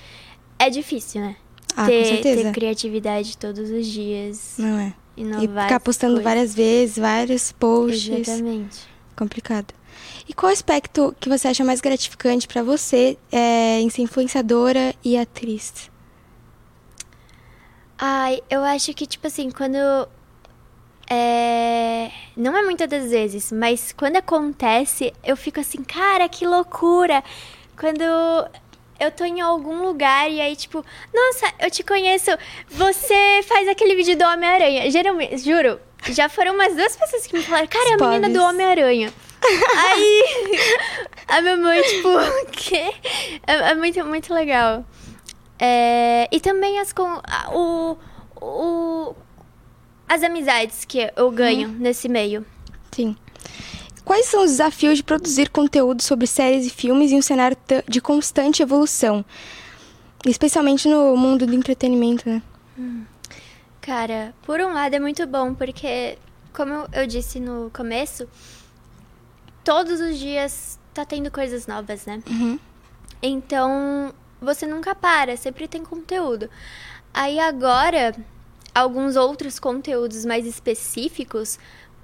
é 0.57 0.69
difícil, 0.69 1.19
né? 1.19 1.35
Ah, 1.75 1.81
com 1.83 1.87
ter, 1.91 2.05
certeza. 2.05 2.43
ter 2.43 2.51
criatividade 2.53 3.37
todos 3.37 3.69
os 3.69 3.85
dias. 3.85 4.55
Não 4.57 4.79
é. 4.79 4.93
Inovar 5.19 5.43
E 5.43 5.47
ficar 5.67 5.79
postando 5.79 6.13
coisas. 6.13 6.23
várias 6.23 6.55
vezes, 6.55 6.97
vários 6.97 7.51
posts. 7.51 8.09
Exatamente. 8.09 8.87
Complicado. 9.15 9.73
E 10.27 10.33
qual 10.33 10.51
aspecto 10.51 11.15
que 11.19 11.27
você 11.27 11.47
acha 11.47 11.63
mais 11.63 11.81
gratificante 11.81 12.47
pra 12.47 12.63
você 12.63 13.17
é, 13.31 13.79
em 13.81 13.89
ser 13.89 14.03
influenciadora 14.03 14.95
e 15.03 15.17
atriz? 15.17 15.89
Ai, 17.97 18.41
eu 18.49 18.63
acho 18.63 18.93
que, 18.93 19.05
tipo 19.05 19.27
assim, 19.27 19.49
quando. 19.51 19.77
É... 21.09 22.11
Não 22.37 22.55
é 22.55 22.61
muitas 22.61 22.87
das 22.87 23.09
vezes, 23.09 23.51
mas 23.51 23.91
quando 23.91 24.15
acontece, 24.17 25.11
eu 25.23 25.35
fico 25.35 25.59
assim, 25.59 25.83
cara, 25.83 26.29
que 26.29 26.45
loucura! 26.45 27.23
Quando 27.77 28.03
eu 28.99 29.11
tô 29.11 29.23
em 29.23 29.41
algum 29.41 29.83
lugar 29.83 30.29
e 30.29 30.41
aí, 30.41 30.55
tipo, 30.55 30.83
nossa, 31.13 31.53
eu 31.59 31.71
te 31.71 31.83
conheço, 31.83 32.31
você 32.69 33.41
faz 33.47 33.67
aquele 33.67 33.95
vídeo 33.95 34.17
do 34.17 34.25
Homem-Aranha. 34.25 34.89
Geralmente, 34.91 35.37
juro, 35.37 35.79
já 36.09 36.27
foram 36.29 36.53
umas 36.53 36.75
duas 36.75 36.95
pessoas 36.95 37.25
que 37.25 37.37
me 37.37 37.43
falaram, 37.43 37.67
cara, 37.67 37.89
é 37.89 37.93
a 37.93 37.97
menina 37.97 38.29
do. 38.29 38.43
Homem-Aranha. 38.43 39.13
Aí, 39.77 40.23
a 41.27 41.41
minha 41.41 41.57
mãe, 41.57 41.81
tipo, 41.81 42.09
o 42.09 42.45
quê? 42.51 42.93
É, 43.47 43.71
é 43.71 43.75
muito, 43.75 44.03
muito 44.05 44.33
legal. 44.33 44.85
É, 45.57 46.27
e 46.31 46.39
também 46.39 46.79
as 46.79 46.93
com, 46.93 47.21
o, 47.53 47.97
o, 48.41 49.15
as 50.07 50.23
amizades 50.23 50.85
que 50.85 51.11
eu 51.15 51.31
ganho 51.31 51.67
nesse 51.67 52.09
meio. 52.09 52.45
Sim. 52.91 53.15
Quais 54.09 54.25
são 54.25 54.43
os 54.43 54.49
desafios 54.49 54.97
de 54.97 55.03
produzir 55.03 55.51
conteúdo 55.51 56.01
sobre 56.01 56.25
séries 56.25 56.65
e 56.65 56.71
filmes 56.71 57.11
em 57.11 57.19
um 57.19 57.21
cenário 57.21 57.55
de 57.87 58.01
constante 58.01 58.59
evolução? 58.63 59.23
Especialmente 60.25 60.89
no 60.89 61.15
mundo 61.15 61.45
do 61.45 61.53
entretenimento, 61.53 62.27
né? 62.27 62.41
Cara, 63.79 64.33
por 64.41 64.59
um 64.61 64.73
lado 64.73 64.95
é 64.95 64.99
muito 64.99 65.27
bom, 65.27 65.53
porque, 65.53 66.17
como 66.51 66.73
eu- 66.73 66.87
eu 66.91 67.05
disse 67.05 67.39
no 67.39 67.69
começo, 67.71 68.27
todos 69.63 70.01
os 70.01 70.17
dias 70.17 70.79
tá 70.91 71.05
tendo 71.05 71.29
coisas 71.29 71.67
novas, 71.67 72.07
né? 72.07 72.23
Então, 73.21 74.11
você 74.41 74.65
nunca 74.65 74.95
para, 74.95 75.37
sempre 75.37 75.67
tem 75.67 75.85
conteúdo. 75.85 76.49
Aí 77.13 77.39
agora, 77.39 78.15
alguns 78.73 79.15
outros 79.15 79.59
conteúdos 79.59 80.25
mais 80.25 80.47
específicos, 80.47 81.59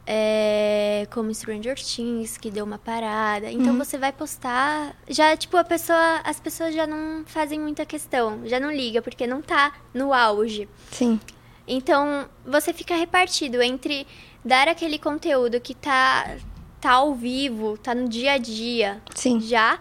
é, 0.08 1.08
como 1.12 1.34
Stranger 1.34 1.76
Things, 1.76 2.38
que 2.38 2.52
deu 2.52 2.64
uma 2.66 2.78
parada. 2.78 3.50
Então 3.52 3.74
Uhum. 3.74 3.78
você 3.78 3.98
vai 3.98 4.12
postar, 4.12 4.96
já 5.10 5.36
tipo 5.36 5.58
a 5.58 5.64
pessoa, 5.64 6.22
as 6.24 6.40
pessoas 6.40 6.74
já 6.76 6.86
não 6.86 7.24
fazem 7.26 7.60
muita 7.60 7.86
questão, 7.86 8.42
já 8.46 8.60
não 8.60 8.72
liga 8.72 9.02
porque 9.02 9.26
não 9.26 9.42
tá 9.42 9.74
no 9.94 10.14
auge. 10.14 10.70
Sim. 10.92 11.20
Então, 11.68 12.30
você 12.46 12.72
fica 12.72 12.96
repartido 12.96 13.60
entre 13.62 14.06
dar 14.44 14.68
aquele 14.68 15.00
conteúdo 15.00 15.60
que 15.60 15.74
tá, 15.74 16.38
tá 16.80 16.92
ao 16.92 17.16
vivo, 17.16 17.76
tá 17.76 17.96
no 17.96 18.08
dia 18.08 18.34
a 18.34 18.38
dia 18.38 19.02
Sim. 19.16 19.40
já, 19.40 19.80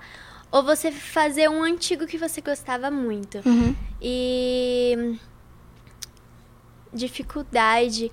ou 0.50 0.62
você 0.62 0.90
fazer 0.90 1.50
um 1.50 1.62
antigo 1.62 2.06
que 2.06 2.16
você 2.16 2.40
gostava 2.40 2.90
muito. 2.90 3.42
Uhum. 3.44 3.76
E 4.00 5.18
dificuldade 6.92 8.10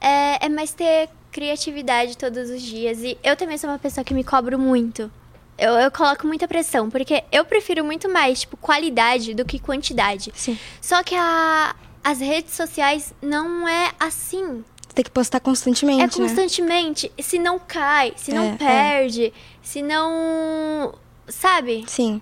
é, 0.00 0.46
é 0.46 0.48
mais 0.48 0.72
ter 0.72 1.08
criatividade 1.34 2.16
todos 2.16 2.48
os 2.48 2.62
dias. 2.62 3.02
E 3.02 3.18
eu 3.22 3.36
também 3.36 3.58
sou 3.58 3.68
uma 3.68 3.78
pessoa 3.78 4.04
que 4.04 4.14
me 4.14 4.22
cobro 4.22 4.56
muito. 4.56 5.10
Eu, 5.58 5.72
eu 5.74 5.90
coloco 5.90 6.26
muita 6.26 6.46
pressão, 6.46 6.88
porque 6.88 7.24
eu 7.32 7.44
prefiro 7.44 7.84
muito 7.84 8.08
mais, 8.08 8.40
tipo, 8.40 8.56
qualidade 8.56 9.34
do 9.34 9.44
que 9.44 9.58
quantidade. 9.58 10.30
Sim. 10.34 10.56
Só 10.80 11.02
que 11.02 11.14
a, 11.16 11.74
as 12.04 12.20
redes 12.20 12.54
sociais 12.54 13.12
não 13.20 13.66
é 13.68 13.90
assim. 13.98 14.64
Você 14.88 14.94
tem 14.94 15.04
que 15.04 15.10
postar 15.10 15.40
constantemente, 15.40 16.00
É 16.02 16.06
né? 16.06 16.28
constantemente. 16.28 17.10
Se 17.20 17.38
não 17.38 17.58
cai, 17.58 18.12
se 18.16 18.30
É, 18.30 18.34
não 18.34 18.44
é. 18.44 18.56
perde, 18.56 19.32
se 19.60 19.82
não. 19.82 20.94
Sabe? 21.28 21.84
Sim. 21.88 22.20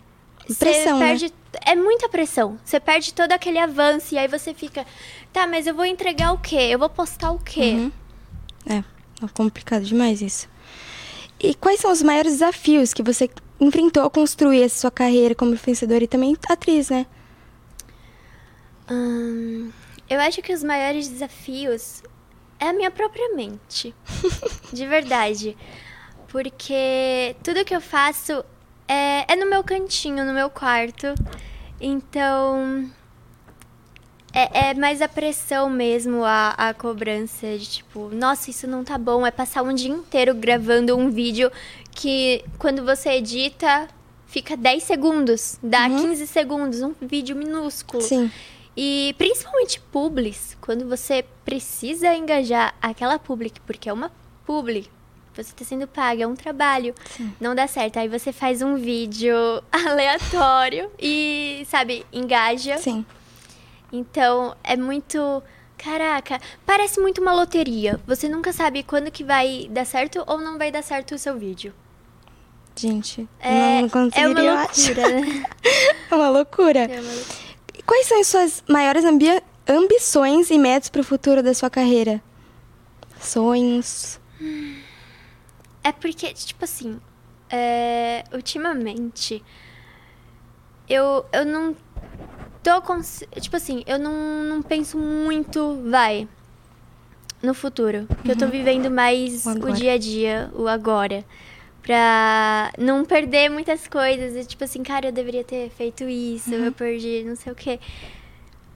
Você 0.49 0.65
Pressão, 0.65 0.99
né? 0.99 1.07
perde. 1.09 1.33
É 1.67 1.75
muita 1.75 2.09
pressão. 2.09 2.59
Você 2.65 2.81
perde 2.81 3.13
todo 3.13 3.33
aquele 3.33 3.59
avanço 3.59 4.15
e 4.15 4.19
aí 4.19 4.27
você 4.27 4.55
fica. 4.55 4.87
Tá, 5.33 5.47
mas 5.47 5.67
eu 5.67 5.75
vou 5.75 5.85
entregar 5.85 6.33
o 6.33 6.39
quê? 6.39 6.69
Eu 6.71 6.79
vou 6.79 6.89
postar 6.89 7.31
o 7.31 7.39
quê? 7.39 7.73
Uhum. 7.77 7.93
É, 8.67 8.85
é 9.27 9.29
complicado 9.29 9.85
demais 9.85 10.21
isso. 10.21 10.49
E 11.41 11.55
quais 11.55 11.81
são 11.81 11.91
os 11.91 12.03
maiores 12.03 12.35
desafios 12.35 12.95
que 12.95 13.03
você 13.03 13.29
enfrentou 13.61 14.03
ao 14.03 14.11
construir 14.11 14.63
essa 14.63 14.81
sua 14.81 14.91
carreira 14.91 15.35
como 15.35 15.55
influenciadora 15.55 16.05
e 16.05 16.09
também 16.09 16.37
atriz, 16.49 16.91
né? 16.91 17.07
Hum, 18.91 19.71
eu 20.09 20.21
acho 20.21 20.43
que 20.43 20.53
os 20.53 20.63
maiores 20.63 21.09
desafios 21.09 22.03
é 22.61 22.69
a 22.69 22.73
minha 22.73 22.91
própria 22.91 23.35
mente. 23.35 23.95
de 24.73 24.87
verdade. 24.87 25.57
Porque 26.29 27.35
tudo 27.43 27.65
que 27.65 27.75
eu 27.75 27.81
faço 27.81 28.45
é, 28.87 29.33
é 29.33 29.37
no 29.37 29.49
meu 29.49 29.65
cantinho, 29.65 30.25
no 30.25 30.33
meu 30.33 30.49
quarto. 30.49 31.09
Então. 31.81 32.91
É, 34.33 34.71
é 34.71 34.75
mais 34.75 35.03
a 35.03 35.09
pressão 35.09 35.69
mesmo, 35.69 36.25
a, 36.25 36.51
a 36.51 36.75
cobrança 36.75 37.47
de 37.59 37.67
tipo, 37.67 38.09
nossa, 38.13 38.51
isso 38.51 38.67
não 38.67 38.83
tá 38.83 38.97
bom. 38.97 39.27
É 39.27 39.31
passar 39.31 39.63
um 39.63 39.75
dia 39.75 39.91
inteiro 39.91 40.35
gravando 40.35 40.97
um 40.97 41.11
vídeo 41.11 41.51
que 41.91 42.45
quando 42.59 42.85
você 42.85 43.11
edita 43.11 43.89
fica 44.27 44.57
10 44.57 44.83
segundos, 44.83 45.59
dá 45.63 45.87
15 45.89 46.27
segundos, 46.27 46.81
um 46.81 46.95
vídeo 47.01 47.37
minúsculo. 47.37 48.03
Sim. 48.03 48.31
E 48.75 49.15
principalmente 49.19 49.79
publis, 49.79 50.57
quando 50.59 50.89
você 50.89 51.23
precisa 51.45 52.15
engajar 52.15 52.75
aquela 52.81 53.19
public, 53.19 53.61
porque 53.61 53.91
é 53.91 53.93
uma 53.93 54.11
publi, 54.47 54.89
você 55.35 55.53
tá 55.55 55.65
sendo 55.65 55.87
paga, 55.87 56.25
é 56.25 56.27
um 56.27 56.35
trabalho, 56.35 56.95
não 57.39 57.55
dá 57.55 57.67
certo. 57.67 57.99
Aí 57.99 58.09
você 58.09 58.33
faz 58.33 58.63
um 58.63 58.77
vídeo 58.77 59.35
aleatório 59.71 60.91
e, 60.99 61.67
sabe, 61.69 62.07
engaja. 62.11 62.79
Sim. 62.79 63.05
Então, 63.93 64.57
é 64.65 64.77
muito. 64.77 65.43
Caraca, 65.77 66.41
parece 66.65 67.01
muito 67.01 67.21
uma 67.21 67.33
loteria. 67.35 68.01
Você 68.07 68.29
nunca 68.29 68.53
sabe 68.53 68.83
quando 68.83 69.11
que 69.11 69.25
vai 69.25 69.69
dar 69.71 69.85
certo 69.85 70.23
ou 70.27 70.39
não 70.39 70.57
vai 70.57 70.71
dar 70.71 70.83
certo 70.83 71.15
o 71.15 71.19
seu 71.19 71.37
vídeo. 71.37 71.75
gente. 72.77 73.29
É, 73.41 73.83
não 73.83 73.89
conseguiria, 73.89 74.51
é 74.51 74.53
uma 74.53 74.63
loucura, 74.63 75.09
né? 75.21 75.45
é 76.11 76.15
uma 76.15 76.29
loucura. 76.31 76.79
É 76.85 77.01
uma 77.01 77.13
loucura. 77.13 77.43
Quais 77.85 78.07
são 78.07 78.21
as 78.21 78.27
suas 78.29 78.65
maiores 78.69 79.05
ambi- 79.05 79.43
ambições 79.69 80.51
e 80.51 80.59
metas 80.59 80.89
para 80.89 81.01
o 81.01 81.05
futuro 81.05 81.43
da 81.43 81.53
sua 81.53 81.69
carreira? 81.69 82.23
Sonhos? 83.21 84.21
É 85.83 85.91
porque, 85.91 86.33
tipo 86.33 86.65
assim, 86.65 87.01
é, 87.51 88.23
ultimamente, 88.33 89.43
eu, 90.89 91.25
eu 91.33 91.45
não 91.45 91.75
tô 92.63 92.81
cons... 92.83 93.23
Tipo 93.41 93.57
assim, 93.57 93.83
eu 93.87 93.99
não, 93.99 94.43
não 94.45 94.63
penso 94.63 94.97
muito, 94.99 95.81
vai, 95.91 96.27
no 97.43 97.55
futuro. 97.55 98.07
Porque 98.09 98.31
eu 98.33 98.37
tô 98.37 98.45
Uhum. 98.47 98.51
vivendo 98.51 98.91
mais 98.91 99.45
O 99.47 99.51
o, 99.69 99.73
dia 99.73 99.95
a 99.95 99.99
dia, 99.99 100.51
o 100.55 100.69
agora. 100.69 101.25
Pra 101.83 102.73
não 102.79 103.05
perder 103.05 103.49
muitas 103.51 103.89
coisas. 103.89 104.37
E, 104.37 104.49
tipo 104.49 104.63
assim, 104.63 104.83
cara, 104.83 105.07
eu 105.09 105.13
deveria 105.13 105.43
ter 105.43 105.69
feito 105.71 106.05
isso, 106.05 106.51
Uhum. 106.55 106.67
eu 106.67 106.73
perdi 106.73 107.25
não 107.27 107.35
sei 107.35 107.53
o 107.53 107.57
quê. 107.57 107.81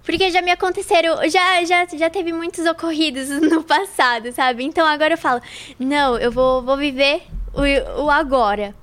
Porque 0.05 0.31
já 0.31 0.41
me 0.41 0.51
aconteceram, 0.53 1.29
já, 1.29 1.65
já, 1.65 1.85
já 1.87 2.09
teve 2.11 2.33
muitos 2.33 2.65
ocorridos 2.67 3.29
no 3.51 3.63
passado, 3.65 4.31
sabe? 4.33 4.63
Então 4.65 4.87
agora 4.87 5.15
eu 5.15 5.19
falo, 5.19 5.41
não, 5.79 6.17
eu 6.19 6.31
vou, 6.31 6.63
vou 6.63 6.77
viver 6.77 7.23
o, 7.55 8.03
o 8.05 8.11
agora. 8.11 8.75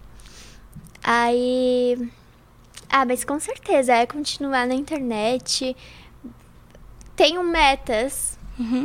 Aí. 1.03 1.97
Ah, 2.95 3.05
mas 3.05 3.23
com 3.23 3.39
certeza 3.39 3.91
é 3.91 4.05
continuar 4.05 4.67
na 4.67 4.75
internet. 4.75 5.75
Tenho 7.15 7.43
metas 7.43 8.37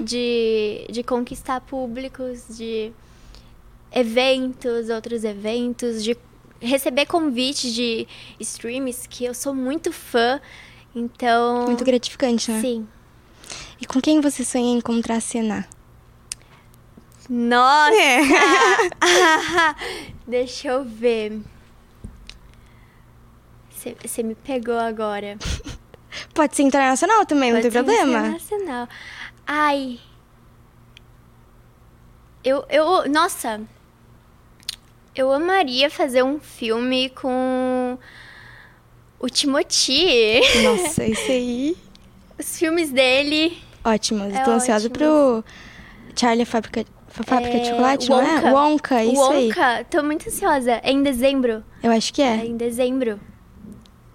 de, 0.02 0.86
de 0.90 1.02
conquistar 1.02 1.60
públicos, 1.60 2.56
de 2.56 2.90
eventos, 3.92 4.88
outros 4.88 5.24
eventos, 5.24 6.02
de 6.02 6.16
receber 6.58 7.04
convites 7.04 7.70
de 7.74 8.08
streams 8.40 9.06
que 9.06 9.26
eu 9.26 9.34
sou 9.34 9.54
muito 9.54 9.92
fã. 9.92 10.40
Então. 10.94 11.66
Muito 11.66 11.84
gratificante, 11.84 12.50
né? 12.50 12.62
Sim. 12.62 12.88
E 13.78 13.84
com 13.84 14.00
quem 14.00 14.22
você 14.22 14.42
sonha 14.42 14.72
em 14.72 14.78
encontrar 14.78 15.20
cena? 15.20 15.68
Nossa! 17.28 17.94
É. 17.94 18.20
Deixa 20.26 20.68
eu 20.68 20.82
ver. 20.82 21.42
Você 24.02 24.22
me 24.22 24.34
pegou 24.34 24.78
agora. 24.78 25.36
Pode 26.34 26.56
ser 26.56 26.62
internacional 26.62 27.24
também, 27.26 27.52
não 27.52 27.60
Pode 27.60 27.70
tem 27.70 27.82
ser 27.82 27.84
problema. 27.84 28.18
Internacional. 28.28 28.88
Ai. 29.46 29.98
Eu, 32.44 32.64
eu. 32.68 33.08
Nossa. 33.08 33.60
Eu 35.14 35.32
amaria 35.32 35.90
fazer 35.90 36.22
um 36.22 36.38
filme 36.38 37.10
com 37.10 37.98
o 39.18 39.28
Timothy. 39.28 40.40
Nossa, 40.62 41.04
isso 41.06 41.30
aí. 41.30 41.76
Os 42.38 42.58
filmes 42.58 42.90
dele. 42.90 43.58
Ótimos. 43.84 44.32
É 44.32 44.44
Tô 44.44 44.52
ansiosa 44.52 44.88
pro 44.88 45.44
Charlie 46.16 46.44
Fábrica, 46.44 46.84
Fábrica 47.08 47.58
de 47.58 47.62
É, 47.62 47.70
Chocolate, 47.70 48.08
não 48.10 48.20
é? 48.20 48.52
Wonka, 48.52 49.04
isso 49.04 49.22
aí. 49.30 49.48
Wonka, 49.48 49.84
tô 49.90 50.02
muito 50.04 50.28
ansiosa. 50.28 50.80
É 50.84 50.92
em 50.92 51.02
dezembro. 51.02 51.64
Eu 51.82 51.90
acho 51.90 52.14
que 52.14 52.22
É 52.22 52.36
é. 52.36 52.46
em 52.46 52.56
dezembro. 52.56 53.18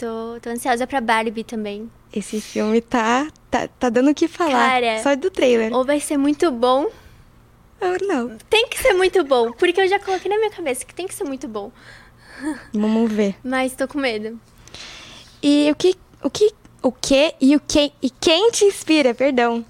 Tô, 0.04 0.38
tô 0.41 0.49
ansiosa 0.49 0.86
pra 0.86 0.99
Barbie 0.99 1.45
também. 1.45 1.89
Esse 2.12 2.41
filme 2.41 2.82
tá, 2.82 3.32
tá, 3.49 3.70
tá 3.70 3.88
dando 3.89 4.12
o 4.12 4.14
que 4.14 4.28
falar. 4.28 4.51
Cara, 4.51 5.01
Só 5.01 5.16
do 5.16 5.32
trailer. 5.32 5.74
Ou 5.74 5.86
vai 5.86 6.01
ser 6.01 6.18
muito 6.18 6.51
bom. 6.51 6.88
Ou 7.80 7.97
não. 8.06 8.38
Tem 8.49 8.68
que 8.68 8.78
ser 8.78 8.91
muito 8.95 9.24
bom, 9.24 9.54
porque 9.54 9.80
eu 9.80 9.88
já 9.88 9.97
coloquei 9.99 10.30
na 10.30 10.38
minha 10.38 10.51
cabeça 10.51 10.84
que 10.84 10.93
tem 10.93 11.08
que 11.08 11.16
ser 11.16 11.24
muito 11.24 11.47
bom. 11.47 11.72
Vamos 12.74 13.14
ver. 13.14 13.38
Mas 13.41 13.78
tô 13.78 13.88
com 13.88 13.97
medo. 13.97 14.38
E 15.41 15.72
o 15.72 15.76
que, 15.76 15.95
o 16.22 16.30
que, 16.30 16.51
o 16.82 16.91
que 16.91 17.36
e 17.39 17.56
o 17.56 17.62
que 17.62 17.93
e 18.01 18.10
quem 18.10 18.51
te 18.51 18.66
inspira, 18.66 19.14
perdão? 19.14 19.64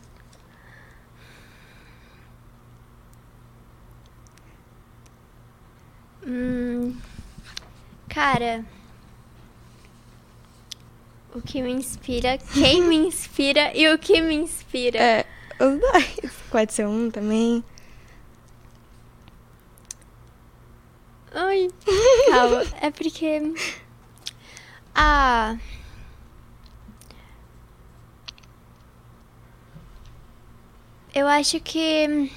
Hum, 6.25 6.97
cara, 8.09 8.65
o 11.33 11.41
que 11.41 11.61
me 11.61 11.71
inspira, 11.71 12.37
quem 12.37 12.81
me 12.83 12.95
inspira 12.95 13.75
e 13.75 13.91
o 13.91 13.97
que 13.97 14.21
me 14.21 14.35
inspira. 14.35 14.99
É, 14.99 15.25
os 15.59 15.79
dois. 15.79 16.31
Pode 16.51 16.73
ser 16.73 16.87
um 16.87 17.09
também. 17.09 17.63
Ai, 21.33 21.67
calma. 22.29 22.63
É 22.79 22.91
porque. 22.91 23.53
Ah. 24.93 25.57
Eu 31.13 31.27
acho 31.27 31.59
que. 31.59 32.31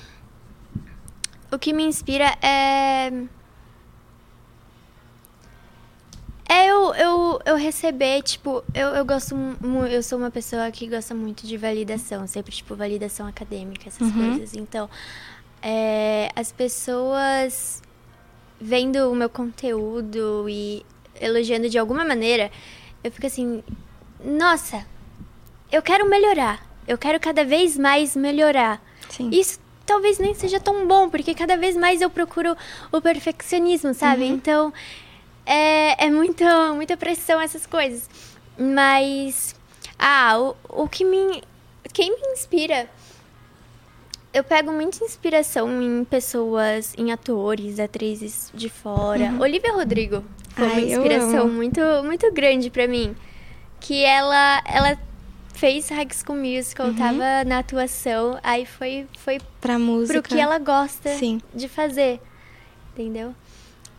O 1.52 1.58
que 1.58 1.72
me 1.72 1.84
inspira 1.84 2.36
é. 2.42 3.10
É 6.48 6.66
eu, 6.70 6.94
eu, 6.94 7.40
eu 7.44 7.56
receber, 7.56 8.22
tipo, 8.22 8.62
eu, 8.72 8.88
eu 8.88 9.04
gosto 9.04 9.34
eu 9.90 10.02
sou 10.02 10.18
uma 10.18 10.30
pessoa 10.30 10.70
que 10.70 10.86
gosta 10.86 11.14
muito 11.14 11.46
de 11.46 11.56
validação, 11.56 12.26
sempre, 12.26 12.52
tipo, 12.52 12.76
validação 12.76 13.26
acadêmica, 13.26 13.88
essas 13.88 14.08
Uhum. 14.08 14.28
coisas. 14.30 14.54
Então, 14.54 14.88
é, 15.60 16.30
as 16.36 16.52
pessoas 16.52 17.82
vendo 18.60 19.10
o 19.10 19.14
meu 19.14 19.28
conteúdo 19.28 20.46
e 20.48 20.84
elogiando 21.20 21.68
de 21.68 21.78
alguma 21.78 22.04
maneira, 22.04 22.50
eu 23.02 23.10
fico 23.10 23.26
assim, 23.26 23.62
nossa, 24.24 24.86
eu 25.72 25.82
quero 25.82 26.08
melhorar. 26.08 26.64
Eu 26.86 26.96
quero 26.96 27.18
cada 27.18 27.44
vez 27.44 27.76
mais 27.76 28.14
melhorar. 28.14 28.80
Sim. 29.10 29.30
Isso 29.32 29.58
talvez 29.84 30.18
nem 30.18 30.34
seja 30.34 30.60
tão 30.60 30.86
bom, 30.86 31.10
porque 31.10 31.34
cada 31.34 31.56
vez 31.56 31.76
mais 31.76 32.00
eu 32.00 32.08
procuro 32.10 32.56
o 32.92 33.00
perfeccionismo, 33.00 33.92
sabe? 33.94 34.22
Uhum. 34.24 34.34
Então, 34.34 34.72
é, 35.46 36.06
é 36.06 36.10
muita, 36.10 36.72
muita 36.74 36.96
pressão 36.96 37.40
essas 37.40 37.64
coisas. 37.66 38.08
Mas, 38.58 39.54
ah, 39.98 40.38
o, 40.38 40.56
o 40.84 40.88
que 40.88 41.04
me... 41.04 41.42
Quem 41.92 42.10
me 42.10 42.32
inspira 42.32 42.88
eu 44.34 44.44
pego 44.44 44.70
muita 44.70 45.02
inspiração 45.02 45.80
em 45.80 46.04
pessoas, 46.04 46.92
em 46.98 47.10
atores, 47.10 47.80
atrizes 47.80 48.50
de 48.52 48.68
fora. 48.68 49.24
Uhum. 49.30 49.40
Olivia 49.40 49.72
Rodrigo 49.72 50.22
foi 50.50 50.66
uma 50.66 50.74
Ai, 50.74 50.82
eu 50.84 50.88
inspiração 50.98 51.48
muito, 51.48 51.80
muito 52.04 52.30
grande 52.34 52.68
pra 52.68 52.86
mim. 52.86 53.16
Que 53.80 54.04
ela, 54.04 54.62
ela 54.66 54.98
fez 55.54 55.88
High 55.88 56.08
School 56.12 56.36
Musical, 56.38 56.88
Uhum. 56.88 56.96
tava 56.96 57.44
na 57.46 57.60
atuação, 57.60 58.38
aí 58.42 58.66
foi, 58.66 59.06
foi 59.18 59.38
Pra 59.58 59.78
música. 59.78 60.20
pro 60.20 60.28
que 60.28 60.38
ela 60.38 60.58
gosta 60.58 61.08
Sim. 61.16 61.40
de 61.54 61.66
fazer. 61.66 62.20
Entendeu? 62.92 63.34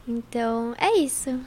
Então, 0.08 0.74
é 0.78 0.98
isso. 1.00 1.40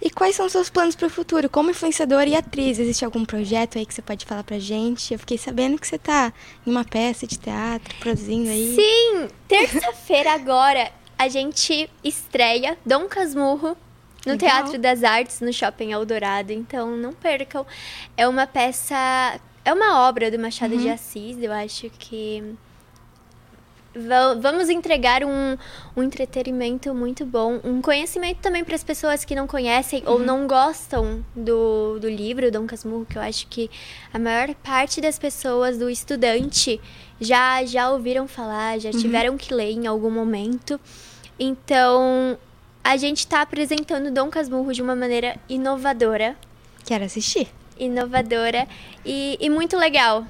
E 0.00 0.10
quais 0.10 0.36
são 0.36 0.46
os 0.46 0.52
seus 0.52 0.70
planos 0.70 0.94
pro 0.94 1.10
futuro 1.10 1.48
como 1.50 1.70
influenciadora 1.70 2.28
e 2.28 2.36
atriz? 2.36 2.78
Existe 2.78 3.04
algum 3.04 3.24
projeto 3.24 3.78
aí 3.78 3.84
que 3.86 3.92
você 3.92 4.02
pode 4.02 4.24
falar 4.24 4.44
pra 4.44 4.58
gente? 4.58 5.12
Eu 5.12 5.18
fiquei 5.18 5.36
sabendo 5.36 5.78
que 5.78 5.86
você 5.86 5.98
tá 5.98 6.32
em 6.66 6.70
uma 6.70 6.84
peça 6.84 7.26
de 7.26 7.36
teatro, 7.38 7.94
produzindo 7.98 8.48
aí. 8.48 8.74
Sim! 8.76 9.28
Terça-feira 9.48 10.32
agora 10.32 10.92
a 11.18 11.28
gente 11.28 11.90
estreia 12.04 12.78
Dom 12.86 13.08
Casmurro 13.08 13.76
no 14.24 14.32
Legal. 14.32 14.38
Teatro 14.38 14.78
das 14.78 15.02
Artes, 15.02 15.40
no 15.40 15.52
Shopping 15.52 15.90
Eldorado. 15.90 16.52
Então 16.52 16.96
não 16.96 17.12
percam. 17.12 17.66
É 18.16 18.28
uma 18.28 18.46
peça. 18.46 19.40
É 19.64 19.72
uma 19.72 20.06
obra 20.08 20.30
do 20.30 20.38
Machado 20.38 20.74
Uhum. 20.74 20.80
de 20.80 20.88
Assis. 20.90 21.42
Eu 21.42 21.52
acho 21.52 21.90
que. 21.98 22.54
Va- 24.06 24.34
Vamos 24.34 24.68
entregar 24.68 25.22
um, 25.24 25.56
um 25.96 26.02
entretenimento 26.02 26.94
muito 26.94 27.24
bom, 27.26 27.60
um 27.64 27.80
conhecimento 27.82 28.38
também 28.38 28.64
para 28.64 28.74
as 28.74 28.84
pessoas 28.84 29.24
que 29.24 29.34
não 29.34 29.46
conhecem 29.46 30.02
ou 30.06 30.18
Uhum. 30.18 30.24
não 30.24 30.46
gostam 30.46 31.24
do, 31.34 31.98
do 32.00 32.08
livro 32.08 32.50
Dom 32.50 32.66
Casmurro, 32.66 33.04
que 33.06 33.16
eu 33.18 33.22
acho 33.22 33.46
que 33.48 33.70
a 34.12 34.18
maior 34.18 34.54
parte 34.56 35.00
das 35.00 35.18
pessoas, 35.18 35.78
do 35.78 35.88
estudante, 35.90 36.80
já, 37.20 37.64
já 37.64 37.90
ouviram 37.90 38.26
falar, 38.28 38.78
já 38.78 38.90
Uhum. 38.90 38.98
tiveram 39.00 39.36
que 39.36 39.52
ler 39.52 39.72
em 39.72 39.86
algum 39.86 40.10
momento. 40.10 40.80
Então, 41.38 42.36
a 42.82 42.96
gente 42.96 43.18
está 43.18 43.42
apresentando 43.42 44.10
Dom 44.10 44.28
Casmurro 44.28 44.72
de 44.72 44.82
uma 44.82 44.96
maneira 44.96 45.36
inovadora. 45.48 46.36
Quero 46.84 47.04
assistir. 47.04 47.48
Inovadora 47.78 48.66
e, 49.04 49.36
e 49.40 49.48
muito 49.48 49.76
legal. 49.76 50.24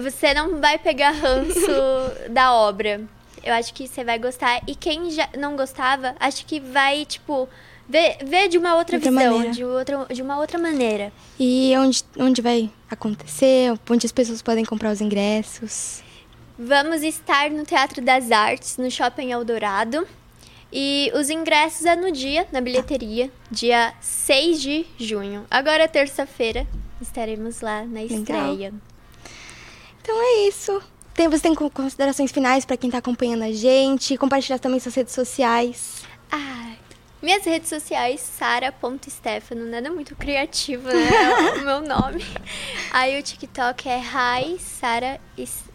Você 0.00 0.32
não 0.34 0.60
vai 0.60 0.78
pegar 0.78 1.10
ranço 1.10 1.66
da 2.30 2.52
obra. 2.54 3.00
Eu 3.44 3.52
acho 3.54 3.74
que 3.74 3.86
você 3.88 4.04
vai 4.04 4.18
gostar. 4.18 4.62
E 4.66 4.74
quem 4.74 5.10
já 5.10 5.28
não 5.36 5.56
gostava, 5.56 6.14
acho 6.20 6.46
que 6.46 6.60
vai, 6.60 7.04
tipo, 7.04 7.48
ver, 7.88 8.18
ver 8.24 8.48
de 8.48 8.56
uma 8.56 8.76
outra 8.76 8.96
Outra 8.96 9.10
visão, 9.10 9.32
maneira. 9.34 9.52
de, 9.52 9.64
outra, 9.64 10.06
de 10.10 10.22
uma 10.22 10.38
outra 10.38 10.58
maneira. 10.58 11.12
E 11.38 11.74
onde, 11.76 12.04
onde 12.18 12.40
vai 12.40 12.70
acontecer? 12.90 13.72
Onde 13.90 14.06
as 14.06 14.12
pessoas 14.12 14.40
podem 14.40 14.64
comprar 14.64 14.92
os 14.92 15.00
ingressos? 15.00 16.02
Vamos 16.58 17.02
estar 17.02 17.50
no 17.50 17.64
Teatro 17.64 18.00
das 18.00 18.30
Artes, 18.30 18.76
no 18.76 18.88
Shopping 18.90 19.32
Eldorado. 19.32 20.06
E 20.72 21.10
os 21.14 21.28
ingressos 21.28 21.84
é 21.84 21.94
no 21.96 22.10
dia, 22.12 22.46
na 22.52 22.60
bilheteria, 22.60 23.30
dia 23.50 23.92
6 24.00 24.60
de 24.62 24.86
junho. 24.96 25.44
Agora, 25.50 25.86
terça-feira, 25.88 26.66
estaremos 27.00 27.60
lá 27.60 27.84
na 27.84 28.02
estreia. 28.04 28.72
Então 30.02 30.20
é 30.20 30.48
isso. 30.48 30.82
Tem, 31.14 31.28
você 31.28 31.42
tem 31.42 31.54
considerações 31.54 32.32
finais 32.32 32.64
para 32.64 32.76
quem 32.76 32.90
tá 32.90 32.98
acompanhando 32.98 33.44
a 33.44 33.52
gente? 33.52 34.16
Compartilhar 34.16 34.58
também 34.58 34.80
suas 34.80 34.94
redes 34.94 35.14
sociais. 35.14 36.02
Ah, 36.30 36.72
minhas 37.22 37.44
redes 37.44 37.68
sociais, 37.68 38.20
sara.stefano, 38.20 39.64
nada 39.64 39.92
muito 39.92 40.16
criativo, 40.16 40.88
né? 40.88 41.54
o 41.54 41.60
meu 41.64 41.80
nome. 41.80 42.24
Aí 42.90 43.18
o 43.18 43.22
TikTok 43.22 43.88
é 43.88 44.00
hi 44.00 44.58
Sara, 44.58 45.20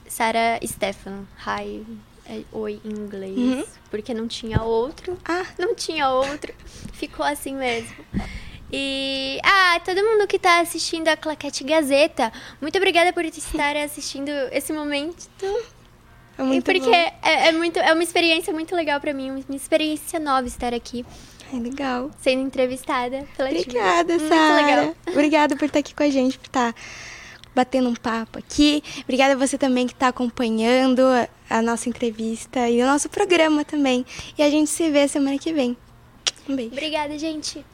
Sara 0.09 0.59
Stefano. 0.65 1.25
Hi, 1.45 1.85
é, 2.25 2.41
oi 2.51 2.81
em 2.83 2.89
inglês. 2.89 3.37
Uhum. 3.37 3.65
Porque 3.89 4.13
não 4.13 4.27
tinha 4.27 4.61
outro. 4.61 5.17
Ah. 5.23 5.45
Não 5.57 5.73
tinha 5.73 6.09
outro. 6.09 6.53
Ficou 6.91 7.25
assim 7.25 7.55
mesmo. 7.55 7.95
E. 8.71 9.39
Ah, 9.43 9.79
todo 9.83 10.03
mundo 10.03 10.27
que 10.27 10.37
tá 10.37 10.59
assistindo 10.59 11.07
a 11.07 11.15
Claquete 11.15 11.63
Gazeta, 11.63 12.31
muito 12.61 12.77
obrigada 12.77 13.13
por 13.13 13.23
estar 13.23 13.75
assistindo 13.77 14.29
esse 14.51 14.73
momento. 14.73 15.29
É 16.37 16.43
muito 16.43 16.69
e 16.69 16.79
porque 16.79 16.95
é, 16.95 17.47
é, 17.47 17.51
muito, 17.51 17.79
é 17.79 17.93
uma 17.93 18.03
experiência 18.03 18.53
muito 18.53 18.75
legal 18.75 18.99
para 18.99 19.13
mim, 19.13 19.31
uma 19.31 19.55
experiência 19.55 20.19
nova 20.19 20.47
estar 20.47 20.73
aqui. 20.73 21.05
É 21.51 21.57
legal. 21.57 22.11
Sendo 22.19 22.41
entrevistada 22.41 23.25
pela 23.35 23.49
Obrigada, 23.49 24.19
Sara. 24.19 24.95
Obrigada 25.07 25.55
por 25.55 25.65
estar 25.65 25.79
aqui 25.79 25.95
com 25.95 26.03
a 26.03 26.09
gente, 26.09 26.37
por 26.37 26.47
estar 26.47 26.75
batendo 27.55 27.89
um 27.89 27.95
papo 27.95 28.37
aqui. 28.37 28.83
Obrigada 29.03 29.33
a 29.33 29.37
você 29.37 29.57
também 29.57 29.87
que 29.87 29.93
está 29.93 30.09
acompanhando 30.09 31.01
a 31.49 31.61
nossa 31.61 31.89
entrevista 31.89 32.69
e 32.69 32.83
o 32.83 32.85
nosso 32.85 33.09
programa 33.09 33.65
também. 33.65 34.05
E 34.37 34.43
a 34.43 34.49
gente 34.49 34.69
se 34.69 34.91
vê 34.91 35.07
semana 35.07 35.39
que 35.39 35.51
vem. 35.53 35.75
Um 36.47 36.55
beijo. 36.55 36.71
Obrigada, 36.73 37.17
gente. 37.17 37.65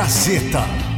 Gazeta. 0.00 0.89